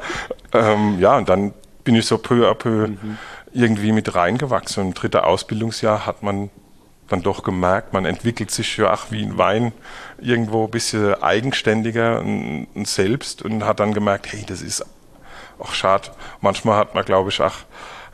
Ähm, 0.52 0.98
ja, 1.00 1.16
und 1.16 1.28
dann 1.28 1.54
bin 1.84 1.94
ich 1.96 2.06
so 2.06 2.18
peu 2.18 2.48
à 2.48 2.54
peu 2.54 2.88
mhm. 2.88 3.18
irgendwie 3.52 3.92
mit 3.92 4.14
reingewachsen. 4.14 4.82
Und 4.82 4.88
im 4.88 4.94
dritten 4.94 5.18
Ausbildungsjahr 5.18 6.06
hat 6.06 6.22
man 6.22 6.50
dann 7.08 7.22
doch 7.22 7.42
gemerkt, 7.42 7.92
man 7.92 8.06
entwickelt 8.06 8.50
sich 8.50 8.76
ja 8.78 8.90
ach 8.90 9.06
wie 9.10 9.22
ein 9.22 9.36
Wein 9.36 9.72
irgendwo 10.18 10.64
ein 10.64 10.70
bisschen 10.70 11.20
eigenständiger 11.22 12.20
und, 12.20 12.68
und 12.74 12.88
selbst 12.88 13.42
und 13.42 13.64
hat 13.64 13.80
dann 13.80 13.92
gemerkt, 13.92 14.32
hey, 14.32 14.44
das 14.46 14.62
ist 14.62 14.84
auch 15.58 15.72
schade. 15.74 16.10
Manchmal 16.40 16.78
hat 16.78 16.94
man, 16.94 17.04
glaube 17.04 17.28
ich, 17.28 17.40
ach, 17.40 17.64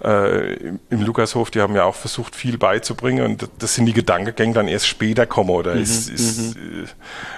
äh, 0.02 0.54
im 0.54 1.02
Lukashof, 1.02 1.50
die 1.50 1.60
haben 1.60 1.74
ja 1.74 1.84
auch 1.84 1.94
versucht, 1.94 2.36
viel 2.36 2.58
beizubringen 2.58 3.24
und 3.24 3.48
das 3.58 3.74
sind 3.74 3.86
die 3.86 3.92
Gedankengänge 3.92 4.54
dann 4.54 4.68
erst 4.68 4.86
später 4.86 5.26
kommen 5.26 5.50
oder 5.50 5.74
mhm, 5.74 5.82
ist, 5.82 6.08
ist, 6.08 6.56
mhm. 6.56 6.86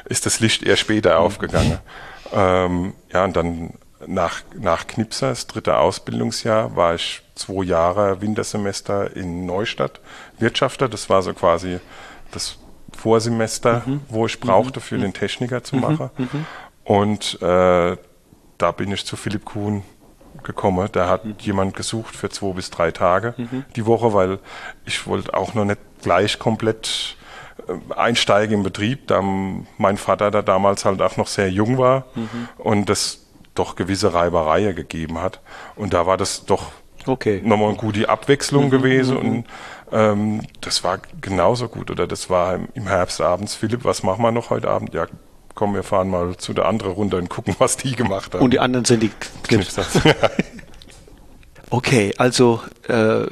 ist 0.06 0.26
das 0.26 0.40
Licht 0.40 0.62
eher 0.62 0.76
später 0.76 1.18
mhm. 1.18 1.24
aufgegangen. 1.24 1.78
Ähm, 2.32 2.92
ja, 3.12 3.24
und 3.24 3.36
dann 3.36 3.74
nach, 4.06 4.42
nach 4.58 4.86
Knipser, 4.86 5.30
das 5.30 5.46
dritte 5.46 5.76
Ausbildungsjahr, 5.76 6.76
war 6.76 6.94
ich 6.94 7.22
zwei 7.34 7.64
Jahre 7.64 8.20
Wintersemester 8.20 9.14
in 9.16 9.46
Neustadt 9.46 10.00
Wirtschafter. 10.38 10.88
Das 10.88 11.10
war 11.10 11.22
so 11.22 11.34
quasi 11.34 11.80
das 12.30 12.58
Vorsemester, 12.96 13.82
mhm. 13.86 14.00
wo 14.08 14.26
ich 14.26 14.40
brauchte, 14.40 14.80
für 14.80 14.96
mhm. 14.96 15.02
den 15.02 15.12
Techniker 15.12 15.62
zu 15.62 15.76
machen. 15.76 16.10
Und 16.84 17.40
äh, 17.40 17.96
da 18.58 18.72
bin 18.72 18.92
ich 18.92 19.06
zu 19.06 19.16
Philipp 19.16 19.44
Kuhn 19.44 19.82
gekommen. 20.42 20.88
Da 20.92 21.08
hat 21.08 21.24
mhm. 21.24 21.34
jemand 21.40 21.76
gesucht 21.76 22.16
für 22.16 22.30
zwei 22.30 22.52
bis 22.52 22.70
drei 22.70 22.90
Tage 22.90 23.34
mhm. 23.36 23.64
die 23.76 23.86
Woche, 23.86 24.12
weil 24.12 24.38
ich 24.84 25.06
wollte 25.06 25.34
auch 25.34 25.54
noch 25.54 25.64
nicht 25.64 25.80
gleich 26.02 26.38
komplett 26.38 27.16
äh, 27.68 27.94
einsteigen 27.94 28.58
im 28.58 28.62
Betrieb, 28.62 29.06
da 29.06 29.22
mein 29.22 29.96
Vater 29.96 30.30
da 30.30 30.42
damals 30.42 30.84
halt 30.84 31.02
auch 31.02 31.16
noch 31.16 31.26
sehr 31.26 31.50
jung 31.50 31.78
war 31.78 32.06
mhm. 32.14 32.48
und 32.58 32.88
das 32.88 33.26
doch 33.54 33.76
gewisse 33.76 34.14
Reibereien 34.14 34.74
gegeben 34.74 35.20
hat. 35.20 35.40
Und 35.76 35.92
da 35.92 36.06
war 36.06 36.16
das 36.16 36.46
doch 36.46 36.72
okay. 37.06 37.40
nochmal 37.44 37.68
eine 37.68 37.76
gute 37.76 38.08
Abwechslung 38.08 38.66
mhm. 38.66 38.70
gewesen 38.70 39.16
mhm. 39.16 39.28
und 39.28 39.46
ähm, 39.92 40.42
das 40.60 40.84
war 40.84 40.98
genauso 41.20 41.68
gut. 41.68 41.90
Oder 41.90 42.06
das 42.06 42.30
war 42.30 42.58
im 42.74 42.86
Herbst 42.86 43.20
abends, 43.20 43.54
Philipp, 43.54 43.84
was 43.84 44.02
machen 44.02 44.22
wir 44.22 44.32
noch 44.32 44.50
heute 44.50 44.68
Abend? 44.68 44.94
Ja, 44.94 45.06
komm, 45.54 45.74
wir 45.74 45.82
fahren 45.82 46.10
mal 46.10 46.36
zu 46.36 46.52
der 46.52 46.66
anderen 46.66 46.92
runter 46.92 47.18
und 47.18 47.28
gucken, 47.28 47.54
was 47.58 47.76
die 47.76 47.94
gemacht 47.96 48.34
haben. 48.34 48.42
Und 48.42 48.52
die 48.52 48.60
anderen 48.60 48.84
sind 48.84 49.02
die 49.02 49.10
Knipser. 49.42 49.84
okay, 51.70 52.12
also 52.18 52.62
äh, 52.88 53.26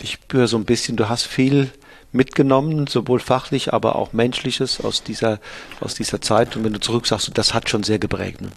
ich 0.00 0.12
spüre 0.12 0.48
so 0.48 0.56
ein 0.56 0.64
bisschen, 0.64 0.96
du 0.96 1.08
hast 1.08 1.26
viel 1.26 1.70
mitgenommen, 2.12 2.86
sowohl 2.86 3.20
fachlich, 3.20 3.72
aber 3.72 3.96
auch 3.96 4.12
menschliches 4.12 4.82
aus 4.82 5.02
dieser, 5.02 5.38
aus 5.80 5.94
dieser 5.94 6.20
Zeit. 6.20 6.56
Und 6.56 6.64
wenn 6.64 6.72
du 6.72 6.80
zurück 6.80 7.06
sagst, 7.06 7.30
das 7.36 7.54
hat 7.54 7.68
schon 7.68 7.82
sehr 7.82 7.98
geprägt. 7.98 8.40
Ne? 8.40 8.50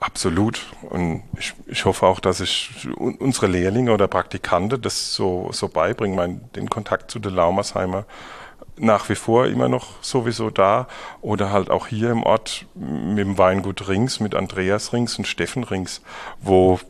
Absolut. 0.00 0.66
Und 0.88 1.22
ich, 1.38 1.54
ich 1.66 1.84
hoffe 1.84 2.06
auch, 2.06 2.20
dass 2.20 2.40
ich 2.40 2.88
unsere 2.96 3.46
Lehrlinge 3.46 3.92
oder 3.92 4.08
Praktikanten 4.08 4.80
das 4.80 5.14
so, 5.14 5.50
so 5.52 5.68
beibringen. 5.68 6.16
Mein, 6.16 6.40
den 6.54 6.70
Kontakt 6.70 7.10
zu 7.10 7.18
der 7.18 7.32
Laumersheimer 7.32 8.06
nach 8.82 9.08
wie 9.08 9.14
vor 9.14 9.46
immer 9.46 9.68
noch 9.68 10.02
sowieso 10.02 10.50
da. 10.50 10.88
Oder 11.20 11.50
halt 11.50 11.70
auch 11.70 11.86
hier 11.86 12.10
im 12.10 12.22
Ort 12.22 12.66
mit 12.74 13.18
dem 13.18 13.38
Weingut 13.38 13.88
Rings, 13.88 14.20
mit 14.20 14.34
Andreas 14.34 14.92
Rings 14.92 15.16
und 15.18 15.26
Steffen 15.26 15.64
Rings, 15.64 16.02
wo 16.40 16.80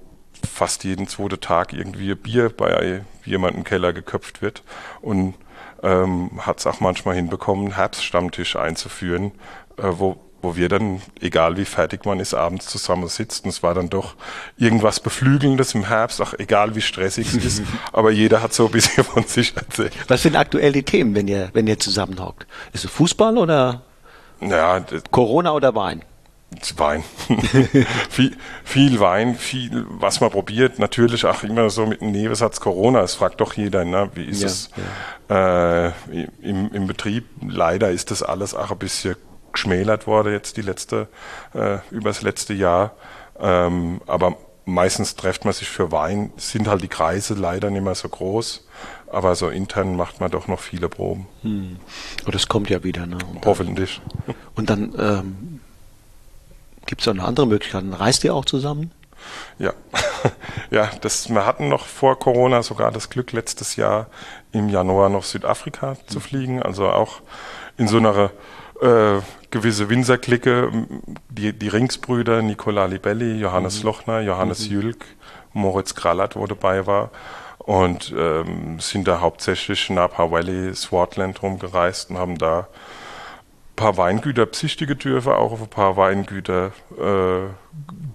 fast 0.49 0.84
jeden 0.84 1.07
zweiten 1.07 1.40
Tag 1.40 1.72
irgendwie 1.72 2.14
Bier 2.14 2.49
bei 2.49 3.03
jemandem 3.24 3.61
im 3.61 3.64
Keller 3.64 3.93
geköpft 3.93 4.43
wird. 4.43 4.62
Und 5.01 5.34
ähm, 5.82 6.30
hat 6.38 6.61
es 6.61 6.66
auch 6.66 6.80
manchmal 6.80 7.16
hinbekommen, 7.16 7.74
Herbststammtisch 7.74 8.57
einzuführen, 8.57 9.32
äh, 9.76 9.82
wo 9.84 10.16
wo 10.43 10.57
wir 10.57 10.68
dann, 10.68 11.01
egal 11.20 11.57
wie 11.57 11.64
fertig 11.64 12.05
man 12.05 12.20
ist, 12.20 12.34
abends 12.34 12.66
zusammen 12.66 13.09
sitzen. 13.09 13.49
Es 13.49 13.62
war 13.62 13.74
dann 13.74 13.88
doch 13.88 14.14
irgendwas 14.59 15.01
Beflügelndes 15.01 15.74
im 15.74 15.86
Herbst, 15.86 16.20
auch 16.20 16.34
egal 16.38 16.74
wie 16.74 16.80
stressig 16.80 17.32
es 17.34 17.45
ist, 17.45 17.62
aber 17.93 18.11
jeder 18.11 18.43
hat 18.43 18.53
so 18.53 18.66
ein 18.66 18.72
bisschen 18.72 19.05
von 19.05 19.24
sich 19.24 19.57
erzählt. 19.57 19.93
Was 20.09 20.22
sind 20.22 20.36
aktuell 20.36 20.72
die 20.72 20.82
Themen, 20.82 21.14
wenn 21.14 21.28
ihr, 21.28 21.51
wenn 21.53 21.66
ihr 21.66 21.78
zusammenhockt? 21.78 22.47
Ist 22.72 22.84
es 22.84 22.90
Fußball 22.90 23.38
oder 23.38 23.82
ja, 24.40 24.84
Corona 25.11 25.53
oder 25.53 25.74
Wein? 25.74 26.03
Wein. 26.76 27.03
viel, 28.11 28.36
viel 28.64 29.01
Wein, 29.01 29.36
viel, 29.36 29.86
was 29.88 30.20
man 30.20 30.30
probiert. 30.30 30.78
Natürlich 30.78 31.24
auch 31.24 31.43
immer 31.45 31.70
so 31.70 31.86
mit 31.86 32.01
dem 32.01 32.12
Nebensatz 32.12 32.61
Corona. 32.61 33.01
Es 33.01 33.14
fragt 33.14 33.40
doch 33.40 33.55
jeder, 33.55 33.84
ne? 33.84 34.11
wie 34.14 34.24
ist 34.24 34.43
ja, 34.43 34.47
es 34.49 34.70
ja. 35.28 35.86
Äh, 35.86 35.93
im, 36.43 36.70
im 36.72 36.86
Betrieb? 36.86 37.26
Leider 37.40 37.90
ist 37.90 38.11
das 38.11 38.22
alles 38.22 38.55
auch 38.55 38.70
ein 38.70 38.78
bisschen 38.78 39.16
geschmälert 39.53 40.07
worden 40.07 40.32
jetzt 40.32 40.57
die 40.57 40.62
letzte, 40.62 41.09
äh, 41.55 41.78
übers 41.90 42.22
letzte 42.22 42.55
Jahr. 42.55 42.92
Ähm, 43.38 44.00
aber 44.07 44.36
meistens 44.64 45.16
trifft 45.16 45.44
man 45.44 45.55
sich 45.55 45.68
für 45.68 45.92
Wein, 45.92 46.32
sind 46.36 46.68
halt 46.68 46.82
die 46.82 46.88
Kreise 46.88 47.34
leider 47.34 47.70
nicht 47.70 47.82
mehr 47.82 47.94
so 47.94 48.09
groß. 48.09 48.66
Aber 49.09 49.34
so 49.34 49.50
intern 49.50 49.96
macht 49.96 50.20
man 50.20 50.30
doch 50.30 50.48
noch 50.48 50.61
viele 50.61 50.88
Proben. 50.88 51.26
Hm. 51.42 51.76
Und 52.24 52.34
das 52.34 52.48
kommt 52.48 52.70
ja 52.70 52.82
wieder, 52.82 53.07
ne? 53.07 53.18
Und 53.30 53.44
Hoffentlich. 53.44 54.00
Dann, 54.26 54.34
und 54.55 54.70
dann 54.70 54.94
ähm, 54.98 55.61
gibt 56.86 57.03
es 57.03 57.09
auch 57.09 57.12
eine 57.12 57.24
andere 57.24 57.46
Möglichkeit. 57.46 57.84
Reist 57.90 58.24
ihr 58.24 58.34
auch 58.34 58.46
zusammen? 58.46 58.90
Ja, 59.59 59.74
ja, 60.70 60.90
das, 61.00 61.28
wir 61.28 61.46
hatten 61.46 61.68
noch 61.68 61.86
vor 61.86 62.18
Corona 62.18 62.62
sogar 62.62 62.90
das 62.90 63.11
Glück, 63.11 63.32
letztes 63.32 63.76
Jahr 63.76 64.07
im 64.50 64.68
Januar 64.68 65.11
nach 65.11 65.24
Südafrika 65.24 65.96
zu 66.07 66.18
fliegen. 66.18 66.62
Also 66.62 66.88
auch 66.88 67.20
in 67.76 67.88
so 67.88 67.98
einer 67.98 68.30
äh, 68.82 69.20
gewisse 69.50 69.88
Winzerklicke, 69.88 70.70
die, 71.30 71.52
die 71.52 71.68
Ringsbrüder, 71.68 72.42
Nicola 72.42 72.86
Libelli, 72.86 73.38
Johannes 73.38 73.80
mhm. 73.80 73.86
Lochner, 73.86 74.20
Johannes 74.20 74.68
mhm. 74.68 74.72
Jülk, 74.72 75.04
Moritz 75.52 75.94
Krallert, 75.94 76.36
wo 76.36 76.46
dabei 76.46 76.86
war. 76.86 77.10
Und 77.58 78.12
ähm, 78.18 78.80
sind 78.80 79.06
da 79.06 79.20
hauptsächlich 79.20 79.88
Napa 79.88 80.32
Valley, 80.32 80.74
Swartland 80.74 81.40
rumgereist 81.42 82.10
und 82.10 82.18
haben 82.18 82.36
da 82.36 82.60
ein 82.60 83.76
paar 83.76 83.96
Weingüter 83.96 84.46
besichtigen 84.46 84.98
dürfen, 84.98 85.32
auch 85.32 85.52
auf 85.52 85.62
ein 85.62 85.68
paar 85.68 85.96
Weingüter 85.96 86.72
äh, 86.98 87.48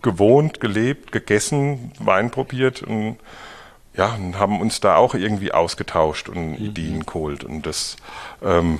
gewohnt, 0.01 0.59
gelebt, 0.59 1.13
gegessen, 1.13 1.93
Wein 1.99 2.29
probiert 2.29 2.83
und 2.83 3.17
ja, 3.95 4.13
und 4.15 4.37
haben 4.37 4.59
uns 4.59 4.81
da 4.81 4.97
auch 4.97 5.15
irgendwie 5.15 5.53
ausgetauscht 5.53 6.27
und 6.27 6.59
mhm. 6.59 6.65
Ideen 6.65 7.05
geholt. 7.05 7.45
Und 7.45 7.65
das 7.65 7.95
ähm, 8.43 8.79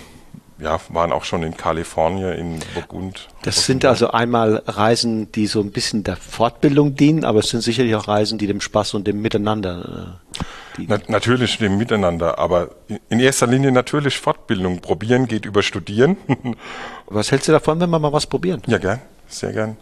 ja, 0.59 0.79
waren 0.89 1.11
auch 1.11 1.23
schon 1.23 1.43
in 1.43 1.55
Kalifornien, 1.55 2.33
in 2.33 2.59
Burgund. 2.73 3.27
Das 3.43 3.65
sind 3.65 3.85
also 3.85 4.11
einmal 4.11 4.63
Reisen, 4.65 5.31
die 5.31 5.47
so 5.47 5.61
ein 5.61 5.71
bisschen 5.71 6.03
der 6.03 6.15
Fortbildung 6.15 6.95
dienen, 6.95 7.23
aber 7.23 7.39
es 7.39 7.49
sind 7.49 7.61
sicherlich 7.61 7.95
auch 7.95 8.07
Reisen, 8.07 8.37
die 8.37 8.47
dem 8.47 8.61
Spaß 8.61 8.95
und 8.95 9.05
dem 9.05 9.21
Miteinander. 9.21 10.19
Äh, 10.77 10.85
Na, 10.87 10.99
natürlich 11.07 11.57
dem 11.59 11.77
Miteinander, 11.77 12.39
aber 12.39 12.71
in 13.09 13.19
erster 13.19 13.45
Linie 13.47 13.71
natürlich 13.71 14.17
Fortbildung. 14.17 14.79
Probieren 14.79 15.27
geht 15.27 15.45
über 15.45 15.61
Studieren. 15.61 16.17
was 17.07 17.31
hältst 17.31 17.47
du 17.47 17.51
davon, 17.51 17.79
wenn 17.79 17.89
wir 17.89 17.99
mal 17.99 18.13
was 18.13 18.25
probieren? 18.25 18.61
Ja, 18.65 18.79
gern, 18.79 19.01
sehr 19.27 19.53
gern. 19.53 19.77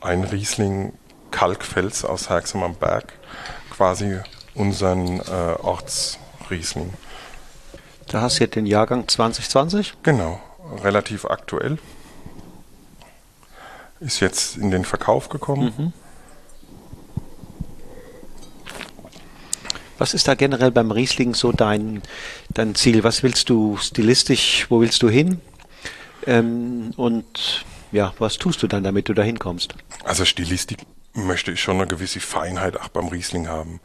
Ein 0.00 0.24
Riesling 0.24 0.92
Kalkfels 1.30 2.04
aus 2.04 2.28
Herxham 2.28 2.62
am 2.62 2.74
Berg, 2.74 3.14
quasi 3.70 4.18
unseren 4.54 5.20
äh, 5.20 5.54
Ortsriesling. 5.62 6.92
Da 8.12 8.20
hast 8.20 8.38
du 8.38 8.44
jetzt 8.44 8.56
den 8.56 8.66
Jahrgang 8.66 9.08
2020? 9.08 9.94
Genau, 10.02 10.38
relativ 10.84 11.24
aktuell. 11.24 11.78
Ist 14.00 14.20
jetzt 14.20 14.58
in 14.58 14.70
den 14.70 14.84
Verkauf 14.84 15.30
gekommen. 15.30 15.72
Mhm. 15.78 15.92
Was 19.96 20.12
ist 20.12 20.28
da 20.28 20.34
generell 20.34 20.70
beim 20.70 20.90
Riesling 20.90 21.32
so 21.32 21.52
dein, 21.52 22.02
dein 22.50 22.74
Ziel? 22.74 23.02
Was 23.02 23.22
willst 23.22 23.48
du 23.48 23.78
stilistisch, 23.78 24.66
wo 24.68 24.82
willst 24.82 25.02
du 25.02 25.08
hin? 25.08 25.40
Ähm, 26.26 26.92
und 26.98 27.64
ja, 27.92 28.12
was 28.18 28.36
tust 28.36 28.62
du 28.62 28.66
dann, 28.66 28.84
damit 28.84 29.08
du 29.08 29.14
da 29.14 29.22
hinkommst? 29.22 29.74
Also 30.04 30.26
Stilistik 30.26 30.80
möchte 31.14 31.50
ich 31.50 31.62
schon 31.62 31.76
eine 31.76 31.86
gewisse 31.86 32.20
Feinheit 32.20 32.78
auch 32.78 32.88
beim 32.88 33.08
Riesling 33.08 33.48
haben. 33.48 33.80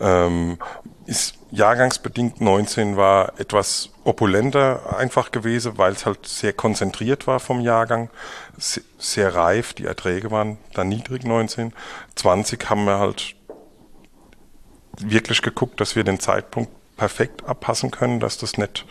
Ähm, 0.00 0.58
ist 1.06 1.39
jahrgangsbedingt 1.50 2.40
19 2.40 2.96
war 2.96 3.38
etwas 3.38 3.90
opulenter 4.04 4.96
einfach 4.96 5.32
gewesen, 5.32 5.78
weil 5.78 5.92
es 5.92 6.06
halt 6.06 6.26
sehr 6.26 6.52
konzentriert 6.52 7.26
war 7.26 7.40
vom 7.40 7.60
Jahrgang, 7.60 8.10
sehr, 8.56 9.34
reif, 9.34 9.72
die 9.72 9.86
Erträge 9.86 10.30
waren 10.30 10.58
dann 10.74 10.88
niedrig 10.88 11.24
19. 11.24 11.72
20 12.14 12.70
haben 12.70 12.84
wir 12.84 12.98
halt 12.98 13.34
wirklich 14.98 15.42
geguckt, 15.42 15.80
dass 15.80 15.96
wir 15.96 16.04
den 16.04 16.20
Zeitpunkt 16.20 16.70
perfekt 16.96 17.44
abpassen 17.46 17.90
können, 17.90 18.20
dass 18.20 18.36
das 18.36 18.58
nicht 18.58 18.84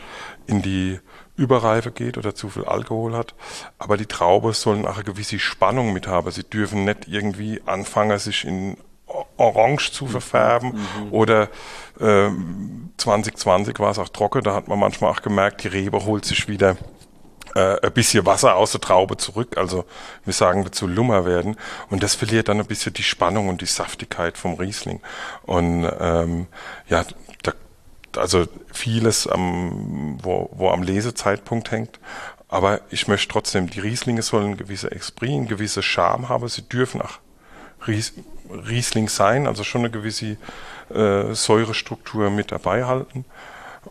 in 0.48 0.62
die 0.64 1.00
Überreife 1.38 1.92
geht 1.92 2.18
oder 2.18 2.34
zu 2.34 2.50
viel 2.50 2.66
Alkohol 2.66 3.16
hat. 3.16 3.36
Aber 3.78 3.98
die 3.98 4.08
Traube 4.08 4.54
sollen 4.54 4.86
auch 4.86 4.96
eine 4.96 5.04
gewisse 5.04 5.40
Spannung 5.40 5.94
mit 5.94 6.08
haben. 6.08 6.32
Sie 6.32 6.44
dürfen 6.44 6.86
nicht 6.86 7.08
irgendwie 7.08 7.62
anfangen, 7.66 8.18
sich 8.18 8.46
in 8.46 8.78
orange 9.38 9.92
zu 9.92 10.08
verfärben 10.08 10.74
mhm. 10.74 11.14
oder 11.14 11.50
äh, 12.00 12.30
2020 12.98 13.80
war 13.80 13.92
es 13.92 14.00
auch 14.00 14.10
trocken, 14.10 14.44
da 14.44 14.54
hat 14.54 14.68
man 14.68 14.80
manchmal 14.80 15.12
auch 15.12 15.22
gemerkt, 15.22 15.64
die 15.64 15.68
Rebe 15.68 16.06
holt 16.06 16.26
sich 16.26 16.48
wieder 16.48 16.78
äh, 17.56 17.80
ein 17.82 17.92
bisschen 17.94 18.26
Wasser 18.26 18.56
aus 18.56 18.72
der 18.72 18.82
Traube 18.82 19.18
zurück, 19.18 19.58
also 19.58 19.86
wir 20.26 20.34
sagen 20.34 20.64
dazu 20.64 20.88
Lummer 20.88 21.26
werden 21.26 21.58
und 21.90 22.04
das 22.04 22.16
verliert 22.16 22.48
dann 22.48 22.60
ein 22.60 22.68
bisschen 22.68 22.94
die 22.94 23.04
Spannung 23.04 23.50
und 23.50 23.62
die 23.62 23.66
Saftigkeit 23.66 24.38
vom 24.38 24.56
Riesling 24.56 25.02
und 25.44 25.90
ähm, 26.00 26.48
ja, 26.88 27.06
da 27.44 27.54
also 28.18 28.46
vieles, 28.72 29.28
am, 29.28 30.18
wo, 30.22 30.50
wo 30.54 30.70
am 30.70 30.84
Lesezeitpunkt 30.84 31.72
hängt. 31.72 32.00
Aber 32.48 32.82
ich 32.90 33.08
möchte 33.08 33.32
trotzdem, 33.32 33.70
die 33.70 33.80
Rieslinge 33.80 34.24
sollen 34.24 34.58
gewisse 34.58 34.92
Esprit, 34.92 35.48
gewisse 35.48 35.84
Charme 35.84 36.30
haben. 36.30 36.48
Sie 36.48 36.64
dürfen 36.64 37.02
auch 37.02 37.20
Ries, 37.88 38.14
Riesling 38.50 39.10
sein, 39.10 39.48
also 39.48 39.64
schon 39.64 39.82
eine 39.82 39.90
gewisse 39.90 40.38
äh, 40.94 41.34
Säurestruktur 41.34 42.30
mit 42.30 42.52
dabei 42.52 42.86
halten. 42.86 43.26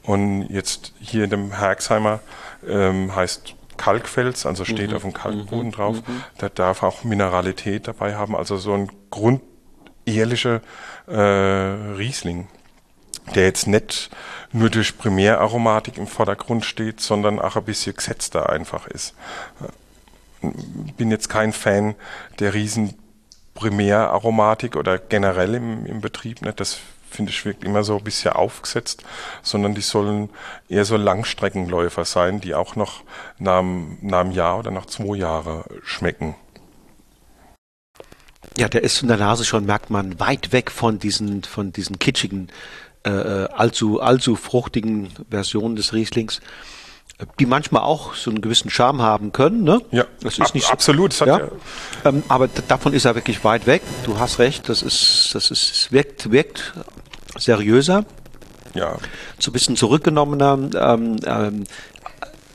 Und 0.03 0.49
jetzt 0.51 0.93
hier 1.01 1.25
in 1.25 1.31
dem 1.31 1.53
Herxheimer 1.53 2.21
ähm, 2.67 3.15
heißt 3.15 3.55
Kalkfels, 3.77 4.45
also 4.45 4.65
steht 4.65 4.91
mhm. 4.91 4.97
auf 4.97 5.03
dem 5.03 5.13
Kalkboden 5.13 5.69
mhm. 5.69 5.73
drauf. 5.73 5.97
Mhm. 5.97 6.23
Da 6.39 6.49
darf 6.49 6.83
auch 6.83 7.05
Mineralität 7.05 7.89
dabei 7.89 8.17
haben, 8.17 8.37
also 8.37 8.57
so 8.57 8.75
ein 8.75 8.91
grundehrlicher 9.11 10.61
äh, 11.07 11.15
Riesling 11.97 12.49
der 13.35 13.45
jetzt 13.45 13.67
nicht 13.67 14.11
nur 14.53 14.71
durch 14.71 14.97
Primäraromatik 14.97 15.99
im 15.99 16.07
Vordergrund 16.07 16.65
steht, 16.65 17.01
sondern 17.01 17.39
auch 17.39 17.57
ein 17.57 17.65
bisschen 17.65 17.95
gesetzter 17.95 18.49
einfach 18.49 18.87
ist. 18.87 19.15
Bin 20.97 21.11
jetzt 21.11 21.29
kein 21.29 21.53
Fan 21.53 21.95
der 22.39 22.55
riesen 22.55 22.95
Primäraromatik 23.59 24.77
oder 24.77 24.99
generell 24.99 25.57
im, 25.57 25.85
im 25.85 26.01
Betrieb 26.01 26.43
nicht. 26.43 26.61
Das 26.61 26.79
finde 27.11 27.33
ich 27.33 27.45
wirkt 27.45 27.65
immer 27.65 27.83
so 27.83 27.97
ein 27.97 28.05
bisschen 28.05 28.33
aufgesetzt, 28.33 29.03
sondern 29.43 29.75
die 29.75 29.81
sollen 29.81 30.31
eher 30.69 30.85
so 30.85 30.97
Langstreckenläufer 30.97 32.05
sein, 32.05 32.41
die 32.41 32.55
auch 32.55 32.77
noch 32.77 33.03
nach, 33.39 33.65
nach 34.01 34.21
einem 34.21 34.31
Jahr 34.31 34.61
oder 34.61 34.71
nach 34.71 34.87
zwei 34.87 35.17
Jahren 35.17 35.65
schmecken. 35.83 36.37
Ja, 38.57 38.69
der 38.69 38.85
ist 38.85 39.03
in 39.03 39.09
der 39.09 39.17
Nase 39.17 39.45
schon, 39.45 39.67
merkt 39.67 39.91
man, 39.91 40.21
weit 40.21 40.53
weg 40.53 40.71
von 40.71 41.01
diesen, 41.01 41.43
von 41.43 41.73
diesen 41.73 41.99
kitschigen 41.99 42.51
äh, 43.05 43.11
äh, 43.11 43.49
allzu, 43.51 44.01
allzu 44.01 44.37
fruchtigen 44.37 45.09
Versionen 45.31 45.75
des 45.75 45.93
Rieslings, 45.93 46.41
die 47.41 47.47
manchmal 47.47 47.83
auch 47.83 48.15
so 48.15 48.31
einen 48.31 48.41
gewissen 48.41 48.71
Charme 48.71 49.03
haben 49.03 49.33
können. 49.33 49.65
Ne? 49.65 49.81
Ja, 49.91 50.05
das 50.21 50.39
ist 50.39 50.55
nicht 50.55 50.67
so, 50.67 50.73
absolut. 50.73 51.19
Ja? 51.21 51.39
Ja. 51.39 51.49
Ähm, 52.05 52.23
aber 52.29 52.49
davon 52.49 52.93
ist 52.93 53.05
er 53.05 53.15
wirklich 53.15 53.43
weit 53.43 53.67
weg. 53.67 53.83
Du 54.05 54.19
hast 54.19 54.39
recht, 54.39 54.69
das 54.69 54.83
ist, 54.83 55.35
das 55.35 55.51
ist, 55.51 55.73
es 55.73 55.93
wirkt, 55.93 56.31
wirkt 56.31 56.75
seriöser. 57.37 58.05
Ja. 58.75 58.97
So 59.39 59.51
ein 59.51 59.53
bisschen 59.53 59.77
zurückgenommener. 59.77 60.59
Ähm, 60.75 61.17
ähm, 61.25 61.65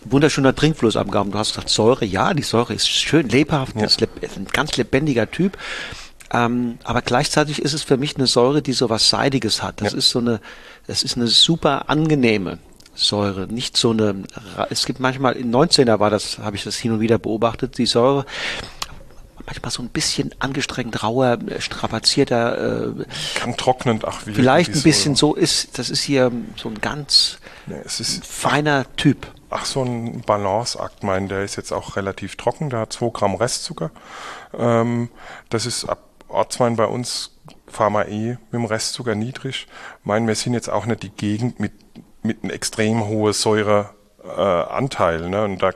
wunderschöner 0.05 0.55
Trinkflussabgaben. 0.55 1.34
Du 1.34 1.38
hast 1.38 1.53
gesagt 1.53 1.70
Säure. 1.70 2.05
Ja, 2.05 2.34
die 2.34 2.43
Säure 2.43 2.74
ist 2.74 2.88
schön 2.88 3.28
lebhaft. 3.28 3.76
Ja. 3.76 3.86
Ist 3.86 4.01
ein 4.01 4.47
ganz 4.51 4.78
lebendiger 4.78 5.30
Typ. 5.30 5.57
Ähm, 6.32 6.78
aber 6.86 7.01
gleichzeitig 7.01 7.61
ist 7.61 7.74
es 7.74 7.84
für 7.84 7.97
mich 7.97 8.16
eine 8.16 8.28
Säure, 8.28 8.61
die 8.61 8.74
so 8.74 8.89
was 8.89 9.09
Seidiges 9.09 9.61
hat. 9.61 9.82
Das 9.82 9.91
ja. 9.91 9.97
ist 9.97 10.09
so 10.09 10.20
eine, 10.20 10.39
das 10.88 11.03
ist 11.03 11.18
eine 11.18 11.28
super 11.28 11.89
angenehme 11.89 12.59
Säure, 12.94 13.48
nicht 13.48 13.78
so 13.78 13.91
eine, 13.91 14.24
es 14.70 14.86
gibt 14.86 15.00
manchmal, 15.00 15.34
in 15.34 15.54
19er 15.54 16.00
war 16.00 16.10
das, 16.10 16.39
habe 16.39 16.56
ich 16.56 16.64
das 16.64 16.76
hin 16.78 16.91
und 16.91 17.00
wieder 17.00 17.18
beobachtet, 17.18 17.78
die 17.78 17.86
Säure, 17.86 18.26
manchmal 19.46 19.72
so 19.72 19.82
ein 19.82 19.89
bisschen 19.89 20.34
angestrengt 20.39 21.04
rauer, 21.04 21.38
strapazierter. 21.60 22.88
Äh, 23.00 23.06
Kann 23.36 23.58
trocknend, 23.58 24.06
ach 24.06 24.26
wie. 24.26 24.34
Vielleicht 24.34 24.74
ein 24.74 24.84
bisschen 24.84 25.16
so 25.16 25.34
ist, 25.34 25.78
das 25.78 25.89
ist 25.89 26.02
hier 26.02 26.32
so 26.56 26.70
ein 26.70 26.80
ganz 26.82 27.39
nee, 27.66 27.82
feiner 27.86 28.86
Typ. 28.96 29.28
Ach, 29.50 29.66
so 29.66 29.84
ein 29.84 30.22
Balanceakt, 30.22 31.04
mein, 31.04 31.28
der 31.28 31.44
ist 31.44 31.58
jetzt 31.58 31.72
auch 31.72 31.96
relativ 31.96 32.38
trocken, 32.38 32.70
der 32.70 32.80
hat 32.80 32.94
2 32.94 33.10
Gramm 33.10 33.36
Restzucker. 33.36 33.91
Ähm, 34.58 35.10
das 35.50 35.66
ist 35.66 35.86
ab 35.86 36.10
Ortswein 36.28 36.76
bei 36.76 36.86
uns 36.86 37.38
Pharma 37.68 38.04
E 38.04 38.30
mit 38.30 38.54
dem 38.54 38.66
Restzucker 38.66 39.14
niedrig. 39.14 39.68
Meinen 40.04 40.28
wir 40.28 40.36
sind 40.36 40.54
jetzt 40.54 40.70
auch 40.70 40.86
nicht 40.86 41.04
die 41.04 41.12
Gegend 41.12 41.60
mit, 41.60 41.74
mit 42.24 42.43
einem 42.43 42.51
extrem 42.51 43.05
hohen 43.05 43.34
Säureanteil. 43.34 45.26
Äh, 45.26 45.30
ne? 45.30 45.43
Und 45.43 45.61
da 45.61 45.71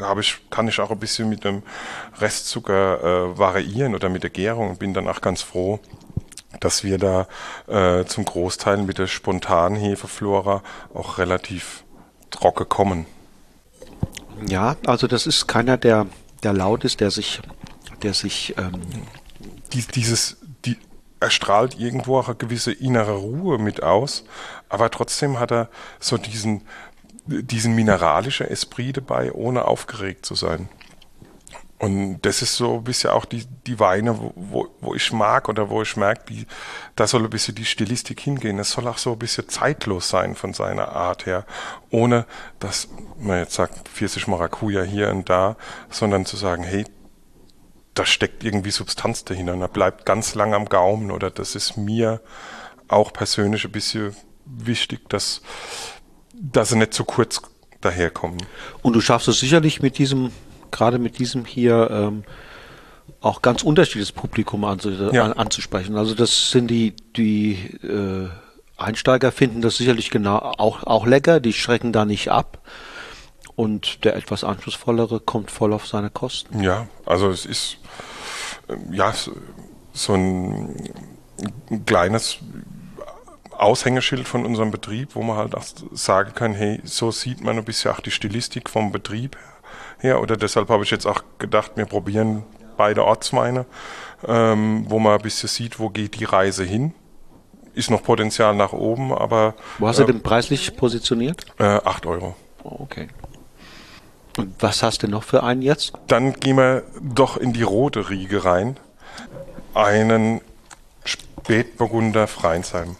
habe 0.00 0.20
ich, 0.20 0.40
kann 0.50 0.68
ich 0.68 0.80
auch 0.80 0.90
ein 0.90 0.98
bisschen 0.98 1.28
mit 1.28 1.44
dem 1.44 1.62
Restzucker 2.18 3.02
äh, 3.02 3.38
variieren 3.38 3.94
oder 3.94 4.08
mit 4.08 4.22
der 4.22 4.30
Gärung 4.30 4.70
und 4.70 4.78
bin 4.78 4.94
dann 4.94 5.08
auch 5.08 5.20
ganz 5.20 5.42
froh, 5.42 5.78
dass 6.58 6.84
wir 6.84 6.98
da 6.98 7.26
äh, 7.68 8.04
zum 8.06 8.24
Großteil 8.24 8.78
mit 8.78 8.98
der 8.98 9.06
spontanen 9.06 9.78
Hefeflora 9.78 10.62
auch 10.94 11.18
relativ 11.18 11.84
trocken 12.30 12.68
kommen. 12.68 13.06
Ja, 14.46 14.76
also 14.86 15.06
das 15.06 15.26
ist 15.26 15.46
keiner, 15.46 15.76
der, 15.76 16.06
der 16.42 16.52
laut 16.52 16.84
ist, 16.84 17.00
der 17.00 17.10
sich, 17.10 17.40
der 18.02 18.14
sich 18.14 18.54
ähm, 18.56 18.80
die, 19.72 19.82
dieses, 19.82 20.38
die, 20.39 20.39
er 21.20 21.30
strahlt 21.30 21.78
irgendwo 21.78 22.18
auch 22.18 22.28
eine 22.28 22.36
gewisse 22.36 22.72
innere 22.72 23.16
Ruhe 23.16 23.58
mit 23.58 23.82
aus, 23.82 24.24
aber 24.68 24.90
trotzdem 24.90 25.38
hat 25.38 25.52
er 25.52 25.68
so 25.98 26.16
diesen, 26.16 26.62
diesen 27.26 27.74
mineralischen 27.74 28.48
Esprit 28.48 28.96
dabei, 28.96 29.32
ohne 29.32 29.66
aufgeregt 29.66 30.24
zu 30.24 30.34
sein. 30.34 30.68
Und 31.78 32.20
das 32.22 32.42
ist 32.42 32.56
so 32.56 32.76
ein 32.76 32.84
bisschen 32.84 33.08
auch 33.08 33.24
die, 33.24 33.46
die 33.66 33.80
Weine, 33.80 34.18
wo, 34.18 34.68
wo 34.82 34.94
ich 34.94 35.12
mag 35.12 35.48
oder 35.48 35.70
wo 35.70 35.80
ich 35.80 35.96
merke, 35.96 36.24
die, 36.28 36.46
da 36.94 37.06
soll 37.06 37.24
ein 37.24 37.30
bisschen 37.30 37.54
die 37.54 37.64
Stilistik 37.64 38.20
hingehen. 38.20 38.58
Es 38.58 38.72
soll 38.72 38.86
auch 38.86 38.98
so 38.98 39.12
ein 39.12 39.18
bisschen 39.18 39.48
zeitlos 39.48 40.10
sein 40.10 40.34
von 40.34 40.52
seiner 40.52 40.88
Art 40.90 41.24
her, 41.24 41.46
ohne 41.88 42.26
dass 42.58 42.88
man 43.18 43.38
jetzt 43.38 43.54
sagt, 43.54 43.88
40 43.88 44.28
Maracuja 44.28 44.82
hier 44.82 45.08
und 45.08 45.30
da, 45.30 45.56
sondern 45.88 46.26
zu 46.26 46.36
sagen, 46.36 46.64
hey, 46.64 46.84
da 48.00 48.06
steckt 48.06 48.44
irgendwie 48.44 48.70
Substanz 48.70 49.26
dahinter 49.26 49.52
und 49.52 49.60
er 49.60 49.68
bleibt 49.68 50.06
ganz 50.06 50.34
lang 50.34 50.54
am 50.54 50.70
Gaumen 50.70 51.10
oder 51.10 51.30
das 51.30 51.54
ist 51.54 51.76
mir 51.76 52.22
auch 52.88 53.12
persönlich 53.12 53.66
ein 53.66 53.72
bisschen 53.72 54.16
wichtig, 54.46 55.06
dass, 55.10 55.42
dass 56.32 56.70
sie 56.70 56.78
nicht 56.78 56.94
zu 56.94 57.04
kurz 57.04 57.42
daherkommen. 57.82 58.38
Und 58.80 58.94
du 58.94 59.02
schaffst 59.02 59.28
es 59.28 59.40
sicherlich 59.40 59.82
mit 59.82 59.98
diesem, 59.98 60.32
gerade 60.70 60.98
mit 60.98 61.18
diesem 61.18 61.44
hier, 61.44 61.90
ähm, 61.90 62.24
auch 63.20 63.42
ganz 63.42 63.62
unterschiedliches 63.62 64.12
Publikum 64.12 64.64
anzu 64.64 64.90
ja. 65.12 65.26
an, 65.26 65.34
anzusprechen. 65.34 65.98
Also 65.98 66.14
das 66.14 66.50
sind 66.50 66.68
die, 66.68 66.94
die 67.18 67.52
äh, 67.82 68.30
Einsteiger 68.78 69.30
finden 69.30 69.60
das 69.60 69.76
sicherlich 69.76 70.08
genau 70.08 70.38
auch, 70.38 70.84
auch 70.84 71.04
lecker, 71.06 71.38
die 71.38 71.52
schrecken 71.52 71.92
da 71.92 72.06
nicht 72.06 72.30
ab. 72.30 72.62
Und 73.60 74.06
der 74.06 74.16
etwas 74.16 74.42
anspruchsvollere 74.42 75.20
kommt 75.20 75.50
voll 75.50 75.74
auf 75.74 75.86
seine 75.86 76.08
Kosten. 76.08 76.62
Ja, 76.62 76.86
also 77.04 77.28
es 77.28 77.44
ist 77.44 77.76
ähm, 78.70 78.90
ja 78.90 79.12
so 79.92 80.14
ein 80.14 80.94
kleines 81.84 82.38
Aushängeschild 83.50 84.26
von 84.26 84.46
unserem 84.46 84.70
Betrieb, 84.70 85.14
wo 85.14 85.22
man 85.22 85.36
halt 85.36 85.54
auch 85.54 85.64
sagen 85.92 86.32
kann, 86.34 86.54
hey, 86.54 86.80
so 86.84 87.10
sieht 87.10 87.44
man 87.44 87.58
ein 87.58 87.64
bisschen 87.66 87.90
auch 87.90 88.00
die 88.00 88.10
Stilistik 88.10 88.70
vom 88.70 88.92
Betrieb 88.92 89.36
her. 89.98 90.22
Oder 90.22 90.38
deshalb 90.38 90.70
habe 90.70 90.84
ich 90.84 90.90
jetzt 90.90 91.04
auch 91.04 91.22
gedacht, 91.38 91.72
wir 91.74 91.84
probieren 91.84 92.44
beide 92.78 93.04
Ortsweine, 93.04 93.66
ähm, 94.26 94.86
wo 94.88 94.98
man 94.98 95.16
ein 95.16 95.22
bisschen 95.22 95.50
sieht, 95.50 95.78
wo 95.78 95.90
geht 95.90 96.18
die 96.18 96.24
Reise 96.24 96.64
hin. 96.64 96.94
Ist 97.74 97.90
noch 97.90 98.02
Potenzial 98.02 98.54
nach 98.54 98.72
oben, 98.72 99.12
aber. 99.12 99.54
Wo 99.78 99.86
hast 99.86 99.98
du 99.98 100.04
äh, 100.04 100.06
denn 100.06 100.22
preislich 100.22 100.74
positioniert? 100.78 101.44
Äh, 101.58 101.64
8 101.64 102.06
Euro. 102.06 102.34
Oh, 102.64 102.76
okay. 102.80 103.08
Und 104.36 104.54
was 104.60 104.82
hast 104.82 105.02
du 105.02 105.08
noch 105.08 105.24
für 105.24 105.42
einen 105.42 105.62
jetzt? 105.62 105.92
Dann 106.06 106.34
gehen 106.34 106.56
wir 106.56 106.84
doch 107.00 107.36
in 107.36 107.52
die 107.52 107.62
rote 107.62 108.10
Riege 108.10 108.44
rein. 108.44 108.78
Einen 109.74 110.40
Spätburgunder 111.04 112.26
Freinsheim. 112.26 112.96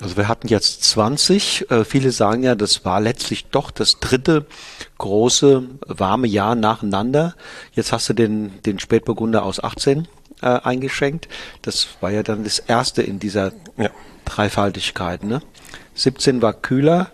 Also 0.00 0.16
wir 0.16 0.28
hatten 0.28 0.46
jetzt 0.48 0.84
20. 0.84 1.70
Äh, 1.70 1.84
viele 1.84 2.12
sagen 2.12 2.44
ja, 2.44 2.54
das 2.54 2.84
war 2.84 3.00
letztlich 3.00 3.46
doch 3.46 3.70
das 3.70 3.98
dritte 3.98 4.46
große 4.98 5.64
warme 5.86 6.28
Jahr 6.28 6.54
nacheinander. 6.54 7.34
Jetzt 7.72 7.92
hast 7.92 8.08
du 8.08 8.12
den, 8.12 8.62
den 8.62 8.78
Spätburgunder 8.78 9.42
aus 9.42 9.62
18 9.62 10.06
äh, 10.40 10.46
eingeschenkt. 10.46 11.28
Das 11.62 11.88
war 12.00 12.10
ja 12.10 12.22
dann 12.22 12.44
das 12.44 12.60
erste 12.60 13.02
in 13.02 13.18
dieser 13.18 13.52
ja. 13.76 13.90
Dreifaltigkeit. 14.24 15.24
Ne? 15.24 15.42
17 15.94 16.42
war 16.42 16.52
kühler. 16.52 17.10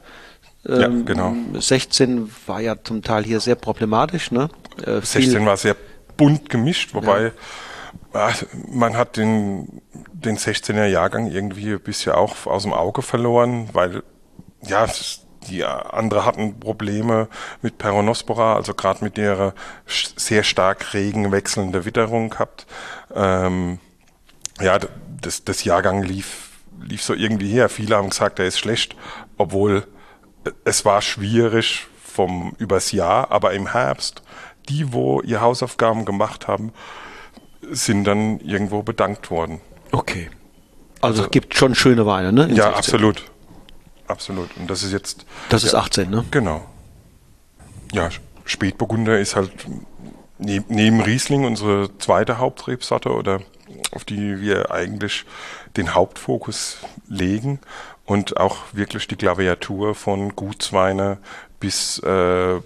Ähm, 0.66 0.80
ja, 0.80 0.88
genau. 1.04 1.34
16 1.58 2.30
war 2.46 2.60
ja 2.60 2.76
zum 2.82 3.02
Teil 3.02 3.24
hier 3.24 3.40
sehr 3.40 3.56
problematisch. 3.56 4.30
Ne? 4.30 4.48
Äh, 4.84 5.00
16 5.00 5.44
war 5.44 5.56
sehr 5.56 5.76
bunt 6.16 6.48
gemischt, 6.48 6.94
wobei 6.94 7.32
ja. 8.12 8.30
man 8.70 8.96
hat 8.96 9.16
den 9.16 9.82
den 10.24 10.38
16er 10.38 10.86
Jahrgang 10.86 11.30
irgendwie 11.30 11.72
ein 11.72 11.80
bisschen 11.80 12.12
auch 12.12 12.46
aus 12.46 12.62
dem 12.62 12.72
Auge 12.72 13.02
verloren, 13.02 13.68
weil 13.72 14.02
ja, 14.62 14.86
die 15.48 15.64
andere 15.64 16.24
hatten 16.24 16.58
Probleme 16.58 17.28
mit 17.60 17.78
Peronospora, 17.78 18.56
also 18.56 18.72
gerade 18.74 19.04
mit 19.04 19.16
der 19.16 19.54
sehr 19.86 20.42
stark 20.42 20.94
regenwechselnde 20.94 21.84
Witterung 21.84 22.30
gehabt. 22.30 22.66
Ähm, 23.14 23.78
ja, 24.60 24.78
das, 25.20 25.44
das 25.44 25.64
Jahrgang 25.64 26.02
lief, 26.02 26.50
lief 26.80 27.02
so 27.02 27.12
irgendwie 27.12 27.50
her. 27.50 27.68
Viele 27.68 27.96
haben 27.96 28.08
gesagt, 28.08 28.38
er 28.38 28.46
ist 28.46 28.58
schlecht, 28.58 28.96
obwohl 29.36 29.86
es 30.64 30.84
war 30.84 31.02
schwierig 31.02 31.86
vom 32.04 32.54
übers 32.58 32.92
Jahr, 32.92 33.30
aber 33.30 33.52
im 33.54 33.72
Herbst, 33.72 34.22
die, 34.68 34.92
wo 34.92 35.20
ihr 35.20 35.40
Hausaufgaben 35.40 36.04
gemacht 36.04 36.48
haben, 36.48 36.72
sind 37.70 38.04
dann 38.04 38.40
irgendwo 38.40 38.82
bedankt 38.82 39.30
worden. 39.30 39.60
Okay. 39.92 40.30
Also, 41.00 41.06
also 41.06 41.24
es 41.24 41.30
gibt 41.30 41.54
schon 41.56 41.74
schöne 41.74 42.06
Weine, 42.06 42.32
ne? 42.32 42.48
Ja, 42.48 42.72
16. 42.72 42.74
absolut. 42.74 43.24
Absolut. 44.06 44.56
Und 44.56 44.68
das 44.68 44.82
ist 44.82 44.92
jetzt. 44.92 45.26
Das 45.48 45.64
ist 45.64 45.74
18, 45.74 46.10
ne? 46.10 46.24
Genau. 46.30 46.64
Ja, 47.92 48.10
Spätburgunder 48.44 49.18
ist 49.18 49.36
halt 49.36 49.52
neb, 50.38 50.64
neben 50.68 51.00
Riesling 51.00 51.44
unsere 51.44 51.96
zweite 51.98 52.38
Hauptrebsorte 52.38 53.10
oder 53.10 53.40
auf 53.92 54.04
die 54.04 54.40
wir 54.40 54.70
eigentlich 54.70 55.24
den 55.76 55.94
Hauptfokus 55.94 56.78
legen 57.08 57.60
und 58.04 58.36
auch 58.36 58.56
wirklich 58.72 59.08
die 59.08 59.16
Klaviatur 59.16 59.94
von 59.94 60.36
Gutsweine 60.36 61.18
bis 61.60 61.98
äh, 62.00 62.60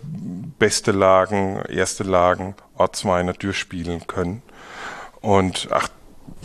beste 0.58 0.92
Lagen, 0.92 1.62
erste 1.68 2.02
Lagen, 2.02 2.54
Ortsweine 2.76 3.34
durchspielen 3.34 4.06
können. 4.06 4.42
Und 5.20 5.68
ach, 5.70 5.88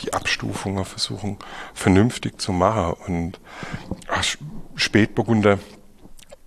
die 0.01 0.13
Abstufungen 0.13 0.85
versuchen 0.85 1.37
vernünftig 1.73 2.39
zu 2.39 2.51
machen. 2.51 2.93
Und 3.07 3.39
ach, 4.07 4.23
Spätburgunder 4.75 5.59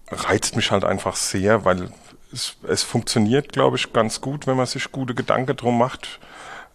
reizt 0.08 0.56
mich 0.56 0.70
halt 0.70 0.84
einfach 0.84 1.16
sehr, 1.16 1.64
weil 1.64 1.90
es, 2.32 2.56
es 2.68 2.82
funktioniert, 2.82 3.52
glaube 3.52 3.76
ich, 3.76 3.92
ganz 3.92 4.20
gut, 4.20 4.46
wenn 4.46 4.56
man 4.56 4.66
sich 4.66 4.92
gute 4.92 5.14
Gedanken 5.14 5.56
drum 5.56 5.78
macht, 5.78 6.20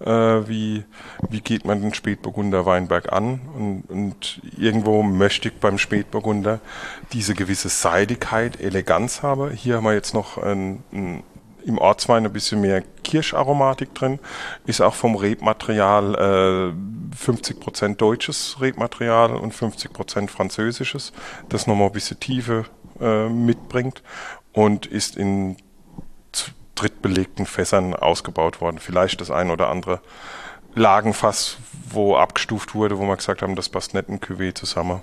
wie, 0.06 0.84
wie 1.30 1.42
geht 1.42 1.66
man 1.66 1.82
den 1.82 1.94
Spätburgunder 1.94 2.66
Weinberg 2.66 3.12
an. 3.12 3.42
Und, 3.56 3.84
und 3.90 4.42
irgendwo 4.58 5.04
möchte 5.04 5.50
ich 5.50 5.56
beim 5.56 5.78
Spätburgunder 5.78 6.60
diese 7.14 7.36
gewisse 7.36 7.70
Seidigkeit, 7.70 8.60
Eleganz 8.60 9.24
haben. 9.24 9.52
Hier 9.52 9.78
haben 9.78 9.86
wir 9.86 9.94
jetzt 9.94 10.14
noch 10.14 10.38
ein, 10.38 10.84
ein 10.92 11.24
im 11.66 11.78
Ortswein 11.78 12.26
ein 12.26 12.34
bisschen 12.34 12.62
mehr 12.62 12.84
Kirscharomatik 13.04 13.94
drin. 13.94 14.20
Ist 14.66 14.82
auch 14.82 14.96
vom 14.96 15.16
Rebmaterial 15.16 16.74
äh, 16.74 17.16
50% 17.16 17.96
deutsches 17.96 18.58
Rebmaterial 18.62 19.36
und 19.36 19.54
50% 19.54 20.30
französisches, 20.30 21.14
das 21.50 21.68
nochmal 21.68 21.88
ein 21.88 21.94
bisschen 21.94 22.20
Tiefe 22.20 22.66
äh, 23.00 23.30
mitbringt 23.30 24.02
und 24.54 24.86
ist 24.86 25.18
in 25.18 25.58
drittbelegten 26.82 27.46
Fässern 27.46 27.96
ausgebaut 27.96 28.62
worden. 28.62 28.80
Vielleicht 28.80 29.22
das 29.22 29.32
ein 29.32 29.52
oder 29.52 29.70
andere 29.70 30.02
Lagenfass, 30.74 31.58
wo 31.90 32.16
abgestuft 32.16 32.76
wurde, 32.76 32.98
wo 32.98 33.04
wir 33.04 33.18
gesagt 33.18 33.42
haben, 33.42 33.56
das 33.56 33.70
passt 33.70 33.94
nicht 33.94 34.10
in 34.10 34.20
Cuvée 34.20 34.56
zusammen. 34.56 35.02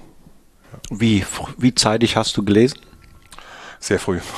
Wie, 0.91 1.25
wie 1.57 1.75
zeitig 1.75 2.17
hast 2.17 2.37
du 2.37 2.45
gelesen? 2.45 2.81
Sehr 3.79 3.99
früh. 3.99 4.21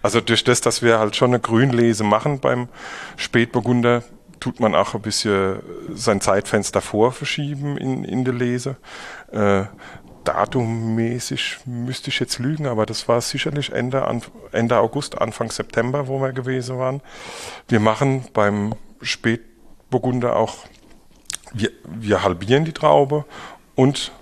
Also 0.00 0.20
durch 0.20 0.44
das, 0.44 0.60
dass 0.60 0.80
wir 0.80 0.98
halt 0.98 1.16
schon 1.16 1.30
eine 1.30 1.40
Grünlese 1.40 2.04
machen 2.04 2.38
beim 2.38 2.68
Spätburgunder, 3.16 4.02
tut 4.40 4.60
man 4.60 4.74
auch 4.74 4.94
ein 4.94 5.02
bisschen 5.02 5.60
sein 5.92 6.20
Zeitfenster 6.20 6.80
vorverschieben 6.80 7.76
in, 7.76 8.04
in 8.04 8.24
der 8.24 8.34
Lese. 8.34 8.76
Äh, 9.32 9.64
datummäßig 10.24 11.58
müsste 11.64 12.10
ich 12.10 12.20
jetzt 12.20 12.38
lügen, 12.38 12.66
aber 12.66 12.86
das 12.86 13.08
war 13.08 13.20
sicherlich 13.20 13.72
Ende, 13.72 14.06
Ende 14.52 14.78
August, 14.78 15.20
Anfang 15.20 15.50
September, 15.50 16.08
wo 16.08 16.20
wir 16.20 16.32
gewesen 16.32 16.78
waren. 16.78 17.00
Wir 17.68 17.80
machen 17.80 18.24
beim 18.32 18.74
Spätburgunder 19.00 20.36
auch, 20.36 20.56
wir, 21.52 21.70
wir 21.84 22.22
halbieren 22.22 22.64
die 22.64 22.72
Traube 22.72 23.24
und 23.74 24.12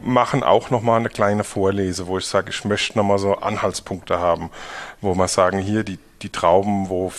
machen 0.00 0.42
auch 0.42 0.70
nochmal 0.70 1.00
eine 1.00 1.08
kleine 1.08 1.44
Vorlese, 1.44 2.06
wo 2.06 2.18
ich 2.18 2.26
sage, 2.26 2.50
ich 2.50 2.64
möchte 2.64 2.98
nochmal 2.98 3.18
so 3.18 3.36
Anhaltspunkte 3.36 4.18
haben, 4.18 4.50
wo 5.00 5.14
man 5.14 5.28
sagen, 5.28 5.58
hier 5.58 5.84
die, 5.84 5.98
die 6.22 6.30
Trauben, 6.30 6.88
wo 6.88 7.12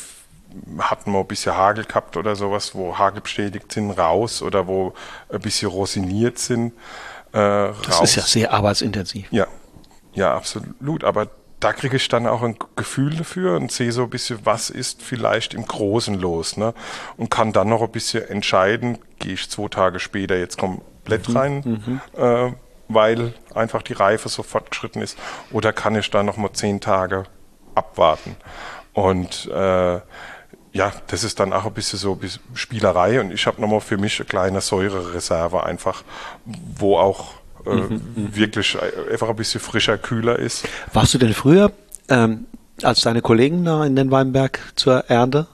hatten 0.79 1.11
wir 1.11 1.19
ein 1.19 1.27
bisschen 1.27 1.55
Hagel 1.55 1.85
gehabt 1.85 2.17
oder 2.17 2.35
sowas, 2.35 2.73
wo 2.73 2.97
Hagel 2.97 3.21
bestätigt 3.21 3.71
sind, 3.71 3.91
raus 3.91 4.41
oder 4.41 4.67
wo 4.67 4.93
ein 5.29 5.41
bisschen 5.41 5.69
rosiniert 5.69 6.39
sind. 6.39 6.73
Äh, 7.33 7.39
raus. 7.39 7.77
Das 7.85 8.01
ist 8.01 8.15
ja 8.15 8.23
sehr 8.23 8.53
arbeitsintensiv. 8.53 9.27
Ja, 9.31 9.47
ja, 10.13 10.35
absolut. 10.35 11.03
Aber 11.03 11.27
da 11.59 11.73
kriege 11.73 11.95
ich 11.95 12.07
dann 12.07 12.27
auch 12.27 12.43
ein 12.43 12.55
Gefühl 12.75 13.15
dafür 13.15 13.55
und 13.55 13.71
sehe 13.71 13.91
so 13.91 14.03
ein 14.03 14.09
bisschen, 14.09 14.39
was 14.43 14.69
ist 14.69 15.01
vielleicht 15.01 15.53
im 15.53 15.65
Großen 15.65 16.19
los, 16.19 16.57
ne? 16.57 16.73
Und 17.17 17.31
kann 17.31 17.51
dann 17.51 17.69
noch 17.69 17.81
ein 17.81 17.91
bisschen 17.91 18.27
entscheiden, 18.27 18.99
gehe 19.19 19.33
ich 19.33 19.49
zwei 19.49 19.67
Tage 19.67 19.99
später 19.99 20.37
jetzt 20.37 20.57
komplett 20.57 21.27
mhm, 21.29 21.37
rein, 21.37 21.81
mhm. 22.15 22.21
äh, 22.21 22.53
weil 22.89 23.33
einfach 23.55 23.81
die 23.81 23.93
Reife 23.93 24.29
so 24.29 24.43
fortgeschritten 24.43 25.01
ist, 25.01 25.17
oder 25.51 25.73
kann 25.73 25.95
ich 25.95 26.09
da 26.11 26.21
noch 26.23 26.37
mal 26.37 26.53
zehn 26.53 26.79
Tage 26.79 27.23
abwarten? 27.73 28.35
Und 28.93 29.47
äh, 29.47 29.99
ja, 30.77 30.93
das 31.07 31.23
ist 31.23 31.39
dann 31.39 31.53
auch 31.53 31.65
ein 31.65 31.73
bisschen 31.73 31.97
so 31.97 32.19
Spielerei 32.53 33.19
und 33.19 33.31
ich 33.31 33.47
habe 33.47 33.59
nochmal 33.59 33.81
für 33.81 33.97
mich 33.97 34.19
eine 34.19 34.27
kleine 34.27 34.61
Säurereserve 34.61 35.63
einfach, 35.63 36.03
wo 36.45 36.97
auch 36.97 37.33
äh, 37.65 37.71
mhm, 37.71 38.01
mhm, 38.15 38.35
wirklich 38.35 38.77
einfach 39.11 39.27
ein 39.27 39.35
bisschen 39.35 39.59
frischer, 39.59 39.97
kühler 39.97 40.37
ist. 40.37 40.67
Warst 40.93 41.15
du 41.15 41.17
denn 41.17 41.33
früher 41.33 41.71
ähm, 42.09 42.45
als 42.83 43.01
deine 43.01 43.23
Kollegen 43.23 43.65
da 43.65 43.85
in 43.85 43.95
den 43.95 44.11
Weinberg 44.11 44.59
zur 44.75 45.05
Ernte? 45.09 45.47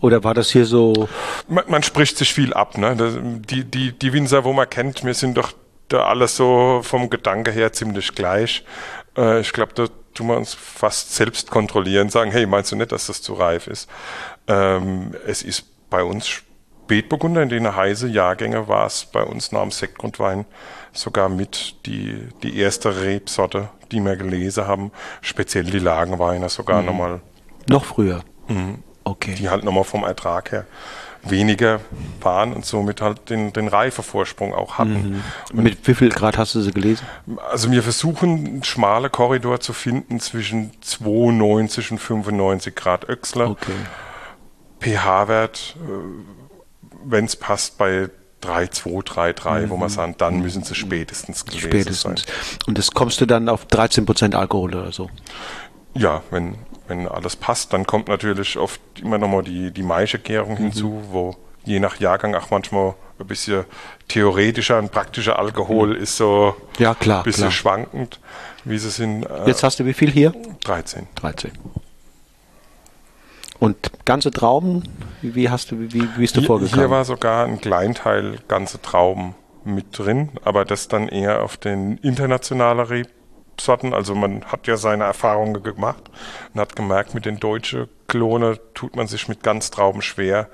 Oder 0.00 0.24
war 0.24 0.34
das 0.34 0.50
hier 0.50 0.66
so? 0.66 1.08
Man, 1.46 1.64
man 1.68 1.84
spricht 1.84 2.18
sich 2.18 2.34
viel 2.34 2.52
ab, 2.52 2.76
ne? 2.76 2.96
Das, 2.96 3.14
die, 3.22 3.62
die, 3.62 3.92
die 3.92 4.12
Winzer, 4.12 4.42
wo 4.42 4.52
man 4.52 4.68
kennt, 4.68 5.04
wir 5.04 5.14
sind 5.14 5.36
doch 5.36 5.52
da 5.86 6.06
alles 6.06 6.34
so 6.34 6.80
vom 6.82 7.08
Gedanke 7.10 7.52
her 7.52 7.72
ziemlich 7.72 8.12
gleich. 8.16 8.64
Äh, 9.16 9.40
ich 9.40 9.52
glaube, 9.52 9.72
da 9.74 9.86
tun 10.14 10.26
wir 10.26 10.36
uns 10.36 10.54
fast 10.54 11.14
selbst 11.14 11.50
kontrollieren, 11.50 12.10
sagen, 12.10 12.30
hey, 12.30 12.46
meinst 12.46 12.72
du 12.72 12.76
nicht, 12.76 12.92
dass 12.92 13.06
das 13.06 13.22
zu 13.22 13.34
reif 13.34 13.66
ist? 13.66 13.88
Ähm, 14.46 15.12
es 15.26 15.42
ist 15.42 15.64
bei 15.90 16.02
uns 16.02 16.28
Spätburgunder, 16.28 17.42
in 17.42 17.48
denen 17.48 17.74
heiße 17.74 18.08
Jahrgänge 18.08 18.68
war 18.68 18.86
es 18.86 19.06
bei 19.06 19.22
uns 19.22 19.52
nach 19.52 19.62
dem 19.62 19.70
Sektgrundwein 19.70 20.44
sogar 20.92 21.28
mit 21.28 21.76
die, 21.86 22.28
die 22.42 22.58
erste 22.58 23.00
Rebsorte, 23.00 23.70
die 23.90 24.00
wir 24.00 24.16
gelesen 24.16 24.66
haben, 24.66 24.90
speziell 25.20 25.64
die 25.64 25.78
Lagenweine 25.78 26.48
sogar 26.48 26.80
mhm. 26.80 26.86
nochmal. 26.86 27.20
Noch 27.68 27.84
früher? 27.84 28.22
Mhm. 28.48 28.82
Okay. 29.04 29.34
Die 29.36 29.48
halt 29.48 29.64
nochmal 29.64 29.84
vom 29.84 30.04
Ertrag 30.04 30.52
her 30.52 30.66
weniger 31.24 31.80
waren 32.20 32.52
und 32.52 32.66
somit 32.66 33.00
halt 33.00 33.30
den, 33.30 33.52
den 33.52 33.68
Reifevorsprung 33.68 34.54
auch 34.54 34.78
hatten. 34.78 35.22
Mhm. 35.52 35.62
Mit 35.62 35.86
wie 35.86 35.94
viel 35.94 36.08
Grad 36.08 36.36
hast 36.36 36.54
du 36.54 36.60
sie 36.60 36.72
gelesen? 36.72 37.06
Also 37.50 37.70
wir 37.70 37.82
versuchen, 37.82 38.46
einen 38.46 38.64
schmalen 38.64 39.10
Korridor 39.10 39.60
zu 39.60 39.72
finden 39.72 40.20
zwischen 40.20 40.72
92 40.80 41.92
und 41.92 41.98
95 41.98 42.74
Grad 42.74 43.08
Öxler. 43.08 43.50
Okay. 43.50 43.72
pH-Wert, 44.82 45.76
äh, 45.76 45.80
wenn 47.04 47.24
es 47.24 47.36
passt, 47.36 47.78
bei 47.78 48.08
3,2, 48.42 49.04
3,3, 49.34 49.70
wo 49.70 49.76
man 49.76 49.88
sagt, 49.88 50.20
dann 50.20 50.40
müssen 50.40 50.64
sie 50.64 50.74
spätestens 50.74 51.44
gewesen 51.44 51.60
Spätestens. 51.60 52.22
sein. 52.22 52.34
Und 52.66 52.76
das 52.78 52.90
kommst 52.90 53.20
du 53.20 53.26
dann 53.26 53.48
auf 53.48 53.66
13 53.66 54.04
Prozent 54.04 54.34
Alkohol 54.34 54.74
oder 54.74 54.90
so. 54.92 55.08
Ja, 55.94 56.22
wenn, 56.30 56.56
wenn 56.88 57.06
alles 57.06 57.36
passt, 57.36 57.72
dann 57.72 57.86
kommt 57.86 58.08
natürlich 58.08 58.58
oft 58.58 58.80
immer 59.00 59.18
nochmal 59.18 59.42
die, 59.44 59.70
die 59.70 59.82
Maischegärung 59.84 60.56
hinzu, 60.56 61.02
wo 61.10 61.36
je 61.64 61.78
nach 61.78 62.00
Jahrgang 62.00 62.34
auch 62.34 62.50
manchmal 62.50 62.94
ein 63.20 63.26
bisschen 63.28 63.64
theoretischer 64.08 64.78
und 64.80 64.90
praktischer 64.90 65.38
Alkohol 65.38 65.94
ist 65.94 66.16
so 66.16 66.56
Ja, 66.78 66.94
klar, 66.96 67.18
ein 67.18 67.24
bisschen 67.24 67.42
klar. 67.42 67.52
schwankend, 67.52 68.18
wie 68.64 68.78
sie 68.78 68.90
sind. 68.90 69.22
Äh, 69.24 69.46
Jetzt 69.46 69.62
hast 69.62 69.78
du 69.78 69.84
wie 69.86 69.92
viel 69.94 70.10
hier? 70.10 70.32
13. 70.64 71.06
13. 71.14 71.52
Und 73.62 74.04
ganze 74.04 74.32
Trauben, 74.32 74.82
wie 75.22 75.48
hast 75.48 75.70
du, 75.70 75.78
wie, 75.78 75.92
wie 75.94 76.06
bist 76.18 76.34
du 76.36 76.40
Hier, 76.40 76.46
vorgegangen? 76.48 76.80
hier 76.80 76.90
war 76.90 77.04
sogar 77.04 77.44
ein 77.46 77.60
Kleinteil 77.60 78.38
ganze 78.48 78.82
Trauben 78.82 79.36
mit 79.64 79.96
drin, 79.96 80.30
aber 80.44 80.64
das 80.64 80.88
dann 80.88 81.06
eher 81.08 81.44
auf 81.44 81.56
den 81.58 81.96
internationalen 81.98 82.80
Rebsorten. 82.80 83.94
Also 83.94 84.16
man 84.16 84.44
hat 84.46 84.66
ja 84.66 84.76
seine 84.76 85.04
Erfahrungen 85.04 85.62
gemacht 85.62 86.02
und 86.52 86.60
hat 86.60 86.74
gemerkt, 86.74 87.14
mit 87.14 87.24
den 87.24 87.38
deutschen 87.38 87.86
Klone 88.08 88.58
tut 88.74 88.96
man 88.96 89.06
sich 89.06 89.28
mit 89.28 89.44
Ganztrauben 89.44 90.02
schwer, 90.02 90.48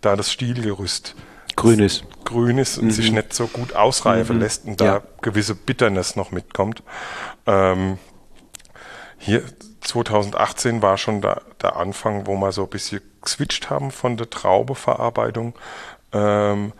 da 0.00 0.14
das 0.14 0.30
Stilgerüst 0.30 1.16
Grün 1.56 1.80
ist. 1.80 2.04
grün 2.24 2.58
ist 2.58 2.78
und 2.78 2.92
sich 2.92 3.10
nicht 3.10 3.34
so 3.34 3.48
gut 3.48 3.74
ausreifen 3.74 4.38
lässt 4.38 4.66
und 4.66 4.80
da 4.80 4.84
Mhm. 4.84 4.90
Ja. 4.90 5.02
gewisse 5.20 5.56
Bitterness 5.56 6.14
noch 6.14 6.30
mitkommt. 6.30 6.84
Ähm, 7.44 7.98
hier 9.18 9.42
2018 9.82 10.82
war 10.82 10.96
schon 10.96 11.20
der, 11.20 11.42
der 11.60 11.76
Anfang, 11.76 12.26
wo 12.26 12.36
wir 12.36 12.52
so 12.52 12.64
ein 12.64 12.70
bisschen 12.70 13.02
geswitcht 13.20 13.70
haben 13.70 13.90
von 13.90 14.16
der 14.16 14.30
Traubeverarbeitung 14.30 15.54
ähm, 16.12 16.72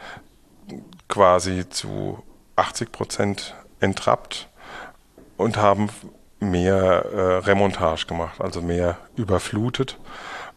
quasi 1.09 1.69
zu 1.69 2.23
80 2.57 2.93
Prozent 2.93 3.55
entrappt 3.81 4.49
und 5.37 5.57
haben 5.57 5.91
mehr 6.41 7.05
äh, 7.13 7.37
Remontage 7.39 8.07
gemacht, 8.07 8.41
also 8.41 8.61
mehr 8.61 8.99
überflutet, 9.17 9.99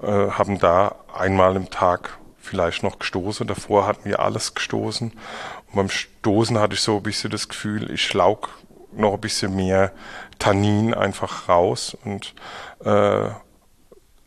äh, 0.02 0.30
haben 0.30 0.60
da 0.60 0.96
einmal 1.14 1.56
im 1.56 1.70
Tag 1.70 2.18
vielleicht 2.38 2.84
noch 2.84 3.00
gestoßen. 3.00 3.48
Davor 3.48 3.88
hatten 3.88 4.08
wir 4.08 4.20
alles 4.20 4.54
gestoßen. 4.54 5.12
Und 5.12 5.76
beim 5.76 5.89
Stoßen 5.89 6.60
hatte 6.60 6.76
ich 6.76 6.82
so 6.82 6.98
ein 6.98 7.04
bisschen 7.04 7.32
das 7.32 7.50
Gefühl, 7.50 7.91
ich 7.91 8.04
schlaug 8.04 8.50
noch 8.98 9.14
ein 9.14 9.22
bisschen 9.22 9.56
mehr 9.56 9.91
Tannin 10.39 10.93
einfach 10.93 11.48
raus 11.50 11.98
und 12.04 12.34
äh, 12.84 13.30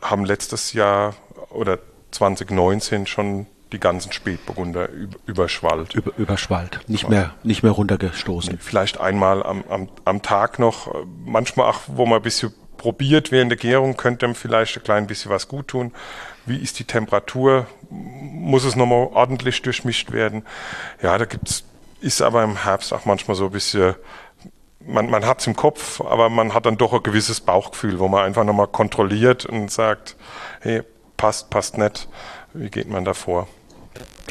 haben 0.01 0.25
letztes 0.25 0.73
Jahr 0.73 1.15
oder 1.51 1.79
2019 2.13 3.07
schon 3.07 3.47
die 3.73 3.81
ganzen 3.81 4.13
Spätburgunder 4.13 4.89
üb- 4.89 5.17
überschwallt. 5.27 5.95
Über, 5.95 6.13
überschwallt. 6.17 6.81
Nicht 6.87 7.09
mehr, 7.09 7.35
nicht 7.43 7.63
mehr 7.63 7.73
runtergestoßen. 7.73 8.59
Vielleicht 8.59 8.99
einmal 8.99 9.43
am, 9.43 9.63
am, 9.69 9.89
am 10.07 10.23
Tag 10.23 10.59
noch, 10.59 10.87
äh, 10.95 10.99
manchmal 11.27 11.69
auch, 11.71 11.81
wo 11.89 12.07
man 12.07 12.17
ein 12.21 12.23
bisschen 12.23 12.55
probiert 12.79 13.31
während 13.33 13.51
der 13.51 13.59
Gärung, 13.59 13.97
könnte 13.97 14.25
einem 14.25 14.35
vielleicht 14.35 14.77
ein 14.79 14.85
klein 14.85 15.07
bisschen 15.07 15.31
was 15.31 15.49
gut 15.49 15.69
tun. 15.69 15.93
Wie 16.47 16.57
ist 16.57 16.79
die 16.79 16.85
Temperatur? 16.85 17.67
Muss 17.91 18.65
es 18.65 18.75
nochmal 18.77 19.09
ordentlich 19.13 19.61
durchmischt 19.61 20.13
werden? 20.13 20.45
Ja, 21.03 21.19
da 21.19 21.25
gibt's, 21.27 21.65
ist 22.01 22.23
aber 22.23 22.43
im 22.45 22.63
Herbst 22.65 22.95
auch 22.95 23.05
manchmal 23.05 23.37
so 23.37 23.47
ein 23.47 23.51
bisschen, 23.51 23.97
man, 24.89 25.11
man 25.11 25.25
hat's 25.27 25.47
im 25.47 25.55
Kopf, 25.55 26.01
aber 26.01 26.29
man 26.31 26.55
hat 26.55 26.67
dann 26.67 26.77
doch 26.79 26.93
ein 26.93 27.03
gewisses 27.03 27.41
Bauchgefühl, 27.41 27.99
wo 27.99 28.09
man 28.09 28.25
einfach 28.25 28.45
nochmal 28.45 28.67
kontrolliert 28.69 29.47
und 29.47 29.71
sagt, 29.71 30.17
hey, 30.61 30.83
passt, 31.17 31.51
passt 31.51 31.79
nicht. 31.79 32.09
Wie 32.55 32.71
geht 32.71 32.89
man 32.89 33.05
da 33.05 33.15
vor? 33.15 33.47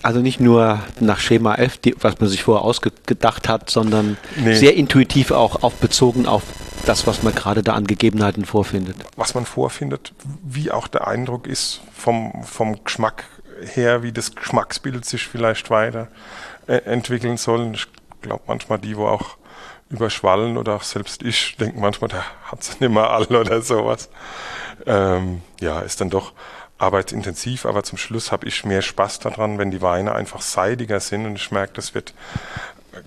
Also 0.04 0.20
nicht 0.20 0.40
nur 0.40 0.80
nach 1.00 1.20
Schema 1.20 1.56
F, 1.56 1.78
die, 1.78 1.96
was 2.02 2.20
man 2.20 2.30
sich 2.30 2.44
vorher 2.44 2.64
ausgedacht 2.64 3.50
hat, 3.50 3.70
sondern 3.70 4.18
Nee. 4.36 4.54
sehr 4.56 4.76
intuitiv 4.76 5.32
auch 5.32 5.64
auf 5.64 5.74
bezogen 5.76 6.28
auf 6.28 6.44
das, 6.86 7.08
was 7.08 7.24
man 7.24 7.34
gerade 7.34 7.64
da 7.64 7.74
an 7.74 7.88
Gegebenheiten 7.88 8.46
vorfindet. 8.46 8.96
was 9.16 9.34
man 9.34 9.46
vorfindet, 9.46 10.14
wie 10.44 10.72
auch 10.72 10.88
der 10.88 11.08
Eindruck 11.08 11.48
ist 11.48 11.82
vom, 11.94 12.44
vom 12.44 12.84
Geschmack 12.84 13.24
her, 13.74 14.04
wie 14.04 14.12
das 14.12 14.36
Geschmacksbild 14.36 15.04
sich 15.04 15.28
vielleicht 15.28 15.70
weiter 15.72 16.10
äh, 16.68 16.76
entwickeln 16.86 17.38
soll. 17.38 17.72
Ich 17.74 17.88
glaube 18.22 18.44
manchmal 18.48 18.78
die, 18.78 18.96
wo 18.96 19.08
auch 19.08 19.38
überschwallen 19.90 20.58
oder 20.58 20.76
auch 20.76 20.84
selbst 20.84 21.24
ich 21.24 21.56
denke 21.58 21.80
manchmal, 21.80 22.10
da 22.10 22.24
hat 22.44 22.62
es 22.62 22.80
nicht 22.80 22.92
mehr 22.92 23.10
alle 23.10 23.40
oder 23.40 23.62
sowas. 23.62 24.10
Ähm, 24.86 25.42
ja, 25.60 25.80
ist 25.80 26.02
dann 26.02 26.10
doch 26.10 26.34
arbeitsintensiv, 26.78 27.66
aber 27.66 27.84
zum 27.84 27.98
Schluss 27.98 28.32
habe 28.32 28.48
ich 28.48 28.64
mehr 28.66 28.82
Spaß 28.82 29.20
daran, 29.20 29.58
wenn 29.58 29.72
die 29.72 29.82
Weine 29.82 30.14
einfach 30.14 30.42
seidiger 30.42 31.00
sind 31.00 31.26
und 31.26 31.36
ich 31.36 31.52
merke, 31.52 31.74
das 31.74 31.96
wird, 31.96 32.14
äh, 32.94 33.02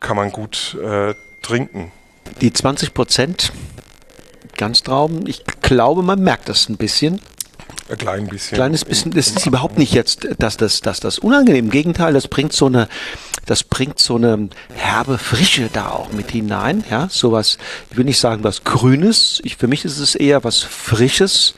kann 0.00 0.16
man 0.16 0.30
gut 0.30 0.76
äh, 0.82 1.14
trinken. 1.42 1.90
Die 2.40 2.52
20 2.52 2.94
Prozent 2.94 3.52
Ganztrauben, 4.56 5.26
ich 5.26 5.44
glaube, 5.62 6.02
man 6.02 6.20
merkt 6.20 6.48
das 6.48 6.68
ein 6.68 6.76
bisschen. 6.76 7.20
Ein 7.88 7.96
klein 7.96 8.26
bisschen. 8.26 8.56
Kleines 8.56 8.84
bisschen, 8.84 9.12
das 9.12 9.28
ist 9.28 9.46
überhaupt 9.46 9.78
nicht 9.78 9.92
jetzt, 9.92 10.28
dass 10.38 10.56
das, 10.56 10.80
dass 10.80 11.00
das 11.00 11.18
unangenehm. 11.18 11.66
Im 11.66 11.70
Gegenteil, 11.70 12.12
das 12.12 12.28
bringt 12.28 12.52
so 12.52 12.66
eine, 12.66 12.88
das 13.48 13.64
bringt 13.64 13.98
so 13.98 14.16
eine 14.16 14.50
herbe 14.74 15.16
Frische 15.16 15.70
da 15.72 15.88
auch 15.88 16.12
mit 16.12 16.30
hinein. 16.30 16.84
Ja, 16.90 17.08
sowas, 17.10 17.56
ich 17.90 17.96
will 17.96 18.04
nicht 18.04 18.20
sagen 18.20 18.44
was 18.44 18.62
Grünes. 18.62 19.40
Ich, 19.42 19.56
für 19.56 19.68
mich 19.68 19.86
ist 19.86 19.98
es 19.98 20.14
eher 20.14 20.44
was 20.44 20.58
Frisches, 20.62 21.54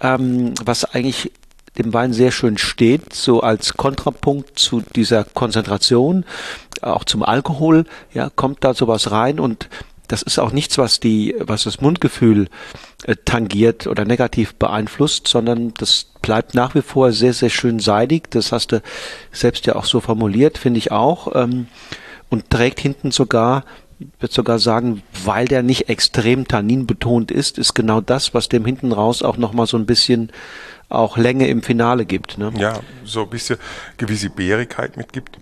ähm, 0.00 0.52
was 0.62 0.84
eigentlich 0.84 1.32
dem 1.78 1.94
Wein 1.94 2.12
sehr 2.12 2.30
schön 2.30 2.58
steht, 2.58 3.14
so 3.14 3.40
als 3.40 3.74
Kontrapunkt 3.74 4.58
zu 4.58 4.82
dieser 4.94 5.24
Konzentration, 5.24 6.24
auch 6.82 7.04
zum 7.04 7.22
Alkohol, 7.22 7.86
ja, 8.12 8.30
kommt 8.36 8.62
da 8.62 8.74
sowas 8.74 9.10
rein 9.10 9.40
und 9.40 9.70
das 10.08 10.22
ist 10.22 10.38
auch 10.38 10.52
nichts, 10.52 10.78
was 10.78 11.00
die, 11.00 11.34
was 11.38 11.64
das 11.64 11.80
Mundgefühl 11.80 12.48
äh, 13.04 13.16
tangiert 13.24 13.86
oder 13.86 14.04
negativ 14.04 14.54
beeinflusst, 14.54 15.28
sondern 15.28 15.72
das 15.74 16.06
bleibt 16.20 16.54
nach 16.54 16.74
wie 16.74 16.82
vor 16.82 17.12
sehr, 17.12 17.32
sehr 17.32 17.50
schön 17.50 17.80
seidig. 17.80 18.30
Das 18.30 18.52
hast 18.52 18.72
du 18.72 18.82
selbst 19.32 19.66
ja 19.66 19.76
auch 19.76 19.84
so 19.84 20.00
formuliert, 20.00 20.58
finde 20.58 20.78
ich 20.78 20.92
auch. 20.92 21.34
Ähm, 21.34 21.68
und 22.28 22.50
trägt 22.50 22.80
hinten 22.80 23.12
sogar, 23.12 23.64
würde 24.18 24.34
sogar 24.34 24.58
sagen, 24.58 25.02
weil 25.24 25.46
der 25.46 25.62
nicht 25.62 25.88
extrem 25.88 26.48
tanninbetont 26.48 27.30
ist, 27.30 27.58
ist 27.58 27.74
genau 27.74 28.00
das, 28.00 28.34
was 28.34 28.48
dem 28.48 28.64
hinten 28.64 28.92
raus 28.92 29.22
auch 29.22 29.36
nochmal 29.36 29.66
so 29.66 29.76
ein 29.76 29.86
bisschen 29.86 30.32
auch 30.88 31.16
Länge 31.16 31.48
im 31.48 31.62
Finale 31.62 32.04
gibt. 32.04 32.38
Ne? 32.38 32.52
ja, 32.56 32.80
so 33.04 33.22
ein 33.22 33.30
bisschen 33.30 33.56
gewisse 33.96 34.30
Bärigkeit 34.30 34.96
mitgibt. 34.96 35.38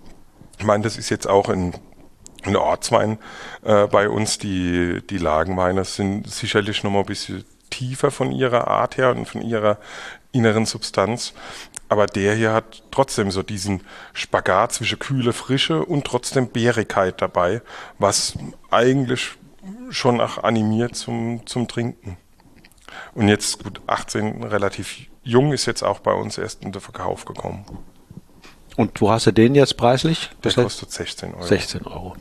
Ich 0.59 0.65
meine, 0.65 0.83
das 0.83 0.97
ist 0.97 1.09
jetzt 1.09 1.27
auch 1.27 1.49
ein, 1.49 1.73
ein 2.45 2.55
Ortswein 2.55 3.17
äh, 3.63 3.87
bei 3.87 4.09
uns. 4.09 4.37
Die, 4.37 5.01
die 5.09 5.17
Lagenweine 5.17 5.85
sind 5.85 6.29
sicherlich 6.29 6.83
noch 6.83 6.91
mal 6.91 6.99
ein 6.99 7.05
bisschen 7.05 7.45
tiefer 7.69 8.11
von 8.11 8.31
ihrer 8.31 8.67
Art 8.67 8.97
her 8.97 9.11
und 9.11 9.27
von 9.27 9.41
ihrer 9.41 9.77
inneren 10.31 10.65
Substanz. 10.65 11.33
Aber 11.89 12.05
der 12.07 12.35
hier 12.35 12.53
hat 12.53 12.83
trotzdem 12.91 13.31
so 13.31 13.43
diesen 13.43 13.81
Spagat 14.13 14.73
zwischen 14.73 14.99
kühle 14.99 15.33
Frische 15.33 15.85
und 15.85 16.05
trotzdem 16.05 16.49
Bärigkeit 16.49 17.21
dabei, 17.21 17.61
was 17.99 18.37
eigentlich 18.71 19.31
schon 19.89 20.19
auch 20.19 20.39
animiert 20.39 20.95
zum, 20.95 21.45
zum 21.45 21.67
Trinken. 21.67 22.17
Und 23.13 23.27
jetzt, 23.27 23.63
gut, 23.63 23.81
18, 23.87 24.43
relativ 24.43 25.07
jung, 25.23 25.53
ist 25.53 25.65
jetzt 25.65 25.83
auch 25.83 25.99
bei 25.99 26.13
uns 26.13 26.37
erst 26.37 26.63
in 26.63 26.71
den 26.71 26.81
Verkauf 26.81 27.25
gekommen. 27.25 27.65
Und 28.75 28.99
wo 29.01 29.11
hast 29.11 29.27
du 29.27 29.31
den 29.31 29.55
jetzt 29.55 29.77
preislich? 29.77 30.31
Der 30.43 30.51
kostet 30.51 30.91
16 30.91 31.33
Euro. 31.33 31.43
16 31.43 31.85
Euro. 31.85 32.15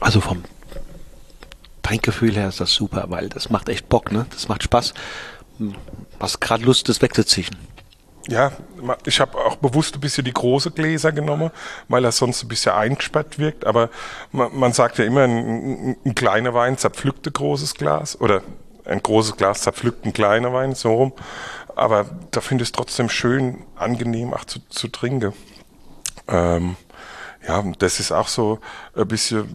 Also 0.00 0.20
vom 0.20 0.44
Trinkgefühl 1.82 2.34
her 2.34 2.48
ist 2.48 2.60
das 2.60 2.72
super, 2.72 3.04
weil 3.08 3.28
das 3.28 3.50
macht 3.50 3.68
echt 3.68 3.88
Bock, 3.88 4.10
ne? 4.10 4.26
Das 4.30 4.48
macht 4.48 4.62
Spaß. 4.62 4.94
Was 6.18 6.40
gerade 6.40 6.64
Lust 6.64 6.88
ist, 6.88 7.02
wegzuziehen. 7.02 7.56
Ja, 8.26 8.52
ich 9.04 9.20
habe 9.20 9.36
auch 9.36 9.56
bewusst 9.56 9.94
ein 9.94 10.00
bisschen 10.00 10.24
die 10.24 10.32
große 10.32 10.70
Gläser 10.70 11.12
genommen, 11.12 11.50
weil 11.88 12.04
er 12.04 12.12
sonst 12.12 12.42
ein 12.42 12.48
bisschen 12.48 12.72
eingesperrt 12.72 13.38
wirkt. 13.38 13.66
Aber 13.66 13.90
man, 14.32 14.56
man 14.58 14.72
sagt 14.72 14.98
ja 14.98 15.04
immer, 15.04 15.24
ein, 15.24 15.36
ein, 15.36 15.96
ein 16.06 16.14
kleiner 16.14 16.54
Wein 16.54 16.78
zerpflückt 16.78 17.26
ein 17.26 17.34
großes 17.34 17.74
Glas 17.74 18.18
oder 18.18 18.42
ein 18.86 19.02
großes 19.02 19.36
Glas 19.36 19.62
zerpflückt 19.62 20.06
ein 20.06 20.14
kleiner 20.14 20.54
Wein, 20.54 20.74
so 20.74 20.94
rum. 20.94 21.12
Aber 21.76 22.06
da 22.30 22.40
finde 22.40 22.62
ich 22.62 22.68
es 22.68 22.72
trotzdem 22.72 23.10
schön, 23.10 23.64
angenehm 23.76 24.32
auch 24.32 24.44
zu, 24.44 24.60
zu 24.70 24.88
trinken. 24.88 25.34
Ähm, 26.28 26.76
ja, 27.46 27.58
und 27.58 27.82
das 27.82 28.00
ist 28.00 28.12
auch 28.12 28.28
so 28.28 28.58
ein 28.96 29.06
bisschen, 29.08 29.48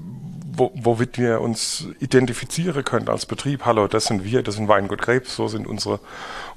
wo, 0.53 0.71
womit 0.75 1.17
wir 1.17 1.41
uns 1.41 1.87
identifizieren 1.99 2.83
können 2.83 3.09
als 3.09 3.25
Betrieb. 3.25 3.65
Hallo, 3.65 3.87
das 3.87 4.05
sind 4.05 4.23
wir, 4.23 4.43
das 4.43 4.55
sind 4.55 4.67
Weingut 4.67 5.01
Krebs, 5.01 5.35
so 5.35 5.47
sind 5.47 5.67
unsere, 5.67 5.99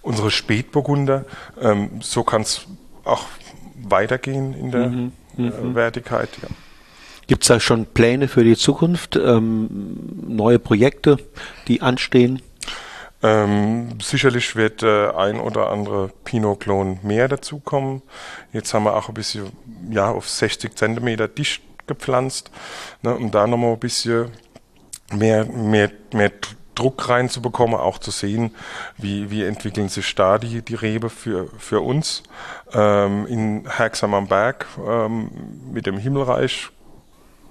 unsere 0.03 0.31
Spätburgunder. 0.31 1.25
Ähm, 1.61 2.01
so 2.01 2.23
kann 2.23 2.43
es 2.43 2.67
auch 3.05 3.27
weitergehen 3.83 4.55
in 4.55 4.71
der 4.71 4.89
mhm. 4.89 5.13
Äh, 5.39 5.43
mhm. 5.43 5.75
Wertigkeit. 5.75 6.29
Ja. 6.43 6.49
Gibt 7.27 7.45
es 7.45 7.49
da 7.49 7.61
schon 7.61 7.87
Pläne 7.87 8.29
für 8.29 8.45
die 8.45 8.57
Zukunft, 8.57 9.17
ähm, 9.17 9.69
neue 10.27 10.59
Projekte, 10.59 11.17
die 11.69 11.81
anstehen? 11.81 12.43
Ähm, 13.23 14.01
sicherlich 14.01 14.57
wird 14.57 14.83
äh, 14.83 15.11
ein 15.11 15.39
oder 15.39 15.71
andere 15.71 16.11
Pinot-Klon 16.25 17.01
mehr 17.03 17.29
dazukommen. 17.29 18.03
Jetzt 18.53 18.75
haben 18.75 18.85
wir 18.85 18.97
auch 18.97 19.09
ein 19.09 19.15
bisschen 19.15 19.53
ja, 19.91 20.11
auf 20.11 20.29
60 20.29 20.75
Zentimeter 20.75 21.29
dicht 21.29 21.63
gepflanzt, 21.87 22.51
ne, 23.03 23.15
um 23.15 23.31
da 23.31 23.47
nochmal 23.47 23.73
ein 23.73 23.79
bisschen 23.79 24.31
mehr, 25.13 25.45
mehr, 25.45 25.91
mehr 26.13 26.33
Druck 26.75 27.09
reinzubekommen, 27.09 27.77
auch 27.77 27.99
zu 27.99 28.11
sehen, 28.11 28.55
wie, 28.97 29.31
wie 29.31 29.45
entwickeln 29.45 29.89
sich 29.89 30.15
da 30.15 30.39
die, 30.39 30.63
die 30.63 30.75
Rebe 30.75 31.11
für, 31.11 31.49
für 31.59 31.81
uns. 31.81 32.23
Ähm, 32.73 33.27
in 33.27 33.69
Herxham 33.69 34.15
am 34.15 34.27
Berg 34.27 34.67
ähm, 34.85 35.31
mit 35.73 35.87
dem 35.87 35.99
Himmelreich 35.99 36.71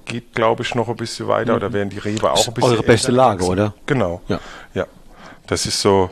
geht, 0.06 0.34
glaube 0.34 0.64
ich, 0.64 0.74
noch 0.74 0.90
ein 0.90 0.96
bisschen 0.96 1.28
weiter 1.28 1.52
mhm. 1.54 1.58
oder 1.58 1.74
werden 1.74 1.90
die 1.90 2.00
Rebe 2.00 2.32
auch 2.32 2.48
ein 2.48 2.54
bisschen. 2.54 2.72
Eure 2.72 2.84
beste 2.84 3.12
Lage, 3.12 3.46
oder? 3.46 3.74
Genau. 3.86 4.22
Ja. 4.28 4.40
ja. 4.74 4.88
Das 5.48 5.66
ist 5.66 5.82
so, 5.82 6.10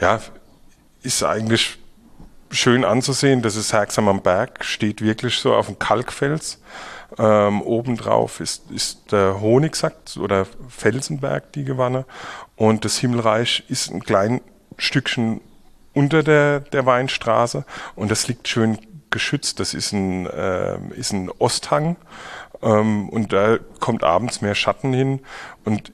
ja, 0.00 0.20
ist 1.02 1.22
eigentlich 1.22 1.78
schön 2.50 2.84
anzusehen. 2.84 3.42
Das 3.42 3.56
ist 3.56 3.72
Herxham 3.72 4.08
am 4.08 4.22
Berg, 4.22 4.64
steht 4.64 5.02
wirklich 5.02 5.38
so 5.38 5.54
auf 5.54 5.66
dem 5.66 5.78
Kalkfels. 5.78 6.60
Ähm, 7.18 7.62
obendrauf 7.62 8.40
ist, 8.40 8.70
ist 8.70 9.10
der 9.12 9.40
Honigsack 9.40 9.94
oder 10.18 10.46
Felsenberg, 10.68 11.52
die 11.52 11.64
Gewanne. 11.64 12.04
Und 12.56 12.84
das 12.84 12.98
Himmelreich 12.98 13.64
ist 13.68 13.90
ein 13.90 14.02
klein 14.02 14.40
Stückchen 14.76 15.40
unter 15.92 16.22
der, 16.22 16.60
der 16.60 16.86
Weinstraße 16.86 17.64
und 17.96 18.10
das 18.10 18.28
liegt 18.28 18.48
schön 18.48 18.78
geschützt. 19.10 19.58
Das 19.60 19.74
ist 19.74 19.92
ein, 19.92 20.26
äh, 20.26 20.78
ist 20.94 21.12
ein 21.12 21.30
Osthang 21.38 21.96
ähm, 22.62 23.08
und 23.08 23.32
da 23.32 23.58
kommt 23.80 24.04
abends 24.04 24.40
mehr 24.40 24.54
Schatten 24.54 24.92
hin 24.92 25.20
und 25.64 25.92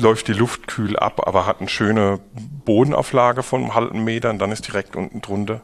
läuft 0.00 0.28
die 0.28 0.32
Luft 0.32 0.66
kühl 0.66 0.96
ab, 0.98 1.26
aber 1.26 1.46
hat 1.46 1.60
eine 1.60 1.68
schöne 1.68 2.20
Bodenauflage 2.64 3.42
von 3.42 3.62
einem 3.62 3.74
halben 3.74 4.04
Meter 4.04 4.30
und 4.30 4.38
dann 4.38 4.52
ist 4.52 4.66
direkt 4.66 4.96
unten 4.96 5.20
drunter 5.20 5.60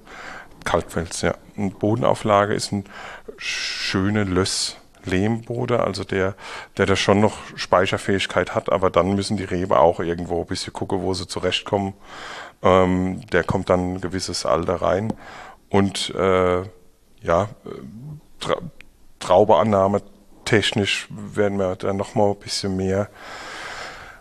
Kalkfels, 0.64 1.22
ja. 1.22 1.34
Eine 1.56 1.70
Bodenauflage 1.70 2.54
ist 2.54 2.72
ein 2.72 2.84
schöne 3.38 4.24
Löss. 4.24 4.76
Lehmbode, 5.06 5.84
also 5.84 6.04
der, 6.04 6.34
der 6.76 6.86
da 6.86 6.96
schon 6.96 7.20
noch 7.20 7.38
Speicherfähigkeit 7.54 8.54
hat, 8.54 8.70
aber 8.70 8.90
dann 8.90 9.14
müssen 9.14 9.36
die 9.36 9.44
Rebe 9.44 9.78
auch 9.78 10.00
irgendwo 10.00 10.40
ein 10.40 10.46
bisschen 10.46 10.72
gucken, 10.72 11.02
wo 11.02 11.14
sie 11.14 11.28
zurechtkommen. 11.28 11.94
Ähm, 12.62 13.20
der 13.32 13.44
kommt 13.44 13.70
dann 13.70 13.94
ein 13.94 14.00
gewisses 14.00 14.44
Alter 14.44 14.82
rein. 14.82 15.12
Und 15.70 16.14
äh, 16.14 16.62
ja, 17.22 17.48
Tra 18.40 18.56
Traubeannahme 19.18 20.02
technisch 20.44 21.08
werden 21.10 21.58
wir 21.58 21.76
da 21.76 21.92
nochmal 21.92 22.30
ein 22.30 22.38
bisschen 22.38 22.76
mehr 22.76 23.08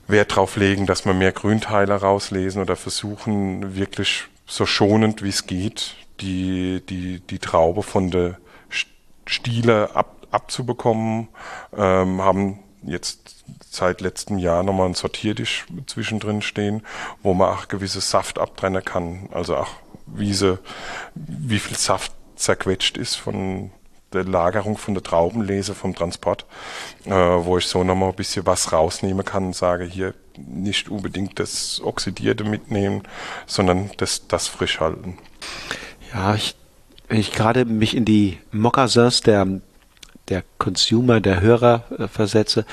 Wert 0.07 0.35
drauf 0.35 0.55
legen, 0.55 0.85
dass 0.85 1.05
wir 1.05 1.13
mehr 1.13 1.31
Grünteile 1.31 1.95
rauslesen 1.95 2.61
oder 2.61 2.75
versuchen, 2.75 3.75
wirklich 3.75 4.25
so 4.45 4.65
schonend 4.65 5.23
wie 5.23 5.29
es 5.29 5.47
geht, 5.47 5.95
die, 6.21 6.81
die, 6.87 7.19
die 7.19 7.39
Traube 7.39 7.83
von 7.83 8.11
der 8.11 8.37
Stiele 9.25 9.95
ab, 9.95 10.27
abzubekommen, 10.31 11.27
ähm, 11.75 12.21
haben 12.21 12.59
jetzt 12.83 13.43
seit 13.69 14.01
letztem 14.01 14.37
Jahr 14.37 14.63
nochmal 14.63 14.87
ein 14.87 14.93
Sortiertisch 14.93 15.65
zwischendrin 15.87 16.41
stehen, 16.41 16.83
wo 17.23 17.33
man 17.33 17.49
auch 17.49 17.67
gewisse 17.67 18.01
Saft 18.01 18.37
abtrennen 18.37 18.85
kann. 18.85 19.29
Also 19.31 19.57
auch 19.57 19.71
wie, 20.05 20.33
sie, 20.33 20.59
wie 21.15 21.59
viel 21.59 21.77
Saft 21.77 22.11
zerquetscht 22.35 22.97
ist 22.97 23.15
von 23.15 23.71
der 24.13 24.23
Lagerung 24.23 24.77
von 24.77 24.93
der 24.93 25.03
Traubenlese 25.03 25.75
vom 25.75 25.95
Transport, 25.95 26.45
äh, 27.05 27.11
wo 27.11 27.57
ich 27.57 27.67
so 27.67 27.83
nochmal 27.83 28.09
ein 28.09 28.15
bisschen 28.15 28.45
was 28.45 28.71
rausnehmen 28.71 29.25
kann 29.25 29.47
und 29.47 29.55
sage, 29.55 29.83
hier 29.83 30.13
nicht 30.37 30.89
unbedingt 30.89 31.39
das 31.39 31.81
Oxidierte 31.83 32.43
mitnehmen, 32.43 33.03
sondern 33.45 33.91
das, 33.97 34.27
das 34.27 34.47
frisch 34.47 34.79
halten. 34.79 35.17
Ja, 36.13 36.35
ich, 36.35 36.55
wenn 37.07 37.19
ich 37.19 37.31
gerade 37.31 37.65
mich 37.65 37.95
in 37.95 38.05
die 38.05 38.39
Moccasins 38.51 39.21
der 39.21 39.61
der 40.29 40.43
Consumer, 40.57 41.21
der 41.21 41.41
Hörer 41.41 41.83
äh, 41.97 42.07
versetze, 42.07 42.65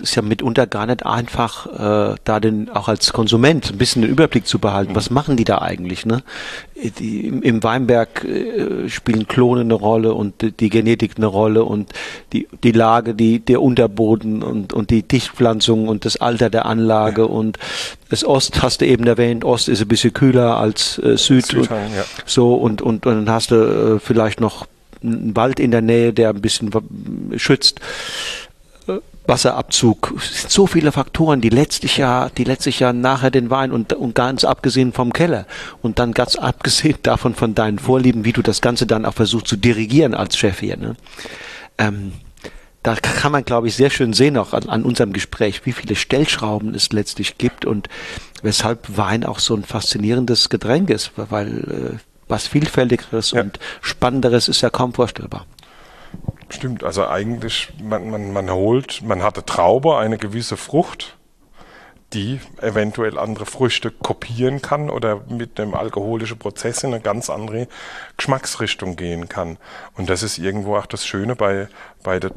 ist 0.00 0.14
ja 0.14 0.22
mitunter 0.22 0.66
gar 0.66 0.86
nicht 0.86 1.04
einfach, 1.04 1.66
äh, 1.66 2.16
da 2.24 2.40
den 2.40 2.70
auch 2.70 2.88
als 2.88 3.12
Konsument 3.12 3.70
ein 3.72 3.78
bisschen 3.78 4.02
den 4.02 4.10
Überblick 4.10 4.46
zu 4.46 4.58
behalten. 4.58 4.94
Was 4.94 5.10
machen 5.10 5.36
die 5.36 5.44
da 5.44 5.58
eigentlich? 5.58 6.06
Ne? 6.06 6.22
Die, 6.98 7.26
im, 7.26 7.42
Im 7.42 7.62
Weinberg 7.62 8.24
äh, 8.24 8.88
spielen 8.88 9.26
Klone 9.26 9.62
eine 9.62 9.74
Rolle 9.74 10.14
und 10.14 10.40
die, 10.42 10.52
die 10.52 10.70
Genetik 10.70 11.12
eine 11.16 11.26
Rolle 11.26 11.64
und 11.64 11.92
die, 12.32 12.48
die 12.62 12.72
Lage, 12.72 13.14
die, 13.14 13.40
der 13.40 13.62
Unterboden 13.62 14.42
und, 14.42 14.72
und 14.72 14.90
die 14.90 15.02
Dichtpflanzung 15.02 15.88
und 15.88 16.04
das 16.04 16.16
Alter 16.16 16.50
der 16.50 16.66
Anlage 16.66 17.22
ja. 17.22 17.28
und 17.28 17.58
das 18.08 18.24
Ost 18.24 18.62
hast 18.62 18.80
du 18.80 18.86
eben 18.86 19.06
erwähnt, 19.06 19.44
Ost 19.44 19.68
ist 19.68 19.80
ein 19.80 19.88
bisschen 19.88 20.12
kühler 20.12 20.58
als 20.58 20.98
äh, 20.98 21.16
Süd. 21.16 21.46
Südheim, 21.46 21.86
und, 21.86 21.96
ja. 21.96 22.04
So 22.24 22.54
und, 22.54 22.82
und, 22.82 23.06
und 23.06 23.14
dann 23.14 23.30
hast 23.30 23.50
du 23.50 23.96
äh, 23.96 24.00
vielleicht 24.00 24.40
noch 24.40 24.66
einen 25.02 25.36
Wald 25.36 25.60
in 25.60 25.70
der 25.70 25.82
Nähe, 25.82 26.12
der 26.12 26.30
ein 26.30 26.40
bisschen 26.40 26.70
schützt. 27.36 27.80
Wasserabzug, 29.26 30.14
es 30.16 30.42
sind 30.42 30.50
so 30.50 30.66
viele 30.66 30.92
Faktoren, 30.92 31.40
die 31.40 31.48
letztlich 31.48 31.96
ja, 31.96 32.28
die 32.30 32.44
letztlich 32.44 32.80
ja 32.80 32.92
nachher 32.92 33.30
den 33.30 33.50
Wein 33.50 33.72
und, 33.72 33.92
und 33.92 34.14
ganz 34.14 34.44
abgesehen 34.44 34.92
vom 34.92 35.12
Keller 35.12 35.46
und 35.82 35.98
dann 35.98 36.12
ganz 36.12 36.36
abgesehen 36.36 36.98
davon 37.02 37.34
von 37.34 37.54
deinen 37.54 37.78
Vorlieben, 37.78 38.24
wie 38.24 38.32
du 38.32 38.42
das 38.42 38.60
Ganze 38.60 38.86
dann 38.86 39.04
auch 39.04 39.14
versuchst 39.14 39.48
zu 39.48 39.56
dirigieren 39.56 40.14
als 40.14 40.36
Chef 40.36 40.60
hier. 40.60 40.76
Ne? 40.76 40.96
Ähm, 41.78 42.12
da 42.82 42.94
kann 42.94 43.32
man, 43.32 43.44
glaube 43.44 43.66
ich, 43.66 43.74
sehr 43.74 43.90
schön 43.90 44.12
sehen, 44.12 44.36
auch 44.36 44.52
an, 44.52 44.68
an, 44.68 44.84
unserem 44.84 45.12
Gespräch, 45.12 45.66
wie 45.66 45.72
viele 45.72 45.96
Stellschrauben 45.96 46.72
es 46.72 46.92
letztlich 46.92 47.36
gibt 47.36 47.64
und 47.64 47.88
weshalb 48.42 48.96
Wein 48.96 49.24
auch 49.24 49.40
so 49.40 49.56
ein 49.56 49.64
faszinierendes 49.64 50.50
Getränk 50.50 50.90
ist, 50.90 51.10
weil 51.16 51.96
äh, 51.96 51.98
was 52.28 52.46
Vielfältigeres 52.46 53.32
ja. 53.32 53.42
und 53.42 53.58
Spannenderes 53.80 54.46
ist 54.46 54.60
ja 54.60 54.70
kaum 54.70 54.94
vorstellbar. 54.94 55.46
Stimmt, 56.48 56.84
also 56.84 57.06
eigentlich, 57.06 57.72
man, 57.82 58.10
man, 58.10 58.32
man 58.32 58.50
holt, 58.50 59.02
man 59.02 59.22
hat 59.22 59.36
eine 59.36 59.46
Traube, 59.46 59.98
eine 59.98 60.16
gewisse 60.16 60.56
Frucht, 60.56 61.16
die 62.12 62.40
eventuell 62.60 63.18
andere 63.18 63.46
Früchte 63.46 63.90
kopieren 63.90 64.62
kann 64.62 64.88
oder 64.88 65.24
mit 65.28 65.58
dem 65.58 65.74
alkoholischen 65.74 66.38
Prozess 66.38 66.84
in 66.84 66.94
eine 66.94 67.02
ganz 67.02 67.30
andere 67.30 67.66
Geschmacksrichtung 68.16 68.94
gehen 68.94 69.28
kann. 69.28 69.58
Und 69.94 70.08
das 70.08 70.22
ist 70.22 70.38
irgendwo 70.38 70.76
auch 70.76 70.86
das 70.86 71.04
Schöne 71.04 71.34
bei, 71.34 71.68
bei 72.02 72.20
der 72.20 72.30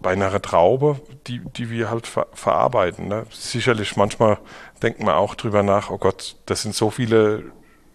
bei 0.00 0.12
einer 0.12 0.40
Traube, 0.40 1.00
die, 1.26 1.40
die 1.40 1.70
wir 1.70 1.90
halt 1.90 2.06
ver 2.06 2.26
verarbeiten. 2.32 3.08
Ne? 3.08 3.26
Sicherlich 3.30 3.96
manchmal 3.96 4.38
denkt 4.82 5.00
man 5.00 5.14
auch 5.14 5.34
drüber 5.34 5.62
nach, 5.62 5.90
oh 5.90 5.98
Gott, 5.98 6.36
das 6.46 6.62
sind 6.62 6.74
so 6.74 6.90
viele 6.90 7.44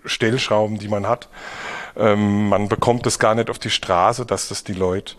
Stellschrauben, 0.06 0.78
die 0.78 0.88
man 0.88 1.08
hat. 1.08 1.30
Ähm, 1.96 2.50
man 2.50 2.70
bekommt 2.70 3.06
es 3.08 3.20
gar 3.20 3.36
nicht 3.36 3.50
auf 3.50 3.60
die 3.60 3.70
Straße, 3.70 4.26
dass 4.26 4.48
das 4.48 4.64
die 4.64 4.74
Leute 4.74 5.16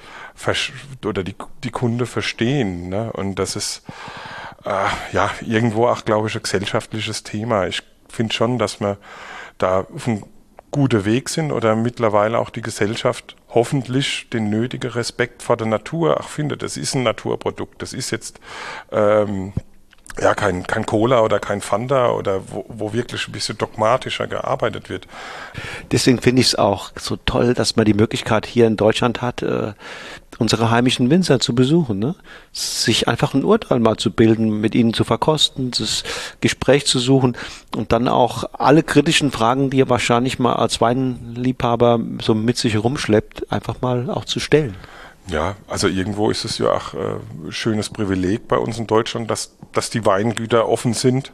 oder 1.05 1.23
die, 1.23 1.35
die 1.65 1.71
Kunde 1.71 2.07
verstehen. 2.07 2.89
Ne? 2.89 3.13
Und 3.13 3.37
das 3.37 3.57
ist 3.57 3.83
äh, 4.65 4.87
ja 5.13 5.31
irgendwo 5.41 5.87
auch, 5.89 6.05
glaube 6.05 6.29
ich, 6.29 6.37
ein 6.37 6.43
gesellschaftliches 6.43 7.23
Thema. 7.23 7.67
Ich 7.67 7.83
finde 8.09 8.35
schon, 8.35 8.59
dass 8.59 8.81
wir 8.81 8.99
da 9.59 9.87
auf 9.95 10.09
einem 10.09 10.25
guten 10.71 11.05
Weg 11.05 11.29
sind 11.29 11.53
oder 11.53 11.77
mittlerweile 11.77 12.39
auch 12.39 12.51
die 12.51 12.63
Gesellschaft 12.63 13.37
hoffentlich 13.51 14.31
den 14.31 14.49
nötigen 14.49 14.91
Respekt 14.91 15.43
vor 15.43 15.57
der 15.57 15.67
Natur 15.67 16.19
auch 16.19 16.29
findet. 16.29 16.63
Das 16.63 16.79
ist 16.79 16.95
ein 16.95 17.03
Naturprodukt. 17.03 17.83
Das 17.83 17.93
ist 17.93 18.11
jetzt 18.11 18.41
ähm, 18.91 19.53
ja, 20.21 20.35
kein, 20.35 20.67
kein 20.67 20.85
Cola 20.85 21.23
oder 21.23 21.41
kein 21.41 21.61
Fanta 21.61 22.11
oder 22.11 22.43
wo, 22.49 22.65
wo 22.69 22.93
wirklich 22.93 23.29
ein 23.29 23.33
bisschen 23.33 23.57
dogmatischer 23.57 24.27
gearbeitet 24.27 24.91
wird. 24.91 25.07
Deswegen 25.91 26.21
finde 26.21 26.43
ich 26.43 26.49
es 26.49 26.55
auch 26.55 26.91
so 26.99 27.17
toll, 27.17 27.55
dass 27.55 27.77
man 27.77 27.87
die 27.87 27.95
Möglichkeit 27.95 28.47
hier 28.47 28.67
in 28.67 28.77
Deutschland 28.77 29.23
hat, 29.23 29.43
äh, 29.43 29.73
unsere 30.39 30.71
heimischen 30.71 31.09
Winzer 31.11 31.41
zu 31.41 31.55
besuchen, 31.55 31.99
ne? 31.99 32.15
sich 32.53 33.09
einfach 33.09 33.35
ein 33.35 33.45
Urteil 33.45 33.81
mal 33.81 33.97
zu 33.97 34.11
bilden, 34.11 34.61
mit 34.61 34.75
ihnen 34.75 34.93
zu 34.93 35.05
verkosten, 35.05 35.71
das 35.71 36.05
Gespräch 36.41 36.87
zu 36.87 36.99
suchen 36.99 37.37
und 37.75 37.93
dann 37.93 38.09
auch 38.09 38.45
alle 38.53 38.83
kritischen 38.83 39.31
Fragen, 39.31 39.71
die 39.71 39.81
er 39.81 39.89
wahrscheinlich 39.89 40.39
mal 40.39 40.55
als 40.55 40.81
Weinliebhaber 40.81 42.01
so 42.21 42.35
mit 42.35 42.59
sich 42.59 42.75
herumschleppt, 42.75 43.51
einfach 43.51 43.81
mal 43.81 44.11
auch 44.11 44.25
zu 44.25 44.41
stellen. 44.41 44.75
Ja, 45.29 45.57
also 45.69 45.89
irgendwo 45.89 46.31
ist 46.31 46.45
es 46.45 46.59
ja 46.59 46.73
auch 46.73 46.95
äh, 46.95 47.19
schönes 47.51 47.91
Privileg 47.91 48.49
bei 48.49 48.57
uns 48.57 48.79
in 48.79 48.87
Deutschland, 48.87 49.31
dass, 49.31 49.57
dass 49.73 49.91
die 49.91 50.05
Weingüter 50.05 50.69
offen 50.69 50.95
sind. 50.95 51.33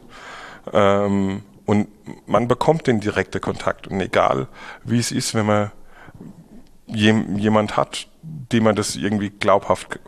Ähm, 0.71 1.43
und 1.65 1.87
man 2.27 2.47
bekommt 2.47 2.87
den 2.87 2.99
direkten 2.99 3.41
Kontakt. 3.41 3.87
Und 3.87 3.99
egal, 4.01 4.47
wie 4.83 4.99
es 4.99 5.11
ist, 5.11 5.35
wenn 5.35 5.45
man 5.45 5.71
jem, 6.87 7.37
jemand 7.37 7.77
hat, 7.77 8.07
dem 8.21 8.63
man 8.63 8.75
das 8.75 8.95
irgendwie 8.95 9.29
glaubhaft 9.29 9.99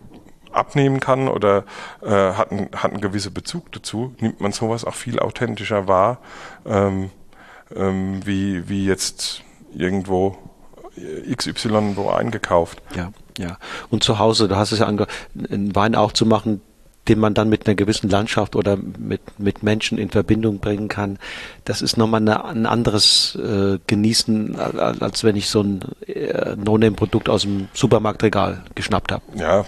abnehmen 0.52 1.00
kann 1.00 1.28
oder 1.28 1.66
äh, 2.02 2.10
hat, 2.10 2.52
ein, 2.52 2.70
hat 2.76 2.92
einen 2.92 3.02
gewissen 3.02 3.34
Bezug 3.34 3.72
dazu, 3.72 4.14
nimmt 4.20 4.42
man 4.42 4.52
sowas 4.52 4.86
auch 4.86 4.96
viel 4.96 5.20
authentischer 5.20 5.88
wahr, 5.88 6.20
ähm, 6.66 7.10
ähm, 7.76 8.26
wie, 8.26 8.68
wie 8.68 8.86
jetzt 8.86 9.44
irgendwo 9.74 10.38
XY 11.34 11.96
wo 11.96 12.10
eingekauft. 12.10 12.82
Ja, 12.96 13.12
ja. 13.38 13.58
Und 13.90 14.04
zu 14.04 14.20
Hause, 14.20 14.48
du 14.48 14.56
hast 14.56 14.72
es 14.72 14.80
ja 14.80 14.86
ange 14.86 15.08
einen 15.50 15.76
Wein 15.76 15.96
auch 15.96 16.12
zu 16.12 16.26
machen, 16.26 16.62
den 17.08 17.20
man 17.20 17.34
dann 17.34 17.50
mit 17.50 17.68
einer 17.68 17.76
gewissen 17.76 18.10
Landschaft 18.10 18.56
oder 18.56 18.78
mit, 18.78 19.40
mit 19.40 19.64
Menschen 19.64 19.98
in 19.98 20.10
Verbindung 20.10 20.60
bringen 20.60 20.88
kann, 20.88 21.18
das 21.66 21.82
ist 21.82 21.98
nochmal 21.98 22.22
eine, 22.22 22.46
ein 22.46 22.66
anderes 22.66 23.36
äh, 23.36 23.80
Genießen, 23.88 24.60
als, 24.60 25.24
wenn 25.24 25.36
ich 25.36 25.50
so 25.50 25.62
ein 25.62 25.82
äh, 26.06 26.56
No-Name-Produkt 26.56 27.28
aus 27.28 27.42
dem 27.42 27.70
Supermarktregal 27.74 28.64
geschnappt 28.76 29.12
habe. 29.12 29.24
Ja, 29.36 29.66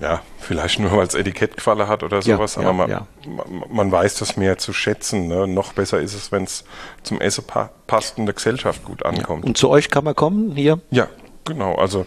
ja, 0.00 0.22
vielleicht 0.38 0.80
nur, 0.80 0.92
weil 0.92 1.06
es 1.06 1.14
Etikettqualle 1.14 1.88
hat 1.88 2.02
oder 2.02 2.22
sowas, 2.22 2.56
ja, 2.56 2.62
aber 2.62 2.72
man, 2.72 2.90
ja. 2.90 3.06
man, 3.26 3.64
man, 3.70 3.92
weiß 3.92 4.16
das 4.16 4.36
mehr 4.36 4.58
zu 4.58 4.72
schätzen. 4.72 5.28
Ne? 5.28 5.46
Noch 5.46 5.74
besser 5.74 6.00
ist 6.00 6.14
es, 6.14 6.32
wenn 6.32 6.44
es 6.44 6.64
zum 7.02 7.20
Essen 7.20 7.44
pa 7.44 7.70
passt 7.86 8.18
und 8.18 8.26
der 8.26 8.34
Gesellschaft 8.34 8.84
gut 8.84 9.04
ankommt. 9.04 9.44
Und 9.44 9.58
zu 9.58 9.68
euch 9.68 9.90
kann 9.90 10.04
man 10.04 10.16
kommen 10.16 10.56
hier? 10.56 10.80
Ja, 10.90 11.08
genau. 11.44 11.74
Also 11.74 12.06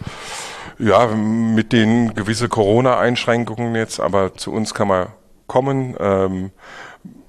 ja, 0.78 1.06
mit 1.06 1.72
den 1.72 2.14
gewisse 2.14 2.48
Corona-Einschränkungen 2.48 3.74
jetzt, 3.74 4.00
aber 4.00 4.34
zu 4.34 4.52
uns 4.52 4.74
kann 4.74 4.88
man 4.88 5.08
kommen. 5.46 5.96
Ähm, 5.98 6.50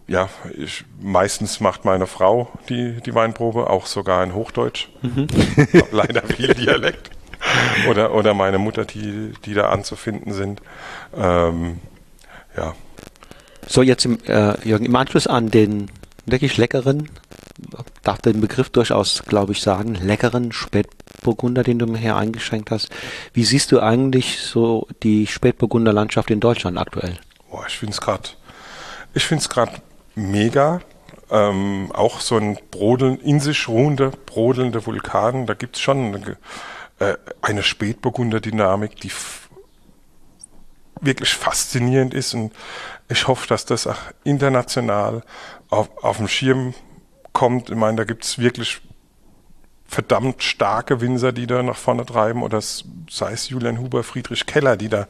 ja, 0.08 0.30
ich, 0.58 0.86
meistens 1.02 1.60
macht 1.60 1.86
meine 1.86 2.08
Frau 2.08 2.50
die, 2.70 3.02
die 3.02 3.14
Weinprobe, 3.14 3.70
auch 3.70 3.86
sogar 3.86 4.24
in 4.24 4.34
Hochdeutsch. 4.34 4.90
Mhm. 5.02 5.28
leider 5.92 6.24
viel 6.24 6.54
Dialekt. 6.54 7.12
Oder, 7.90 8.14
oder 8.14 8.34
meine 8.34 8.58
Mutter, 8.58 8.86
die, 8.86 9.34
die 9.46 9.54
da 9.54 9.70
anzufinden 9.70 10.34
sind. 10.34 10.62
Ähm, 11.16 11.80
ja. 12.56 12.74
So, 13.68 13.82
jetzt 13.82 14.06
im, 14.06 14.18
äh, 14.28 14.58
Jürgen, 14.68 14.86
im 14.86 14.96
Anschluss 14.96 15.28
an 15.28 15.52
den 15.52 15.92
wirklich 16.26 16.58
leckeren, 16.58 17.10
darf 18.04 18.20
den 18.20 18.42
Begriff 18.42 18.70
durchaus, 18.70 19.24
glaube 19.24 19.52
ich, 19.52 19.62
sagen, 19.62 19.96
leckeren 19.96 20.52
Spätburgunder, 20.52 21.64
den 21.64 21.80
du 21.80 21.88
mir 21.88 21.98
hier 21.98 22.16
eingeschränkt 22.16 22.72
hast. 22.72 22.90
Wie 23.34 23.44
siehst 23.44 23.72
du 23.72 23.80
eigentlich 23.80 24.40
so 24.40 24.88
die 25.04 25.28
Spätburgunder 25.28 25.94
Landschaft 25.94 26.30
in 26.30 26.40
Deutschland 26.40 26.78
aktuell? 26.78 27.18
Boah, 27.50 27.66
ich 27.68 27.78
finde 27.78 27.94
es 27.94 28.02
gerade, 28.02 28.30
ich 29.14 29.24
finde 29.26 29.42
es 29.42 29.50
gerade 29.50 29.74
mega. 30.16 30.82
Ähm, 31.30 31.92
auch 31.94 32.22
so 32.22 32.38
ein 32.38 32.58
brodeln, 32.72 33.20
in 33.20 33.42
sich 33.42 33.68
ruhende, 33.68 34.12
brodelnde 34.26 34.86
Vulkan, 34.86 35.46
da 35.46 35.56
gibt 35.56 35.76
es 35.76 35.82
schon 35.82 36.16
eine, 36.16 36.38
äh, 37.00 37.18
eine 37.42 37.64
Spätburgunder-Dynamik, 37.64 38.96
die 39.02 39.12
wirklich 41.02 41.34
faszinierend 41.34 42.14
ist 42.14 42.34
und 42.34 42.54
ich 43.10 43.28
hoffe, 43.28 43.48
dass 43.48 43.66
das 43.66 43.88
auch 43.88 44.00
international 44.24 45.24
auf, 45.70 45.90
auf 46.02 46.18
dem 46.18 46.28
Schirm 46.28 46.74
kommt. 47.38 47.70
Ich 47.70 47.76
meine, 47.76 47.98
da 47.98 48.04
gibt 48.04 48.24
es 48.24 48.40
wirklich 48.40 48.82
verdammt 49.86 50.42
starke 50.42 51.02
Winzer, 51.02 51.32
die 51.32 51.46
da 51.46 51.62
nach 51.62 51.78
vorne 51.78 52.04
treiben, 52.04 52.42
oder 52.42 52.60
sei 52.62 53.32
es 53.32 53.50
Julian 53.50 53.78
Huber, 53.78 54.04
Friedrich 54.04 54.48
Keller, 54.48 54.76
die 54.76 54.90
da 54.90 55.08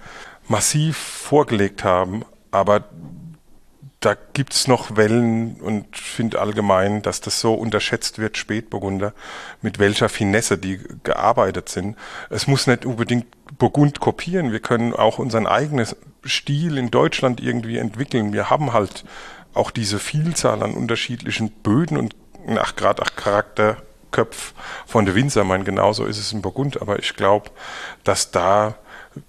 massiv 0.50 0.98
vorgelegt 0.98 1.86
haben. 1.86 2.26
Aber 2.52 2.84
da 4.02 4.16
gibt 4.34 4.54
es 4.54 4.68
noch 4.68 4.98
Wellen 4.98 5.56
und 5.62 5.96
finde 5.96 6.42
allgemein, 6.42 7.02
dass 7.02 7.22
das 7.22 7.40
so 7.40 7.54
unterschätzt 7.54 8.20
wird, 8.20 8.36
Spätburgunder, 8.36 9.14
mit 9.62 9.80
welcher 9.80 10.10
Finesse 10.10 10.58
die 10.58 10.82
gearbeitet 11.04 11.70
sind. 11.70 11.96
Es 12.30 12.46
muss 12.46 12.68
nicht 12.68 12.86
unbedingt 12.86 13.26
Burgund 13.58 14.02
kopieren. 14.02 14.52
Wir 14.52 14.60
können 14.60 14.94
auch 14.94 15.18
unseren 15.18 15.48
eigenen 15.48 15.88
Stil 16.26 16.78
in 16.78 16.92
Deutschland 16.92 17.40
irgendwie 17.40 17.78
entwickeln. 17.78 18.34
Wir 18.34 18.50
haben 18.50 18.74
halt 18.74 19.06
auch 19.54 19.72
diese 19.72 20.00
Vielzahl 20.00 20.64
an 20.64 20.74
unterschiedlichen 20.74 21.52
Böden 21.52 21.98
und 21.98 22.16
nach 22.48 22.76
gerade 22.76 23.02
nach 23.02 23.16
Charakterköpf 23.16 24.54
von 24.86 25.06
der 25.06 25.16
Winzer. 25.16 25.42
Ich 25.42 25.48
meine, 25.48 25.64
genauso 25.64 26.06
ist 26.06 26.20
es 26.20 26.32
in 26.32 26.42
Burgund, 26.42 26.82
aber 26.82 27.00
ich 27.00 27.16
glaube, 27.16 27.50
dass 28.04 28.32
da 28.32 28.76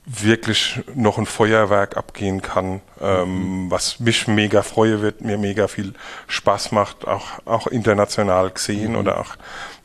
wirklich 0.05 0.81
noch 0.95 1.19
ein 1.19 1.27
Feuerwerk 1.27 1.97
abgehen 1.97 2.43
kann, 2.43 2.81
ähm, 3.01 3.71
was 3.71 4.01
mich 4.01 4.29
mega 4.29 4.63
freue 4.63 5.01
wird, 5.01 5.23
mir 5.23 5.39
mega 5.39 5.69
viel 5.69 5.95
Spaß 6.27 6.73
macht, 6.73 7.07
auch, 7.07 7.39
auch 7.47 7.67
international 7.67 8.51
gesehen 8.51 8.93
mhm. 8.93 8.99
oder 8.99 9.21
auch 9.21 9.37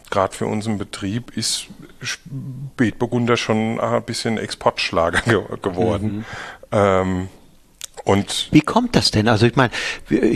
gerade 0.09 0.35
für 0.35 0.45
unseren 0.45 0.77
Betrieb 0.77 1.35
ist 1.35 1.67
Spätburgunder 2.01 3.37
schon 3.37 3.79
ein 3.79 4.03
bisschen 4.03 4.37
Exportschlager 4.37 5.21
ge 5.25 5.41
geworden. 5.61 6.17
Mhm. 6.17 6.25
Ähm, 6.71 7.29
und 8.03 8.49
Wie 8.51 8.61
kommt 8.61 8.95
das 8.95 9.11
denn? 9.11 9.27
Also 9.27 9.45
ich 9.45 9.55
meine, 9.55 9.71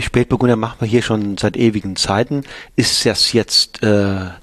Spätburgunder 0.00 0.56
machen 0.56 0.76
wir 0.80 0.88
hier 0.88 1.02
schon 1.02 1.36
seit 1.36 1.56
ewigen 1.56 1.96
Zeiten. 1.96 2.44
Ist 2.76 3.04
das 3.04 3.32
jetzt, 3.32 3.82
äh, 3.82 3.86
sagen 3.86 4.38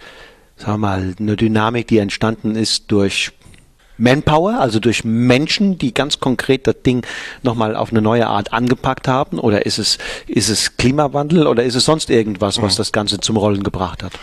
wir 0.65 0.77
mal, 0.77 1.15
eine 1.19 1.35
Dynamik, 1.35 1.87
die 1.87 1.97
entstanden 1.97 2.55
ist 2.55 2.91
durch 2.91 3.31
Manpower, 3.97 4.59
also 4.59 4.79
durch 4.79 5.03
Menschen, 5.03 5.77
die 5.77 5.93
ganz 5.93 6.19
konkret 6.19 6.67
das 6.67 6.81
Ding 6.85 7.05
nochmal 7.41 7.75
auf 7.75 7.91
eine 7.91 8.01
neue 8.01 8.27
Art 8.27 8.53
angepackt 8.53 9.07
haben? 9.07 9.39
Oder 9.39 9.65
ist 9.65 9.79
es, 9.79 9.97
ist 10.27 10.49
es 10.49 10.77
Klimawandel 10.77 11.47
oder 11.47 11.63
ist 11.63 11.75
es 11.75 11.85
sonst 11.85 12.11
irgendwas, 12.11 12.61
was 12.61 12.75
mhm. 12.75 12.77
das 12.77 12.91
Ganze 12.91 13.19
zum 13.19 13.37
Rollen 13.37 13.63
gebracht 13.63 14.03
hat? 14.03 14.13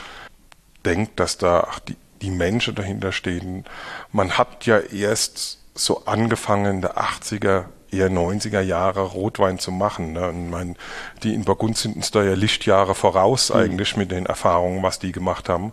Denkt, 0.85 1.19
dass 1.19 1.39
da 1.39 1.67
die, 1.89 1.97
die 2.21 2.31
Menschen 2.31 2.77
dahinter 2.77 3.11
stehen. 3.11 3.65
Man 4.13 4.33
hat 4.33 4.67
ja 4.67 4.79
erst 4.79 5.59
so 5.75 6.05
angefangen 6.05 6.77
in 6.77 6.81
der 6.83 6.99
80er 6.99 7.65
eher 7.93 8.11
90er 8.11 8.61
Jahre 8.61 9.03
Rotwein 9.03 9.59
zu 9.59 9.71
machen. 9.71 10.13
Ne? 10.15 10.29
Und 10.29 10.51
mein, 10.51 10.77
die 11.23 11.35
in 11.35 11.45
Burgund 11.45 11.77
sind 11.77 11.97
uns 11.97 12.11
da 12.11 12.23
ja 12.23 12.35
Lichtjahre 12.35 12.95
voraus 12.95 13.51
mhm. 13.51 13.57
eigentlich 13.57 13.97
mit 13.97 14.11
den 14.11 14.27
Erfahrungen, 14.27 14.83
was 14.83 14.99
die 14.99 15.13
gemacht 15.13 15.49
haben. 15.49 15.73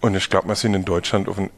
Und 0.00 0.14
ich 0.14 0.30
glaube, 0.30 0.48
wir 0.48 0.54
sind 0.54 0.74
in 0.74 0.84
Deutschland 0.84 1.28
auf 1.28 1.38
einem 1.38 1.50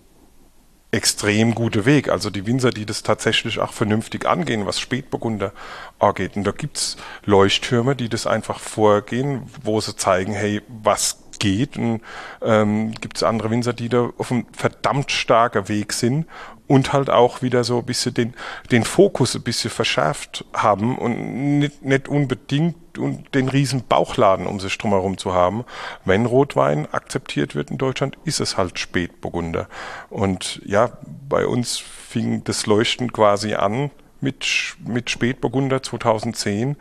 extrem 0.90 1.54
guten 1.54 1.84
Weg. 1.84 2.08
Also 2.08 2.30
die 2.30 2.46
Winzer, 2.46 2.70
die 2.70 2.86
das 2.86 3.02
tatsächlich 3.02 3.58
auch 3.58 3.72
vernünftig 3.72 4.26
angehen, 4.26 4.66
was 4.66 4.80
Spätburgunder 4.80 5.52
angeht. 5.98 6.36
Und 6.36 6.44
da 6.44 6.52
gibt's 6.52 6.96
Leuchttürme, 7.24 7.94
die 7.94 8.08
das 8.08 8.26
einfach 8.26 8.58
vorgehen, 8.58 9.42
wo 9.62 9.80
sie 9.80 9.96
zeigen, 9.96 10.32
hey, 10.32 10.62
was 10.68 11.18
geht. 11.38 11.76
Und 11.76 12.00
ähm, 12.42 12.92
gibt 12.92 13.16
es 13.18 13.22
andere 13.22 13.50
Winzer, 13.50 13.72
die 13.72 13.88
da 13.88 14.10
auf 14.16 14.32
einem 14.32 14.46
verdammt 14.52 15.10
starker 15.10 15.68
Weg 15.68 15.92
sind 15.92 16.26
und 16.68 16.92
halt 16.92 17.10
auch 17.10 17.42
wieder 17.42 17.64
so 17.64 17.78
ein 17.78 17.84
bisschen 17.84 18.14
den, 18.14 18.34
den 18.70 18.84
Fokus 18.84 19.34
ein 19.34 19.42
bisschen 19.42 19.70
verschärft 19.70 20.44
haben 20.54 20.96
und 20.96 21.58
nicht, 21.58 21.82
nicht 21.82 22.08
unbedingt 22.08 22.76
den 23.34 23.48
riesen 23.48 23.84
Bauchladen 23.86 24.46
um 24.46 24.60
sich 24.60 24.76
drumherum 24.76 25.18
zu 25.18 25.32
haben. 25.32 25.64
Wenn 26.04 26.26
Rotwein 26.26 26.86
akzeptiert 26.92 27.54
wird 27.54 27.70
in 27.70 27.78
Deutschland, 27.78 28.18
ist 28.24 28.40
es 28.40 28.56
halt 28.56 28.78
Spätburgunder. 28.78 29.68
Und 30.10 30.60
ja, 30.64 30.90
bei 31.28 31.46
uns 31.46 31.78
fing 31.78 32.44
das 32.44 32.66
Leuchten 32.66 33.12
quasi 33.12 33.54
an 33.54 33.90
mit, 34.20 34.76
mit 34.84 35.10
Spätburgunder 35.10 35.82
2010 35.82 36.76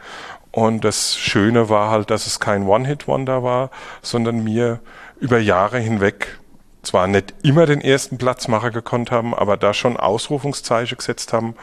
und 0.51 0.83
das 0.83 1.15
Schöne 1.17 1.69
war 1.69 1.91
halt, 1.91 2.09
dass 2.09 2.25
es 2.25 2.39
kein 2.39 2.63
One-Hit-Wonder 2.63 3.43
war, 3.43 3.69
sondern 4.01 4.43
mir 4.43 4.79
über 5.19 5.37
Jahre 5.37 5.77
hinweg 5.77 6.39
zwar 6.87 7.07
nicht 7.07 7.33
immer 7.43 7.65
den 7.65 7.81
ersten 7.81 8.17
Platzmacher 8.17 8.71
gekonnt 8.71 9.11
haben, 9.11 9.33
aber 9.33 9.57
da 9.57 9.73
schon 9.73 9.97
Ausrufungszeichen 9.97 10.97
gesetzt 10.97 11.33
haben. 11.33 11.55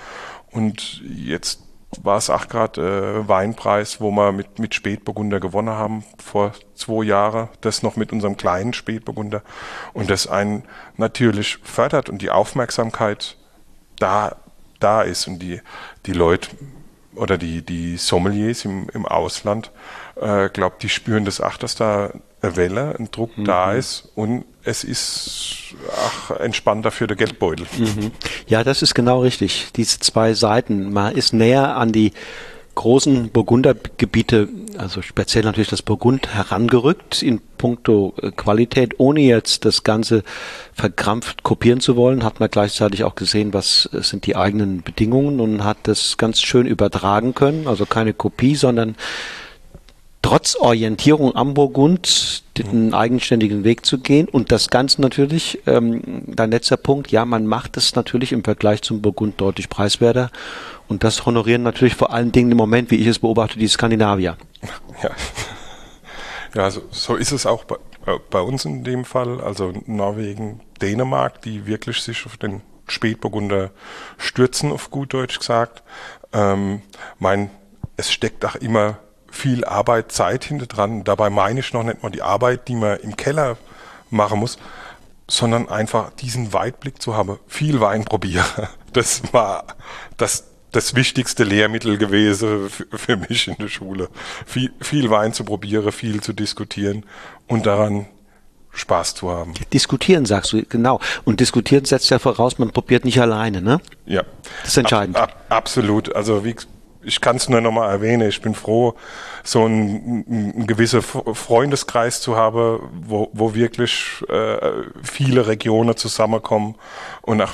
Und 0.50 1.02
jetzt 1.02 1.60
war 2.02 2.16
es 2.16 2.30
auch 2.30 2.48
gerade 2.48 3.22
äh, 3.24 3.28
Weinpreis, 3.28 4.00
wo 4.00 4.10
wir 4.10 4.32
mit, 4.32 4.58
mit 4.58 4.74
Spätburgunder 4.74 5.40
gewonnen 5.40 5.74
haben 5.74 6.04
vor 6.22 6.52
zwei 6.74 7.04
Jahren. 7.04 7.48
Das 7.60 7.82
noch 7.82 7.96
mit 7.96 8.12
unserem 8.12 8.36
kleinen 8.36 8.72
Spätburgunder. 8.72 9.42
Und 9.92 10.10
das 10.10 10.26
einen 10.26 10.64
natürlich 10.96 11.58
fördert 11.62 12.08
und 12.08 12.22
die 12.22 12.30
Aufmerksamkeit 12.30 13.36
da, 13.98 14.36
da 14.80 15.02
ist 15.02 15.26
und 15.26 15.38
die, 15.38 15.60
die 16.06 16.12
Leute 16.12 16.48
oder 17.14 17.38
die, 17.38 17.62
die 17.62 17.96
Sommeliers 17.96 18.64
im, 18.64 18.88
im 18.92 19.06
Ausland, 19.06 19.70
äh, 20.20 20.48
glaube 20.48 20.76
die 20.80 20.88
spüren 20.88 21.24
das 21.24 21.40
auch, 21.40 21.56
dass 21.56 21.74
da 21.74 22.12
eine 22.42 22.56
Welle, 22.56 22.94
ein 22.98 23.10
Druck 23.10 23.36
mhm. 23.36 23.44
da 23.44 23.72
ist 23.72 24.08
und 24.14 24.44
es 24.62 24.84
ist 24.84 25.74
ach, 25.90 26.30
entspannter 26.38 26.90
für 26.90 27.06
den 27.06 27.16
Geldbeutel. 27.16 27.66
Mhm. 27.78 28.12
Ja, 28.46 28.64
das 28.64 28.82
ist 28.82 28.94
genau 28.94 29.20
richtig. 29.20 29.68
Diese 29.76 29.98
zwei 30.00 30.34
Seiten. 30.34 30.92
Man 30.92 31.14
ist 31.14 31.32
näher 31.32 31.76
an 31.76 31.92
die 31.92 32.12
großen 32.74 33.30
Burgundergebiete, 33.30 34.48
also 34.78 35.00
speziell 35.02 35.44
natürlich 35.44 35.68
das 35.68 35.82
Burgund, 35.82 36.34
herangerückt 36.34 37.22
in 37.22 37.40
puncto 37.58 38.14
äh, 38.20 38.30
Qualität, 38.30 38.94
ohne 38.98 39.20
jetzt 39.20 39.64
das 39.64 39.84
Ganze 39.84 40.24
verkrampft 40.72 41.42
kopieren 41.42 41.80
zu 41.80 41.96
wollen, 41.96 42.24
hat 42.24 42.40
man 42.40 42.50
gleichzeitig 42.50 43.04
auch 43.04 43.14
gesehen, 43.14 43.54
was 43.54 43.88
äh, 43.92 44.02
sind 44.02 44.26
die 44.26 44.36
eigenen 44.36 44.82
Bedingungen 44.82 45.40
und 45.40 45.64
hat 45.64 45.78
das 45.84 46.16
ganz 46.16 46.40
schön 46.40 46.66
übertragen 46.66 47.34
können. 47.34 47.68
Also 47.68 47.86
keine 47.86 48.12
Kopie, 48.12 48.56
sondern 48.56 48.96
trotz 50.24 50.56
Orientierung 50.56 51.36
am 51.36 51.52
Burgund 51.52 52.44
den 52.56 52.86
mhm. 52.86 52.94
eigenständigen 52.94 53.62
Weg 53.62 53.84
zu 53.84 53.98
gehen 53.98 54.26
und 54.26 54.52
das 54.52 54.70
Ganze 54.70 55.02
natürlich, 55.02 55.60
ähm, 55.66 56.22
dein 56.26 56.50
letzter 56.50 56.78
Punkt, 56.78 57.12
ja, 57.12 57.26
man 57.26 57.46
macht 57.46 57.76
es 57.76 57.94
natürlich 57.94 58.32
im 58.32 58.42
Vergleich 58.42 58.80
zum 58.80 59.02
Burgund 59.02 59.38
deutlich 59.38 59.68
preiswerter 59.68 60.30
und 60.88 61.04
das 61.04 61.26
honorieren 61.26 61.62
natürlich 61.62 61.94
vor 61.94 62.10
allen 62.10 62.32
Dingen 62.32 62.52
im 62.52 62.56
Moment, 62.56 62.90
wie 62.90 62.96
ich 62.96 63.06
es 63.06 63.18
beobachte, 63.18 63.58
die 63.58 63.68
Skandinavier. 63.68 64.38
Ja, 65.02 65.10
ja 66.54 66.70
so, 66.70 66.80
so 66.90 67.16
ist 67.16 67.32
es 67.32 67.44
auch 67.44 67.64
bei, 67.64 67.76
äh, 68.06 68.18
bei 68.30 68.40
uns 68.40 68.64
in 68.64 68.82
dem 68.82 69.04
Fall, 69.04 69.42
also 69.42 69.74
Norwegen, 69.84 70.62
Dänemark, 70.80 71.42
die 71.42 71.66
wirklich 71.66 72.00
sich 72.00 72.24
auf 72.24 72.38
den 72.38 72.62
Spätburgunder 72.88 73.72
stürzen, 74.16 74.72
auf 74.72 74.90
gut 74.90 75.12
Deutsch 75.12 75.38
gesagt. 75.38 75.82
Ähm, 76.32 76.80
mein, 77.18 77.50
es 77.98 78.10
steckt 78.10 78.42
auch 78.46 78.54
immer 78.54 79.00
viel 79.34 79.64
Arbeit, 79.64 80.12
Zeit 80.12 80.44
hinter 80.44 80.66
dran. 80.66 81.04
Dabei 81.04 81.28
meine 81.30 81.60
ich 81.60 81.72
noch 81.72 81.82
nicht 81.82 82.02
mal 82.02 82.10
die 82.10 82.22
Arbeit, 82.22 82.68
die 82.68 82.76
man 82.76 82.98
im 83.00 83.16
Keller 83.16 83.56
machen 84.10 84.38
muss, 84.38 84.58
sondern 85.28 85.68
einfach 85.68 86.10
diesen 86.12 86.52
Weitblick 86.52 87.02
zu 87.02 87.16
haben, 87.16 87.38
viel 87.46 87.80
Wein 87.80 88.04
probieren. 88.04 88.44
Das 88.94 89.22
war 89.32 89.64
das, 90.18 90.44
das 90.70 90.94
wichtigste 90.94 91.42
Lehrmittel 91.42 91.98
gewesen 91.98 92.70
für, 92.70 93.16
mich 93.16 93.48
in 93.48 93.56
der 93.56 93.66
Schule. 93.66 94.08
Viel, 94.46 94.72
viel 94.80 95.10
Wein 95.10 95.32
zu 95.32 95.42
probieren, 95.42 95.90
viel 95.90 96.20
zu 96.20 96.32
diskutieren 96.32 97.04
und 97.48 97.66
daran 97.66 98.06
Spaß 98.70 99.16
zu 99.16 99.32
haben. 99.32 99.52
Diskutieren, 99.72 100.26
sagst 100.26 100.52
du, 100.52 100.62
genau. 100.64 101.00
Und 101.24 101.40
diskutieren 101.40 101.84
setzt 101.86 102.08
ja 102.10 102.20
voraus, 102.20 102.60
man 102.60 102.70
probiert 102.70 103.04
nicht 103.04 103.20
alleine, 103.20 103.60
ne? 103.60 103.80
Ja. 104.06 104.22
Das 104.62 104.70
ist 104.70 104.76
entscheidend. 104.76 105.16
Ab, 105.16 105.30
ab, 105.30 105.44
absolut. 105.48 106.14
Also 106.14 106.44
wie, 106.44 106.54
ich 107.04 107.20
kann 107.20 107.36
es 107.36 107.48
nur 107.48 107.60
nochmal 107.60 107.90
erwähnen, 107.90 108.28
ich 108.28 108.40
bin 108.40 108.54
froh, 108.54 108.94
so 109.42 109.66
ein, 109.66 110.24
ein 110.56 110.66
gewisser 110.66 111.02
Freundeskreis 111.02 112.20
zu 112.20 112.36
haben, 112.36 112.80
wo, 113.06 113.30
wo 113.32 113.54
wirklich 113.54 114.22
äh, 114.28 114.56
viele 115.02 115.46
Regionen 115.46 115.96
zusammenkommen 115.96 116.76
und 117.22 117.42
auch 117.42 117.52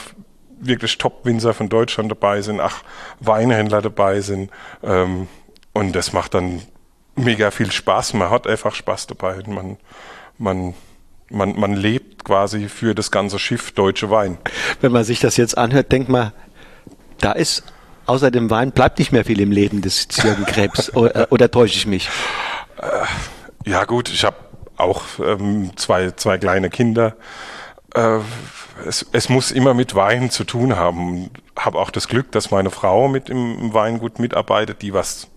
wirklich 0.60 0.98
Top-Winzer 0.98 1.54
von 1.54 1.68
Deutschland 1.68 2.10
dabei 2.10 2.42
sind, 2.42 2.60
ach, 2.60 2.82
Weinhändler 3.20 3.82
dabei 3.82 4.20
sind. 4.20 4.50
Ähm, 4.82 5.28
und 5.72 5.94
das 5.94 6.12
macht 6.12 6.34
dann 6.34 6.62
mega 7.16 7.50
viel 7.50 7.72
Spaß. 7.72 8.14
Man 8.14 8.30
hat 8.30 8.46
einfach 8.46 8.74
Spaß 8.74 9.06
dabei. 9.06 9.42
Man, 9.46 9.78
man, 10.38 10.74
man, 11.30 11.58
man 11.58 11.74
lebt 11.74 12.24
quasi 12.24 12.68
für 12.68 12.94
das 12.94 13.10
ganze 13.10 13.38
Schiff 13.38 13.72
Deutsche 13.72 14.10
Wein. 14.10 14.38
Wenn 14.80 14.92
man 14.92 15.04
sich 15.04 15.20
das 15.20 15.36
jetzt 15.36 15.56
anhört, 15.56 15.92
denkt 15.92 16.08
man, 16.08 16.32
da 17.18 17.32
ist 17.32 17.64
außer 18.10 18.32
dem 18.32 18.50
Wein 18.50 18.72
bleibt 18.72 18.98
nicht 18.98 19.12
mehr 19.12 19.24
viel 19.24 19.40
im 19.40 19.52
Leben 19.52 19.82
des 19.82 20.08
Jürgen 20.22 20.44
Krebs. 20.44 20.92
oder, 20.94 21.28
oder 21.30 21.50
täusche 21.50 21.76
ich 21.76 21.86
mich? 21.86 22.10
Äh, 22.76 23.70
ja 23.70 23.84
gut, 23.84 24.08
ich 24.08 24.24
habe 24.24 24.36
auch 24.76 25.02
ähm, 25.24 25.70
zwei, 25.76 26.10
zwei 26.10 26.36
kleine 26.36 26.70
Kinder. 26.70 27.14
Äh, 27.94 28.18
es, 28.84 29.06
es 29.12 29.28
muss 29.28 29.52
immer 29.52 29.74
mit 29.74 29.94
Wein 29.94 30.30
zu 30.30 30.42
tun 30.42 30.76
haben. 30.76 31.30
Habe 31.56 31.78
auch 31.78 31.90
das 31.90 32.08
Glück, 32.08 32.32
dass 32.32 32.50
meine 32.50 32.70
Frau 32.70 33.06
mit 33.06 33.28
im, 33.28 33.58
im 33.60 33.74
Weingut 33.74 34.18
mitarbeitet, 34.18 34.82
die 34.82 34.92
was 34.92 35.28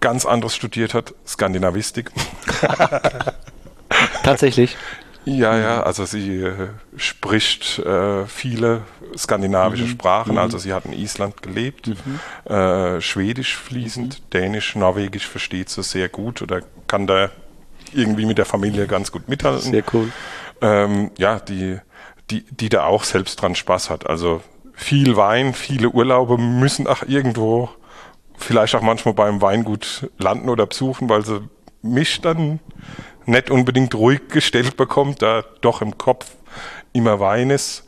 ganz 0.00 0.26
anderes 0.26 0.54
studiert 0.54 0.92
hat, 0.92 1.14
Skandinavistik. 1.26 2.10
Tatsächlich. 4.22 4.76
Ja, 5.26 5.58
ja, 5.58 5.82
also 5.82 6.04
sie 6.04 6.40
äh, 6.40 6.68
spricht 6.96 7.80
äh, 7.80 8.26
viele 8.26 8.82
skandinavische 9.16 9.82
mhm. 9.82 9.88
Sprachen. 9.88 10.32
Mhm. 10.32 10.38
Also 10.38 10.58
sie 10.58 10.72
hat 10.72 10.84
in 10.84 10.92
Island 10.92 11.42
gelebt, 11.42 11.88
mhm. 11.88 12.52
äh, 12.52 13.00
Schwedisch 13.00 13.56
fließend, 13.56 14.20
mhm. 14.20 14.30
Dänisch, 14.30 14.76
Norwegisch 14.76 15.26
versteht 15.26 15.68
sie 15.68 15.82
sehr 15.82 16.08
gut 16.08 16.42
oder 16.42 16.60
kann 16.86 17.08
da 17.08 17.30
irgendwie 17.92 18.24
mit 18.24 18.38
der 18.38 18.44
Familie 18.44 18.86
ganz 18.86 19.10
gut 19.10 19.28
mithalten. 19.28 19.72
Sehr 19.72 19.82
cool. 19.92 20.12
Ähm, 20.60 21.10
ja, 21.18 21.40
die, 21.40 21.78
die, 22.30 22.44
die 22.44 22.68
da 22.68 22.84
auch 22.84 23.02
selbst 23.02 23.42
dran 23.42 23.56
Spaß 23.56 23.90
hat. 23.90 24.08
Also 24.08 24.42
viel 24.74 25.16
Wein, 25.16 25.54
viele 25.54 25.90
Urlaube 25.90 26.38
müssen 26.38 26.86
auch 26.86 27.02
irgendwo 27.02 27.68
vielleicht 28.38 28.76
auch 28.76 28.82
manchmal 28.82 29.14
beim 29.14 29.42
Weingut 29.42 30.08
landen 30.18 30.50
oder 30.50 30.66
besuchen, 30.66 31.08
weil 31.08 31.24
sie 31.24 31.40
mich 31.82 32.20
dann 32.20 32.60
nicht 33.26 33.50
unbedingt 33.50 33.94
ruhig 33.94 34.28
gestellt 34.28 34.76
bekommt, 34.76 35.22
da 35.22 35.44
doch 35.60 35.82
im 35.82 35.98
Kopf 35.98 36.26
immer 36.92 37.20
Wein 37.20 37.50
ist. 37.50 37.84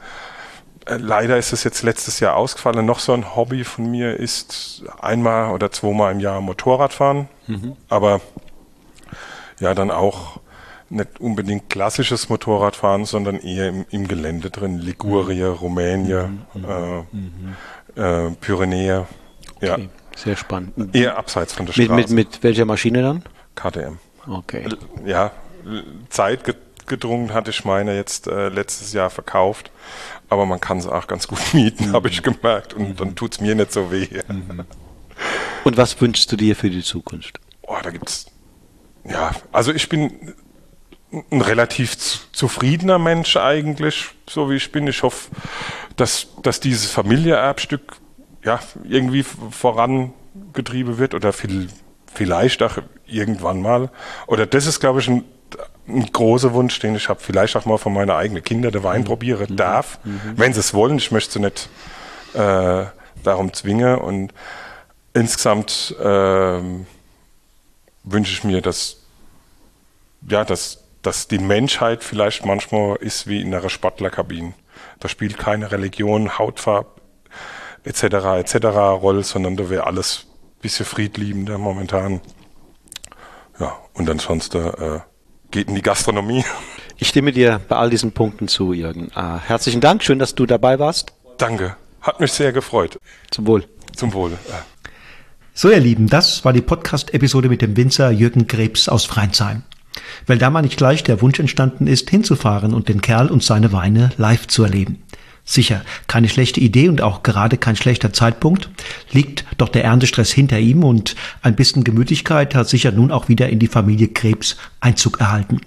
Äh, 0.86 0.96
leider 0.96 1.38
ist 1.38 1.52
es 1.52 1.64
jetzt 1.64 1.82
letztes 1.82 2.20
Jahr 2.20 2.36
ausgefallen. 2.36 2.84
Noch 2.84 2.98
so 2.98 3.12
ein 3.12 3.36
Hobby 3.36 3.64
von 3.64 3.90
mir 3.90 4.16
ist 4.16 4.84
einmal 5.00 5.52
oder 5.52 5.70
zweimal 5.70 6.12
im 6.12 6.20
Jahr 6.20 6.40
Motorradfahren. 6.40 7.28
Mhm. 7.46 7.76
Aber 7.88 8.20
ja, 9.60 9.74
dann 9.74 9.90
auch 9.90 10.40
nicht 10.90 11.20
unbedingt 11.20 11.68
klassisches 11.68 12.28
Motorradfahren, 12.28 13.04
sondern 13.04 13.36
eher 13.36 13.68
im, 13.68 13.84
im 13.90 14.08
Gelände 14.08 14.50
drin. 14.50 14.78
Liguria, 14.78 15.50
Rumänien, 15.50 16.44
mhm. 16.54 16.64
Äh, 16.64 17.02
mhm. 17.12 18.30
äh, 18.30 18.30
Pyrenäe. 18.40 19.06
Okay. 19.56 19.66
Ja. 19.66 19.76
Sehr 20.16 20.36
spannend. 20.36 20.94
Eher 20.96 21.16
abseits 21.16 21.52
von 21.52 21.66
der 21.66 21.74
Straße. 21.74 21.92
Mit, 21.92 22.10
mit, 22.10 22.30
mit 22.32 22.42
welcher 22.42 22.64
Maschine 22.64 23.02
dann? 23.02 23.22
KTM. 23.54 23.98
Okay. 24.28 24.68
Ja, 25.04 25.32
Zeit 26.10 26.40
gedrungen 26.86 27.34
hatte 27.34 27.50
ich 27.50 27.64
meine 27.64 27.94
jetzt 27.94 28.26
äh, 28.26 28.48
letztes 28.48 28.92
Jahr 28.92 29.10
verkauft, 29.10 29.70
aber 30.28 30.46
man 30.46 30.60
kann 30.60 30.78
es 30.78 30.86
auch 30.86 31.06
ganz 31.06 31.28
gut 31.28 31.40
mieten, 31.54 31.88
mhm. 31.88 31.92
habe 31.92 32.08
ich 32.08 32.22
gemerkt 32.22 32.74
und 32.74 32.90
mhm. 32.90 32.96
dann 32.96 33.14
tut 33.16 33.34
es 33.34 33.40
mir 33.40 33.54
nicht 33.54 33.72
so 33.72 33.90
weh. 33.90 34.08
Mhm. 34.28 34.64
Und 35.64 35.76
was 35.76 36.00
wünschst 36.00 36.30
du 36.32 36.36
dir 36.36 36.56
für 36.56 36.70
die 36.70 36.82
Zukunft? 36.82 37.40
Oh, 37.62 37.76
da 37.82 37.90
gibt's 37.90 38.26
ja, 39.08 39.32
also 39.52 39.72
ich 39.72 39.88
bin 39.88 40.34
ein 41.30 41.40
relativ 41.40 41.96
zufriedener 42.32 42.98
Mensch 42.98 43.36
eigentlich, 43.36 44.10
so 44.28 44.50
wie 44.50 44.56
ich 44.56 44.70
bin. 44.70 44.86
Ich 44.86 45.02
hoffe, 45.02 45.30
dass, 45.96 46.28
dass 46.42 46.60
dieses 46.60 46.90
Familieerbstück 46.90 47.96
ja 48.44 48.60
irgendwie 48.84 49.22
vorangetrieben 49.22 50.98
wird 50.98 51.14
oder 51.14 51.32
viel, 51.32 51.68
vielleicht 52.18 52.62
auch 52.62 52.78
irgendwann 53.06 53.62
mal. 53.62 53.90
Oder 54.26 54.44
das 54.46 54.66
ist, 54.66 54.80
glaube 54.80 55.00
ich, 55.00 55.08
ein, 55.08 55.24
ein 55.86 56.04
großer 56.12 56.52
Wunsch, 56.52 56.78
den 56.80 56.96
ich 56.96 57.08
habe. 57.08 57.20
Vielleicht 57.20 57.56
auch 57.56 57.64
mal 57.64 57.78
von 57.78 57.92
meinen 57.94 58.10
eigenen 58.10 58.42
Kindern 58.42 58.72
der 58.72 58.82
Wein 58.82 59.02
mhm. 59.02 59.06
probieren 59.06 59.46
mhm. 59.50 59.56
darf, 59.56 60.00
mhm. 60.04 60.34
wenn 60.36 60.52
sie 60.52 60.60
es 60.60 60.74
wollen. 60.74 60.98
Ich 60.98 61.12
möchte 61.12 61.34
sie 61.34 61.40
nicht 61.40 61.68
äh, 62.34 62.84
darum 63.22 63.52
zwingen. 63.52 63.98
Und 63.98 64.34
insgesamt 65.14 65.94
äh, 66.00 66.60
wünsche 68.04 68.32
ich 68.32 68.44
mir, 68.44 68.60
dass 68.60 68.96
ja, 70.28 70.44
dass, 70.44 70.84
dass 71.02 71.28
die 71.28 71.38
Menschheit 71.38 72.02
vielleicht 72.02 72.44
manchmal 72.44 72.96
ist 72.96 73.28
wie 73.28 73.40
in 73.40 73.54
einer 73.54 73.70
Sportlerkabine. 73.70 74.54
Da 74.98 75.08
spielt 75.08 75.38
keine 75.38 75.70
Religion, 75.70 76.36
Hautfarbe 76.38 76.90
etc. 77.84 78.02
etc. 78.02 78.66
Rolle, 78.66 79.22
sondern 79.22 79.56
da 79.56 79.70
wäre 79.70 79.86
alles 79.86 80.26
bisschen 80.60 80.86
friedliebender 80.86 81.58
momentan. 81.58 82.20
Ja, 83.58 83.76
und 83.94 84.08
ansonsten 84.08 84.58
äh, 84.58 85.00
geht 85.50 85.68
in 85.68 85.74
die 85.74 85.82
Gastronomie. 85.82 86.44
Ich 87.00 87.06
stimme 87.06 87.30
dir 87.30 87.60
bei 87.68 87.76
all 87.76 87.90
diesen 87.90 88.10
Punkten 88.10 88.48
zu, 88.48 88.72
Jürgen. 88.72 89.12
Äh, 89.14 89.38
herzlichen 89.46 89.80
Dank, 89.80 90.02
schön, 90.02 90.18
dass 90.18 90.34
du 90.34 90.46
dabei 90.46 90.80
warst. 90.80 91.12
Danke, 91.36 91.76
hat 92.00 92.18
mich 92.18 92.32
sehr 92.32 92.50
gefreut. 92.50 92.98
Zum 93.30 93.46
Wohl. 93.46 93.68
Zum 93.94 94.12
Wohl. 94.14 94.32
So, 95.54 95.70
ihr 95.70 95.78
Lieben, 95.78 96.08
das 96.08 96.44
war 96.44 96.52
die 96.52 96.60
Podcast-Episode 96.60 97.48
mit 97.48 97.62
dem 97.62 97.76
Winzer 97.76 98.10
Jürgen 98.10 98.48
Krebs 98.48 98.88
aus 98.88 99.04
Freinsheim. 99.04 99.62
Weil 100.26 100.38
da 100.38 100.50
mal 100.50 100.62
nicht 100.62 100.76
gleich 100.76 101.04
der 101.04 101.22
Wunsch 101.22 101.38
entstanden 101.38 101.86
ist, 101.86 102.10
hinzufahren 102.10 102.74
und 102.74 102.88
den 102.88 103.00
Kerl 103.00 103.28
und 103.28 103.44
seine 103.44 103.72
Weine 103.72 104.10
live 104.16 104.48
zu 104.48 104.64
erleben. 104.64 105.04
Sicher, 105.50 105.82
keine 106.08 106.28
schlechte 106.28 106.60
Idee 106.60 106.90
und 106.90 107.00
auch 107.00 107.22
gerade 107.22 107.56
kein 107.56 107.74
schlechter 107.74 108.12
Zeitpunkt. 108.12 108.68
Liegt 109.12 109.46
doch 109.56 109.70
der 109.70 109.82
Erntestress 109.82 110.30
hinter 110.30 110.58
ihm 110.58 110.84
und 110.84 111.16
ein 111.40 111.56
bisschen 111.56 111.84
Gemütlichkeit 111.84 112.54
hat 112.54 112.68
sicher 112.68 112.92
nun 112.92 113.10
auch 113.10 113.30
wieder 113.30 113.48
in 113.48 113.58
die 113.58 113.66
Familie 113.66 114.08
Krebs 114.08 114.58
Einzug 114.80 115.20
erhalten. 115.20 115.62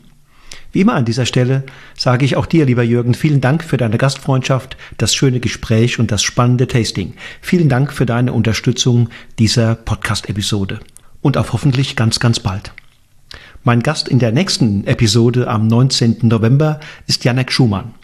Wie 0.72 0.82
immer 0.82 0.94
an 0.94 1.06
dieser 1.06 1.26
Stelle 1.26 1.64
sage 1.98 2.26
ich 2.26 2.36
auch 2.36 2.46
dir, 2.46 2.68
lieber 2.68 2.84
Jürgen, 2.84 3.16
vielen 3.16 3.42
Dank 3.42 3.64
für 3.64 3.78
deine 3.78 3.98
Gastfreundschaft, 3.98 4.78
das 5.00 5.16
schöne 5.16 5.40
Gespräch 5.40 5.98
und 5.98 6.12
das 6.12 6.22
spannende 6.22 6.68
Tasting. 6.68 7.16
Vielen 7.42 7.68
Dank 7.68 7.92
für 7.92 8.06
deine 8.06 8.34
Unterstützung 8.34 9.10
dieser 9.40 9.74
Podcast-Episode. 9.74 10.80
Und 11.22 11.38
auf 11.38 11.54
hoffentlich 11.54 11.96
ganz, 11.96 12.20
ganz 12.20 12.40
bald. 12.40 12.72
Mein 13.64 13.82
Gast 13.82 14.08
in 14.08 14.20
der 14.20 14.32
nächsten 14.32 14.86
Episode 14.86 15.48
am 15.48 15.66
19. 15.66 16.18
November 16.22 16.80
ist 17.08 17.26
Janek 17.26 17.52
Schumann. 17.52 17.96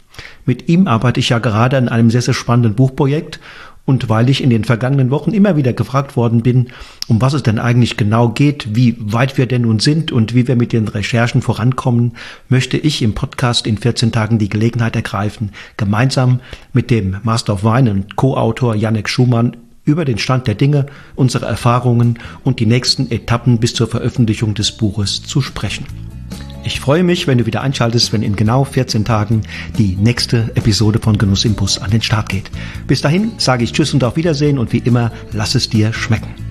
Mit 0.45 0.69
ihm 0.69 0.87
arbeite 0.87 1.19
ich 1.19 1.29
ja 1.29 1.39
gerade 1.39 1.77
an 1.77 1.89
einem 1.89 2.09
sehr, 2.09 2.21
sehr 2.21 2.33
spannenden 2.33 2.75
Buchprojekt 2.75 3.39
und 3.87 4.09
weil 4.09 4.29
ich 4.29 4.43
in 4.43 4.49
den 4.49 4.65
vergangenen 4.65 5.11
Wochen 5.11 5.31
immer 5.31 5.55
wieder 5.55 5.71
gefragt 5.71 6.17
worden 6.17 6.43
bin, 6.43 6.67
um 7.07 7.21
was 7.21 7.33
es 7.33 7.41
denn 7.41 7.57
eigentlich 7.57 7.95
genau 7.95 8.29
geht, 8.29 8.75
wie 8.75 8.97
weit 8.99 9.37
wir 9.37 9.45
denn 9.45 9.61
nun 9.61 9.79
sind 9.79 10.11
und 10.11 10.35
wie 10.35 10.45
wir 10.47 10.57
mit 10.57 10.73
den 10.73 10.89
Recherchen 10.89 11.41
vorankommen, 11.41 12.11
möchte 12.49 12.77
ich 12.77 13.01
im 13.01 13.13
Podcast 13.13 13.65
in 13.65 13.77
14 13.77 14.11
Tagen 14.11 14.39
die 14.39 14.49
Gelegenheit 14.49 14.97
ergreifen, 14.97 15.51
gemeinsam 15.77 16.41
mit 16.73 16.91
dem 16.91 17.15
Master 17.23 17.53
of 17.53 17.63
Wine 17.63 17.89
und 17.89 18.17
Co-Autor 18.17 18.75
Janek 18.75 19.07
Schumann 19.07 19.55
über 19.85 20.03
den 20.03 20.17
Stand 20.17 20.47
der 20.47 20.55
Dinge, 20.55 20.87
unsere 21.15 21.45
Erfahrungen 21.45 22.19
und 22.43 22.59
die 22.59 22.65
nächsten 22.65 23.09
Etappen 23.09 23.59
bis 23.59 23.73
zur 23.73 23.87
Veröffentlichung 23.87 24.53
des 24.53 24.73
Buches 24.73 25.23
zu 25.23 25.41
sprechen. 25.41 25.85
Ich 26.67 26.81
freue 26.81 27.01
mich, 27.01 27.27
wenn 27.27 27.37
du 27.37 27.45
wieder 27.45 27.61
einschaltest, 27.61 28.11
wenn 28.11 28.21
in 28.21 28.35
genau 28.35 28.65
14 28.65 29.05
Tagen 29.05 29.43
die 29.77 29.95
nächste 29.95 30.51
Episode 30.55 30.99
von 30.99 31.17
Genuss 31.17 31.45
im 31.45 31.55
Bus 31.55 31.77
an 31.77 31.91
den 31.91 32.01
Start 32.01 32.27
geht. 32.27 32.51
Bis 32.87 33.01
dahin 33.01 33.31
sage 33.37 33.63
ich 33.63 33.71
Tschüss 33.71 33.93
und 33.93 34.03
auf 34.03 34.17
Wiedersehen 34.17 34.59
und 34.59 34.73
wie 34.73 34.79
immer, 34.79 35.13
lass 35.31 35.55
es 35.55 35.69
dir 35.69 35.93
schmecken. 35.93 36.46